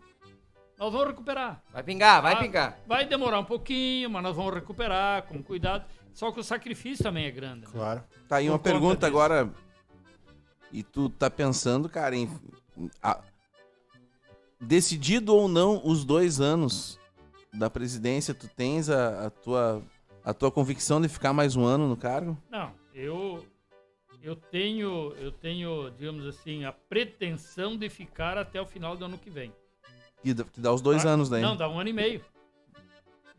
[0.77, 1.61] Nós vamos recuperar.
[1.71, 2.79] Vai pingar, vai Ah, pingar.
[2.87, 5.85] Vai demorar um pouquinho, mas nós vamos recuperar com cuidado.
[6.13, 7.61] Só que o sacrifício também é grande.
[7.61, 7.67] né?
[7.71, 8.03] Claro.
[8.27, 9.05] Tá aí Por uma pergunta disso.
[9.05, 9.49] agora.
[10.73, 12.29] E tu tá pensando, cara, em.
[13.01, 13.21] a-
[14.59, 16.99] decidido ou não os dois anos
[17.53, 19.83] da presidência, tu tens a, a tua,
[20.23, 22.37] a tua convicção de ficar mais um ano no cargo?
[22.49, 23.45] Não, eu
[24.23, 29.17] eu tenho, eu tenho, digamos assim, a pretensão de ficar até o final do ano
[29.17, 29.51] que vem.
[30.21, 31.09] Que dá, que dá os dois Tá?
[31.09, 31.41] anos daí.
[31.41, 32.21] Não, dá um ano e meio.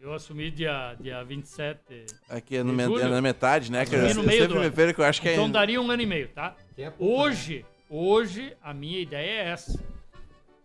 [0.01, 2.07] Eu assumi dia, dia 27.
[2.29, 3.87] Aqui é, no de me- é na metade, né?
[3.87, 4.75] Que eu, Assumi no eu meio sempre do me ano.
[4.75, 5.33] perco, eu acho que é.
[5.35, 6.57] Então daria um ano e meio, tá?
[6.75, 9.81] Que é pouco, Hoje, hoje, a minha ideia é essa.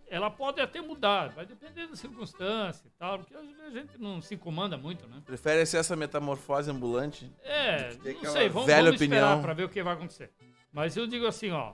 [0.10, 3.98] Ela pode até mudar, vai depender da circunstância e tal, porque às vezes a gente
[3.98, 5.22] não se comanda muito, né?
[5.26, 7.32] Prefere ser essa metamorfose ambulante?
[7.44, 7.94] É,
[8.24, 10.32] não sei, vamos, velha vamos esperar para ver o que vai acontecer.
[10.72, 11.74] Mas eu digo assim, ó,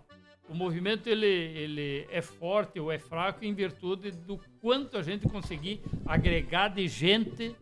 [0.49, 5.27] o movimento ele, ele é forte ou é fraco em virtude do quanto a gente
[5.27, 7.55] conseguir agregar de gente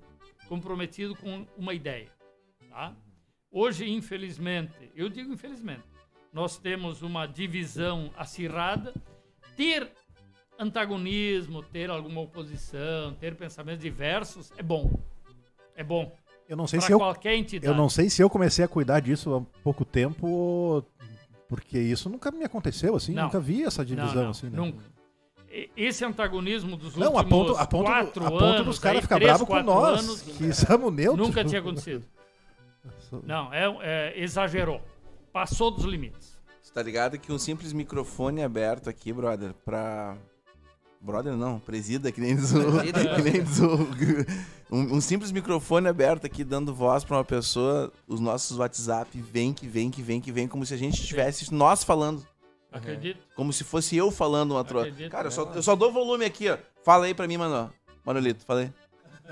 [0.48, 2.10] comprometido com uma ideia,
[2.70, 2.96] tá?
[3.52, 5.84] Hoje, infelizmente, eu digo infelizmente,
[6.32, 8.94] nós temos uma divisão acirrada,
[9.58, 9.92] ter
[10.62, 14.92] antagonismo, ter alguma oposição, ter pensamentos diversos é bom.
[15.76, 16.12] É bom
[16.48, 17.66] Eu não sei para se eu, qualquer entidade.
[17.72, 20.86] eu não sei se eu comecei a cuidar disso há pouco tempo,
[21.48, 23.24] porque isso nunca me aconteceu assim, Não.
[23.24, 24.58] nunca vi essa Não, divisão não, assim, né?
[24.58, 24.84] nunca.
[25.76, 29.02] Esse antagonismo dos Não, a últimos ponto, a ponto, quatro a ponto anos, dos caras
[29.02, 31.28] ficar bravos com nós, anos, que somos neutros.
[31.28, 32.06] nunca tinha acontecido.
[33.26, 34.82] Não, é, é, exagerou.
[35.34, 36.40] Passou dos limites.
[36.62, 40.18] Você tá ligado que um simples microfone aberto aqui, brother, pra.
[41.02, 42.72] Brother não, presida, que nem diz o.
[42.72, 43.00] Presida.
[43.16, 43.88] que nem diz o-
[44.72, 49.52] um, um simples microfone aberto aqui, dando voz pra uma pessoa, os nossos WhatsApp vem,
[49.52, 52.26] que vem, que vem, que vem, como se a gente estivesse nós falando.
[52.72, 53.20] Acredito.
[53.36, 54.88] Como se fosse eu falando uma troca.
[54.88, 55.36] Acredito, Cara, eu né?
[55.36, 56.58] só, eu só dou volume aqui, ó.
[56.86, 57.70] Fala aí pra mim, mano.
[58.06, 58.74] Manolito, fala aí.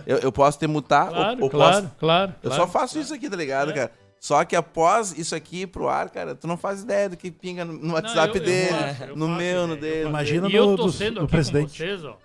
[0.05, 1.95] Eu, eu posso ter mutar Claro, ou, ou claro, posso.
[1.99, 2.35] claro.
[2.43, 2.63] Eu claro.
[2.63, 3.73] só faço isso aqui, tá ligado, É.
[3.73, 3.91] cara?
[4.19, 7.31] Só que após isso aqui ir pro ar, cara, tu não faz ideia do que
[7.31, 9.95] pinga no- no WhatsApp eu- eu dele, faço, eu no faço meu, no ideia, eu
[9.97, 10.09] dele.
[10.09, 10.49] Imagina.
[10.49, 11.69] E eu no- tô do- sendo do aqui presidente.
[11.69, 12.17] com vocês, ó.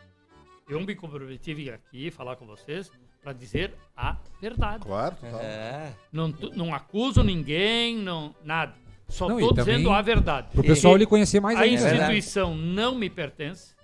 [0.69, 2.91] Eu me comprometi vir aqui falar com vocês
[3.23, 4.83] para dizer a verdade.
[4.85, 5.41] Claro, total.
[5.41, 5.93] É.
[6.13, 8.75] Não, não acuso ninguém, não, nada.
[9.09, 10.49] Só Não, tô e também- dizendo a verdade.
[10.53, 11.83] Pro pessoal E- lhe conhecer mais a ainda.
[11.85, 11.93] né?
[11.97, 13.75] instituição não me pertence.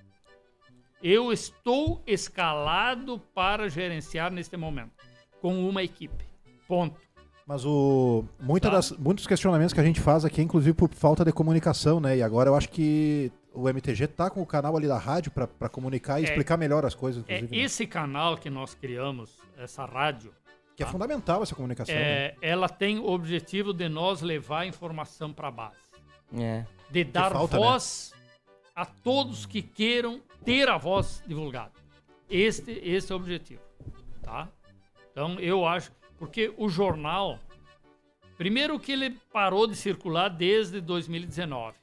[1.03, 4.93] Eu estou escalado para gerenciar neste momento
[5.41, 6.24] com uma equipe.
[6.66, 6.99] Ponto.
[7.51, 8.77] Mas o, muita Tá.
[8.77, 12.16] das, muitos questionamentos que a gente faz aqui, é, inclusive por falta de comunicação, né?
[12.16, 15.68] E agora eu acho que o MTG tá com o canal ali da rádio pra
[15.68, 16.28] comunicar e É.
[16.28, 17.48] explicar melhor as coisas, É né?
[17.51, 20.32] esse canal que nós criamos, essa rádio,
[20.77, 21.93] Que é fundamental essa comunicação.
[21.93, 22.01] né?
[22.27, 25.74] é, ela tem o objetivo de nós levar a informação para a base.
[26.39, 26.64] É.
[26.89, 27.64] de dar falta, né?
[27.66, 28.12] voz
[28.77, 31.72] a todos que queiram ter a voz divulgada.
[32.31, 33.60] Este, este é o objetivo,
[34.22, 34.48] tá?
[35.10, 35.90] Então eu acho,
[36.20, 37.40] porque o jornal,
[38.36, 41.74] primeiro que ele parou de circular desde 2019,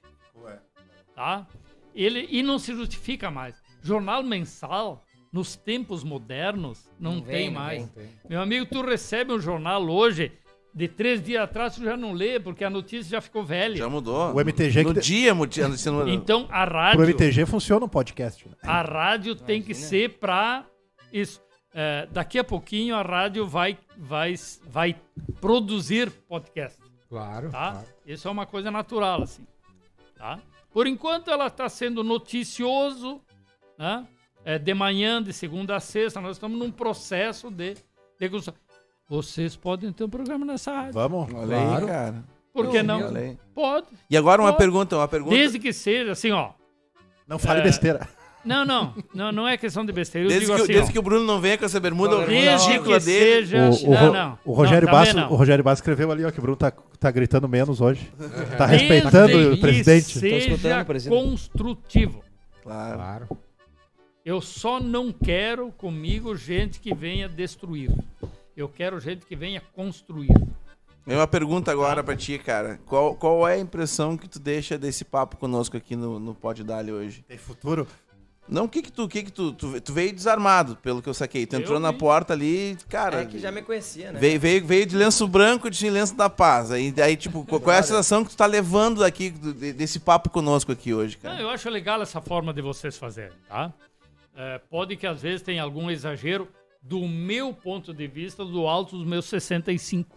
[1.16, 1.46] tá?
[1.94, 3.56] Ele e não se justifica mais.
[3.82, 5.04] Jornal mensal
[5.34, 7.90] nos tempos modernos não, Não tem vem, não mais.
[7.92, 8.10] vem.
[8.30, 10.32] Meu amigo, tu recebe um jornal hoje
[10.74, 13.76] de três dias atrás tu já não lê porque a notícia já ficou velha.
[13.76, 14.34] Já mudou.
[14.36, 18.48] O MTG no que dia, você não- Então a rádio, MTG funciona um podcast.
[18.48, 18.54] Né?
[18.62, 19.90] a rádio tem que Imagina.
[19.90, 20.66] ser para
[21.12, 21.42] isso.
[21.80, 24.34] É, daqui a pouquinho a rádio vai, vai,
[24.68, 24.96] vai
[25.40, 27.52] produzir podcast, Claro.
[27.52, 27.72] tá?
[27.74, 27.88] claro.
[28.04, 29.46] Isso é uma coisa natural, assim,
[30.18, 30.40] tá?
[30.72, 33.22] Por enquanto ela está sendo noticioso,
[33.78, 34.08] né?
[34.44, 37.76] É, de manhã, de segunda a sexta, nós estamos num processo de,
[38.20, 38.32] de.
[39.08, 40.94] Vocês podem ter um programa nessa rádio.
[40.94, 41.32] Vamos?
[41.34, 41.86] Olha Claro.
[41.86, 42.24] aí, cara.
[42.54, 43.06] Por que não?
[43.06, 43.38] Olha aí.
[43.54, 43.88] Pode.
[44.10, 44.58] E agora uma Pode.
[44.64, 45.36] pergunta, uma pergunta.
[45.36, 46.54] Desde que seja assim, ó.
[47.28, 48.08] Não fale É, besteira.
[48.48, 50.26] Não, não, não, não é questão de besteira.
[50.26, 52.68] Eu Desde, digo que, assim, desde que o Bruno não venha com essa bermuda desde
[52.70, 53.48] ridícula que dele.
[53.48, 53.70] seja...
[53.70, 54.40] O, o não, não.
[54.46, 55.32] o Rogério Basso, não.
[55.32, 58.10] o Rogério Basso escreveu ali, ó, que o Bruno tá, tá gritando menos hoje.
[58.58, 60.26] Tá Desde respeitando que o presidente.
[60.26, 61.22] escutando, seja presidente.
[61.22, 62.24] construtivo.
[62.64, 62.96] Claro.
[62.96, 63.28] Claro.
[64.26, 67.92] Eu só não quero comigo gente que venha destruir.
[68.56, 70.34] Eu quero gente que venha construir.
[71.06, 72.80] É uma pergunta agora pra ti, cara.
[72.86, 76.62] Qual, qual é a impressão que tu deixa desse papo conosco aqui no, no Pod
[76.66, 77.24] Dali hoje?
[77.26, 77.88] Tem futuro?
[78.50, 81.10] Não, o que que tu, o que que tu, tu, tu veio desarmado, pelo que
[81.10, 81.46] eu saquei.
[81.46, 83.22] Tu Eu entrou na porta ali, cara.
[83.22, 84.20] É que já me conhecia, né?
[84.20, 86.72] Veio, veio, veio de lenço branco de lenço da paz.
[86.72, 90.72] Aí, aí tipo, qual é a sensação que tu tá levando daqui, desse papo conosco
[90.72, 91.42] aqui hoje, Não, cara?
[91.42, 93.74] eu acho legal essa forma de vocês fazerem, tá?
[94.36, 96.48] É, pode que às vezes tenha algum exagero
[96.82, 100.16] do meu ponto de vista do alto dos meus 65.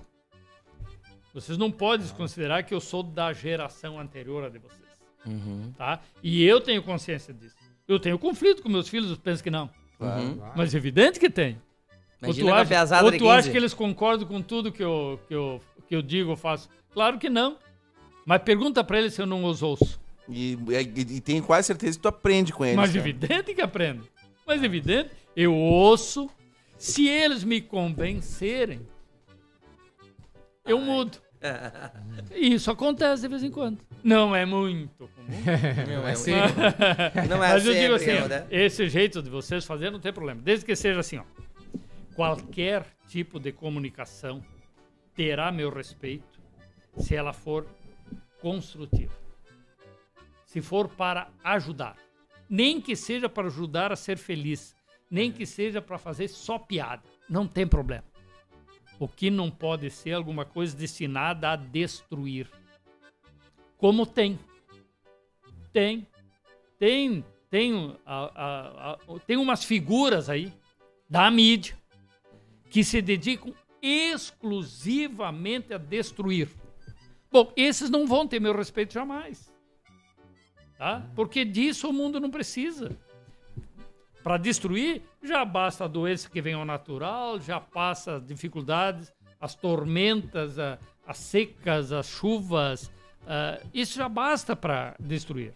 [1.32, 4.81] Vocês não podem considerar que eu sou da geração anterior a de vocês,
[5.27, 5.73] Uhum.
[5.77, 6.01] tá?
[6.23, 7.55] E eu tenho consciência disso.
[7.91, 9.69] Eu tenho conflito com meus filhos, penso que não.
[9.99, 10.39] Uhum.
[10.55, 11.61] Mas é evidente que tem.
[12.23, 13.51] Ou Imagina tu, com a acha, ou tu acha 15.
[13.51, 16.69] que eles concordam com tudo que eu, que eu, que eu digo ou faço?
[16.93, 17.57] Claro que não.
[18.25, 20.01] Mas pergunta pra eles se eu não os ouço.
[20.29, 22.77] E, e, e tenho quase certeza que tu aprende com eles.
[22.77, 23.01] Mas cara.
[23.01, 24.07] evidente que aprendo.
[24.47, 26.31] Mas evidente, eu ouço.
[26.79, 28.87] Se eles me convencerem,
[30.65, 31.19] eu mudo.
[32.35, 33.79] E isso acontece de vez em quando.
[34.03, 35.29] Não é muito comum.
[35.89, 36.33] Não é, Sim.
[37.29, 38.47] não é Mas eu digo assim, né?
[38.51, 40.41] esse jeito de vocês fazerem não tem problema.
[40.43, 41.25] Desde que seja assim, ó.
[42.15, 44.43] Qualquer tipo de comunicação
[45.15, 46.41] terá meu respeito
[46.99, 47.67] se ela for
[48.41, 49.15] construtiva.
[50.45, 51.97] Se for para ajudar.
[52.49, 54.75] Nem que seja para ajudar a ser feliz.
[55.11, 57.03] Nem que seja para fazer só piada.
[57.29, 58.05] Não tem problema.
[59.01, 62.48] O que não pode ser alguma coisa destinada a destruir.
[63.78, 64.39] Como tem.
[65.72, 66.06] Tem.
[66.78, 67.24] Tem.
[67.48, 70.52] Tem, a- a- a- tem umas figuras aí
[71.09, 71.77] da mídia
[72.68, 73.52] que se dedicam
[73.82, 76.48] exclusivamente a destruir.
[77.32, 79.51] Bom, esses não vão ter meu respeito jamais.
[80.78, 81.10] Tá?
[81.16, 82.97] Porque disso o mundo não precisa.
[84.22, 89.55] Para destruir, já basta a doença que vem ao natural, já passa as dificuldades, as
[89.55, 92.90] tormentas, a- as secas, as chuvas.
[93.72, 95.55] isso já basta para destruir.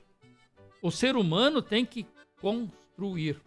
[0.82, 2.06] O ser humano tem que
[2.40, 3.40] construir.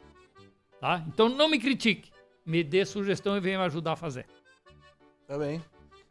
[0.81, 1.03] Tá?
[1.07, 2.11] Então não me critique.
[2.45, 4.25] Me dê sugestão e venha me ajudar a fazer.
[5.27, 5.63] Tá bem.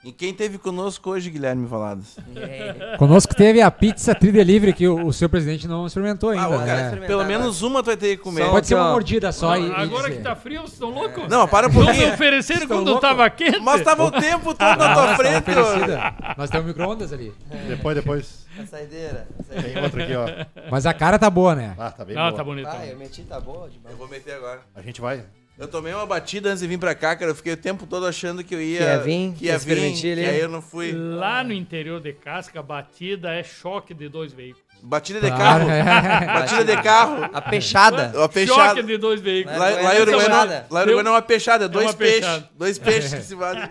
[0.06, 2.16] E quem teve conosco hoje, Guilherme Valadas?
[2.96, 6.44] Conosco teve a pizza Tri Delivery que o, o seu presidente não experimentou ainda.
[6.46, 6.82] Ah, cara, né?
[6.84, 8.44] experimentar pelo menos uma tu vai ter que comer.
[8.44, 10.18] Só- Pode ser uma mordida só e, e Agora dizer.
[10.18, 11.26] que tá frio, vocês estão loucos?
[11.28, 12.12] Não, para um Não me pouquinho.
[12.14, 13.00] ofereceram Estão quando louco?
[13.00, 13.58] tava quente?
[13.58, 16.36] Mas tava o tempo todo na tua Nossa, tá frente.
[16.38, 17.34] Nós temos micro-ondas ali.
[17.66, 18.46] Depois, depois.
[18.62, 19.26] A saideira.
[19.40, 19.74] a saideira.
[19.74, 20.70] Tem outra aqui, ó.
[20.70, 21.74] Mas a cara tá boa, né?
[21.76, 22.32] Ah, tá bem Não, boa.
[22.32, 22.68] tá bonito.
[22.68, 23.90] Ah, eu meti, tá boa demais.
[23.90, 24.60] Eu vou meter agora.
[24.72, 25.24] A gente vai.
[25.58, 27.30] Eu tomei uma batida antes de vir pra cá, cara.
[27.30, 28.78] Eu fiquei o tempo todo achando que eu ia.
[28.78, 29.94] Que ia vir, Que ia vir.
[29.94, 30.92] Que aí eu não fui.
[30.92, 34.66] Lá no interior de casca, a batida é choque de dois veículos.
[34.82, 36.26] Batida de Claro, carro.
[36.40, 37.30] Batida de carro.
[37.32, 38.12] A peixada.
[38.14, 38.82] Choque peixada.
[38.82, 39.58] de dois veículos.
[39.58, 41.94] Lá, Não lá em Uruguai não, lá em Uruguai não é uma peixada, é dois
[41.94, 42.42] peixes.
[42.54, 43.66] Dois peixes que se valem.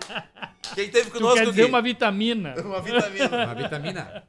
[0.74, 1.70] Quem teve Tu conosco quer dizer aqui?
[1.70, 2.54] uma vitamina.
[2.60, 3.44] Uma vitamina.
[3.44, 4.22] Uma vitamina.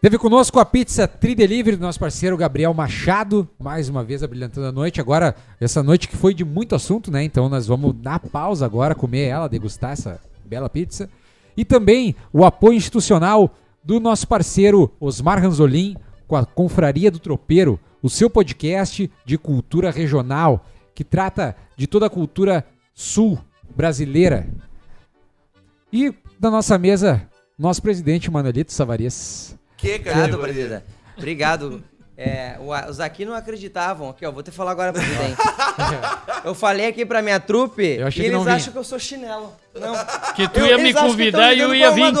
[0.00, 4.66] Teve conosco a pizza Tri Delivery do nosso parceiro Gabriel Machado, mais uma vez abrilhantando
[4.66, 4.98] a noite.
[4.98, 7.22] Agora, essa noite que foi de muito assunto, né?
[7.22, 11.10] Então nós vamos dar pausa agora, comer ela, degustar essa bela pizza.
[11.54, 13.54] E também o apoio institucional
[13.84, 15.94] do nosso parceiro Osmar Ranzolin
[16.26, 20.64] com a Confraria do Tropeiro, o seu podcast de cultura regional
[20.94, 23.38] que trata de toda a cultura sul
[23.76, 24.48] brasileira.
[25.92, 27.28] E da nossa mesa,
[27.58, 29.59] nosso presidente Manuelito Savarias.
[29.80, 30.84] Que Obrigado, presidente.
[31.16, 31.82] Obrigado.
[32.16, 32.56] É,
[32.88, 34.10] os aqui não acreditavam.
[34.10, 35.36] Aqui, ó, vou te falar agora, presidente.
[36.44, 38.56] Eu falei aqui pra minha trupe Eu achei e que não eles vinha.
[38.56, 39.54] acham que eu sou chinelo.
[39.74, 39.94] Não.
[40.34, 42.12] Que tu Eu- ia me convidar e eu ia vir.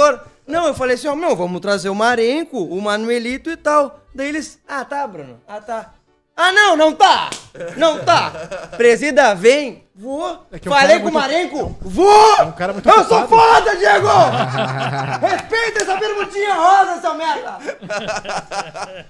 [0.46, 4.00] Não, eu falei assim, ó, meu, vamos trazer o Marenco, o Manuelito e tal.
[4.14, 5.94] Daí eles, ah, tá, Bruno, ah, tá.
[6.42, 7.28] Ah, não, não tá,
[7.76, 8.30] não tá.
[8.76, 10.46] Presida, vem, vou.
[10.50, 12.36] É que é um falei com o muito- Marenco, vou.
[12.38, 13.28] É um cara muito eu sou ocupado.
[13.28, 14.06] foda, Diego.
[15.20, 17.58] Respeita essa perguntinha rosa, seu merda.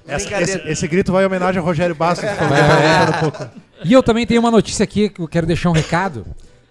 [0.07, 2.29] Essa- esse, esse grito vai em homenagem ao Rogério Bastos.
[2.29, 3.21] que falou É.
[3.21, 3.49] pouco.
[3.85, 6.27] E eu também tenho uma notícia aqui que eu quero deixar um recado.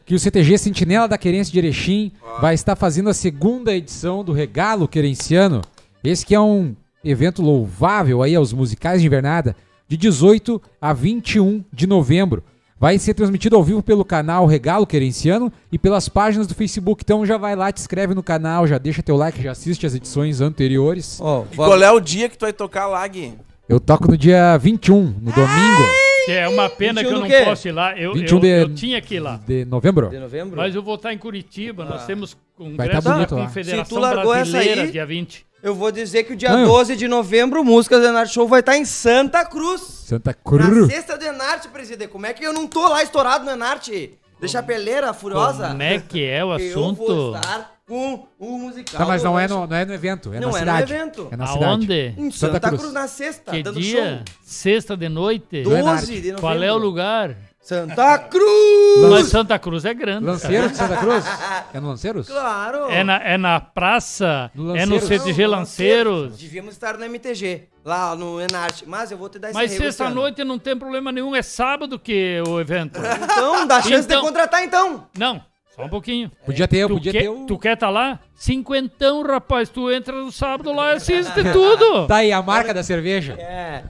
[0.06, 2.12] Que o CTG Sentinela da Querência de Erechim
[2.42, 5.62] vai estar fazendo a segunda edição do Regalo Querenciano.
[6.04, 9.56] Esse que é um evento louvável aí aos musicais de invernada,
[9.90, 12.44] de 18 a 21 de novembro.
[12.80, 17.02] Vai ser transmitido ao vivo pelo canal Regalo Querenciano e pelas páginas do Facebook.
[17.04, 19.94] Então já vai lá, te inscreve no canal, já deixa teu like, já assiste as
[19.94, 21.20] edições anteriores.
[21.20, 23.34] Ó, E qual é o dia que tu vai tocar lá, Gui?
[23.68, 25.84] Eu toco no dia 21, no domingo
[26.26, 27.44] Que é uma pena que 21 eu não quê?
[27.46, 27.98] posso ir lá.
[28.00, 29.40] Eu, 21 eu, de- eu tinha que ir lá.
[29.46, 30.10] de novembro.
[30.10, 30.56] de novembro?
[30.56, 31.84] Mas eu vou estar em Curitiba.
[31.84, 32.06] Nós Ah.
[32.06, 33.48] temos Vai congresso tá bonito da lá.
[33.48, 35.46] Confederação Se tu largou essa Brasileira, aí- dia 20.
[35.62, 38.34] Eu vou dizer que o dia Não, eu- 12 de novembro, o Músicas do Enarte
[38.34, 39.82] Show vai estar em Santa Cruz.
[39.82, 40.88] Santa Na Cruz.
[40.92, 42.10] sexta do Enarte, presidente.
[42.10, 44.14] Como é que eu não tô lá estourado no Enarte?
[44.40, 45.68] Deixa a peleira furiosa.
[45.68, 47.36] Como é que é o Eu vou assunto?
[47.36, 49.00] estar com o musical.
[49.00, 50.52] Tá, mas do não é, Enarte no, não é no evento, é Não na é
[50.52, 50.94] no cidade.
[50.94, 51.28] evento.
[51.30, 51.66] É na cidade.
[51.66, 52.14] Aonde?
[52.18, 52.82] Em Santa Santa, Cruz.
[52.82, 52.94] Cruz.
[52.94, 54.24] na sexta, Que dando dia?
[54.26, 54.36] show.
[54.46, 55.64] Sexta de noite?
[55.64, 56.40] Do- 12 de novembro.
[56.42, 57.36] Qual é o lugar?
[57.62, 59.10] Santa Cruz!
[59.10, 60.26] Mas Santa Cruz é grande.
[60.26, 61.24] Lanceiros de Santa Cruz?
[61.74, 62.28] É no Lanceiros?
[62.28, 62.90] Claro!
[62.90, 65.24] É na, é na praça, No é no Lanceiros.
[65.24, 66.38] CTG Não, Lanceiros.
[66.38, 68.86] Devíamos estar no MTG, lá no Enarte.
[68.88, 72.42] Mas eu vou te dar esse Mas sexta-noite não tem problema nenhum, é sábado que
[72.48, 73.00] o evento.
[73.24, 75.08] Então, dá chance Então- de contratar então.
[75.18, 75.42] Não,
[75.76, 76.32] só um pouquinho.
[76.46, 77.46] Podia ter, Tu podia quer, ter o...
[77.46, 78.20] tu quer tá lá?
[78.36, 79.70] Cinquentão, rapaz.
[79.70, 82.08] Tu entra no sábado lá e assiste tudo.
[82.08, 83.34] Tá aí a marca da cerveja.
[83.34, 83.84] É.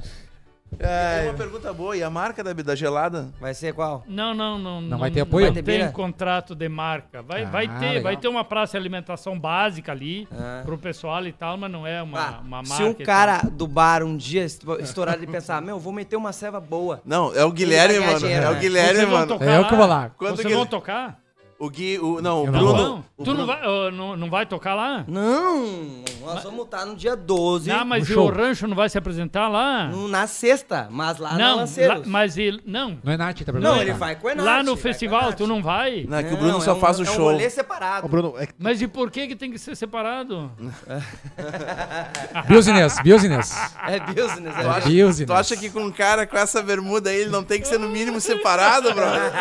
[0.79, 1.95] É uma pergunta boa.
[1.97, 3.29] E a marca da, da gelada?
[3.39, 4.03] Vai ser qual?
[4.07, 4.79] Não, não, não.
[4.81, 5.47] Não, vai ter apoio?
[5.47, 5.91] Não Vai ter tem beira?
[5.91, 7.21] contrato de marca.
[7.21, 8.03] Vai, Ah, vai ter, legal.
[8.03, 10.61] vai ter uma praça de alimentação básica ali Ah.
[10.63, 12.75] pro pessoal e tal, mas não é uma, Ah, uma marca.
[12.75, 13.05] se um e tal.
[13.05, 17.01] cara do bar um dia esto- estourar de pensar, meu, vou meter uma ceva boa.
[17.05, 18.19] Não, é o Guilherme, Ele vai ganhar mano.
[18.25, 18.59] dinheiro, é o né?
[18.59, 19.27] Guilherme, Vocês vão mano.
[19.27, 20.11] tocar É eu que vou lá.
[20.17, 21.19] Quando Vocês que vão tocar?
[21.59, 22.77] O Gui, o, não, o Eu não Bruno.
[22.83, 25.03] Não, o tu não Bruno- vai, ó, não, não vai tocar lá?
[25.09, 28.27] Não, nós vamos estar no dia 12, Não, mas no e show.
[28.27, 29.87] o rancho não vai se apresentar lá?
[29.89, 31.97] no- na sexta, mas lá na não, Lanceiros.
[31.99, 32.61] lá- mas ele.
[32.65, 32.97] Não.
[33.03, 34.83] Não é Nath, tá Não, ele vai com a Enate, Lá no vai com a
[34.83, 35.35] festival, Enate.
[35.37, 36.05] tu não vai?
[36.07, 37.25] Não, é que o Bruno Não, só é um- faz o É um show.
[37.31, 38.05] rolê separado.
[38.05, 40.49] Ô, Bruno, é que Mas e por que, que tem que ser separado?
[42.47, 43.51] Business, business.
[43.85, 45.25] É business, é Tu acha, Business.
[45.27, 47.77] tu acha que com um cara com essa bermuda aí ele não tem que ser
[47.79, 49.31] no mínimo separado, brother?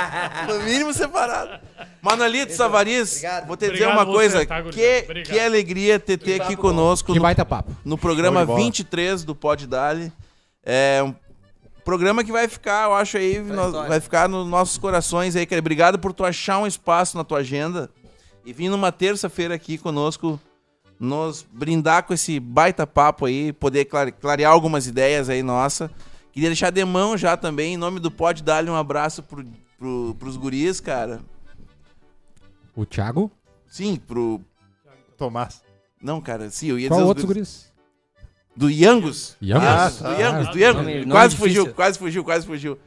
[0.49, 1.61] No mínimo separado.
[2.11, 3.47] Manolito Savariz, obrigado.
[3.47, 4.47] vou te dizer Obrigado uma você, coisa.
[4.47, 4.73] tá, gurizada?
[5.01, 5.33] que, Obrigado.
[5.35, 7.73] que alegria ter ter aqui conosco Que no, baita papo.
[7.85, 8.59] no programa Show de bola.
[8.65, 10.13] 23 do Pod Dali.
[10.65, 11.15] É um
[11.85, 13.89] programa que vai ficar, eu acho aí, história.
[13.89, 15.61] vai ficar nos nossos corações aí, cara.
[15.61, 17.89] Obrigado por tu achar um espaço na tua agenda
[18.45, 20.39] e vir numa terça-feira aqui conosco
[21.01, 25.91] nos brindar com esse baita papo aí, poder clare- clarear algumas ideias aí nossa.
[26.33, 29.45] Queria deixar de mão já também, em nome do Pod Dali, um abraço pro,
[29.79, 31.21] pro, pros guris, cara.
[32.79, 33.31] O Thiago.
[33.67, 34.41] Sim, pro...
[35.17, 35.63] Tomás.
[36.01, 37.73] Não, cara, sim, eu ia Qual dizer os outros guris.
[38.57, 39.37] Do Yangus.
[39.43, 39.67] Yangus?
[39.67, 40.53] Ah, Ah, do Yangus, tá.
[40.53, 40.59] do.
[40.79, 41.61] Nome- nome quase difícil.
[41.63, 42.79] fugiu, quase fugiu, quase fugiu.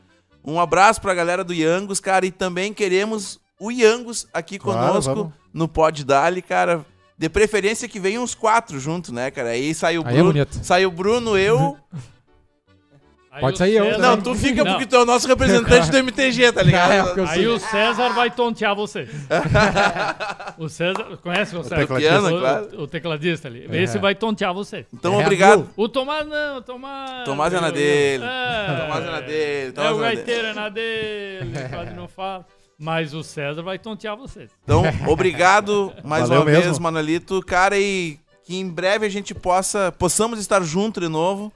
[0.45, 5.13] Um abraço pra galera do Yangus, cara, e também queremos o Yangus aqui Claro, conosco
[5.13, 5.33] vamos.
[5.53, 6.85] no Pod Dali, cara.
[7.17, 9.49] De preferência que venham uns quatro juntos, né, cara?
[9.49, 10.59] Aí sai o Aí é Bruno, bonito.
[10.63, 11.77] sai o Bruno, eu.
[13.33, 15.89] Aí Pode o sair eu César- Não, tu fica porque tu é o nosso representante
[15.89, 16.91] do MTG, tá ligado?
[16.91, 19.07] É, porque eu Aí o César vai tontear você.
[20.57, 21.75] o César, conhece o César?
[21.77, 22.81] tecladista, o, claro.
[22.81, 23.67] o tecladista ali.
[23.71, 24.85] Esse vai tontear você.
[24.93, 25.69] Então, É, obrigado.
[25.75, 27.23] O Tomás não, o Tomás.
[27.25, 28.23] Tomás é na dele.
[28.25, 30.15] É, Tomás é na dele, É, Tomás o é dele.
[30.15, 32.45] gaiteiro é na dele, quase não fala.
[32.77, 34.47] Mas o César vai tontear você.
[34.63, 36.81] Então, obrigado mais Valeu uma vez, mesmo.
[36.83, 37.39] Manolito.
[37.45, 41.53] Cara, e que em breve a gente possa, possamos estar junto de novo.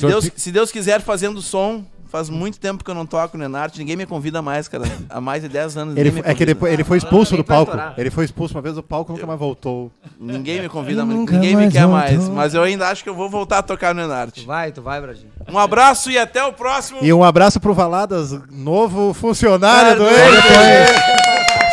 [0.00, 1.84] Se Deus, fica- se Deus quiser, fazendo som.
[2.10, 3.78] Faz muito tempo que eu não toco no Enarte.
[3.78, 4.82] Ninguém me convida mais, cara.
[5.08, 5.96] Há mais de 10 anos.
[5.96, 6.72] Ele, é que ele, convida.
[6.74, 7.70] ele foi expulso do palco.
[7.96, 9.92] Ele foi expulso uma vez do palco nunca mais voltou.
[10.18, 11.20] Ninguém me convida mais.
[11.20, 12.16] Ninguém me mais quer mais.
[12.16, 12.34] voltou.
[12.34, 14.44] Mas eu ainda acho que eu vou voltar a tocar no Tu Enarte.
[14.44, 15.30] vai, tu vai, Bradinho.
[15.48, 16.98] Um abraço e até o próximo.
[17.00, 21.19] E um abraço pro Valadas, novo funcionário do Cara, MTG.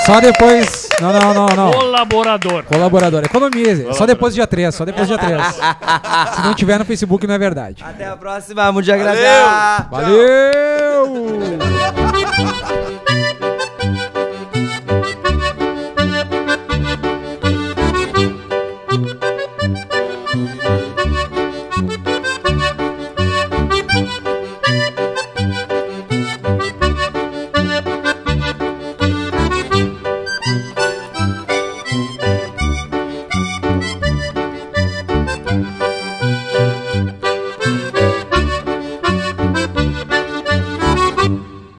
[0.08, 0.88] Só depois.
[1.02, 1.72] Não, não, não, não.
[1.72, 2.64] Colaborador.
[2.64, 3.26] Colaborador.
[3.26, 3.94] Economize.
[3.94, 4.74] Só depois do dia 3.
[4.74, 5.44] Só depois do dia 3.
[6.34, 7.84] Se não tiver no Facebook, não é verdade.
[7.86, 9.88] Até a próxima, muito agradável.
[9.92, 11.18] Valeu!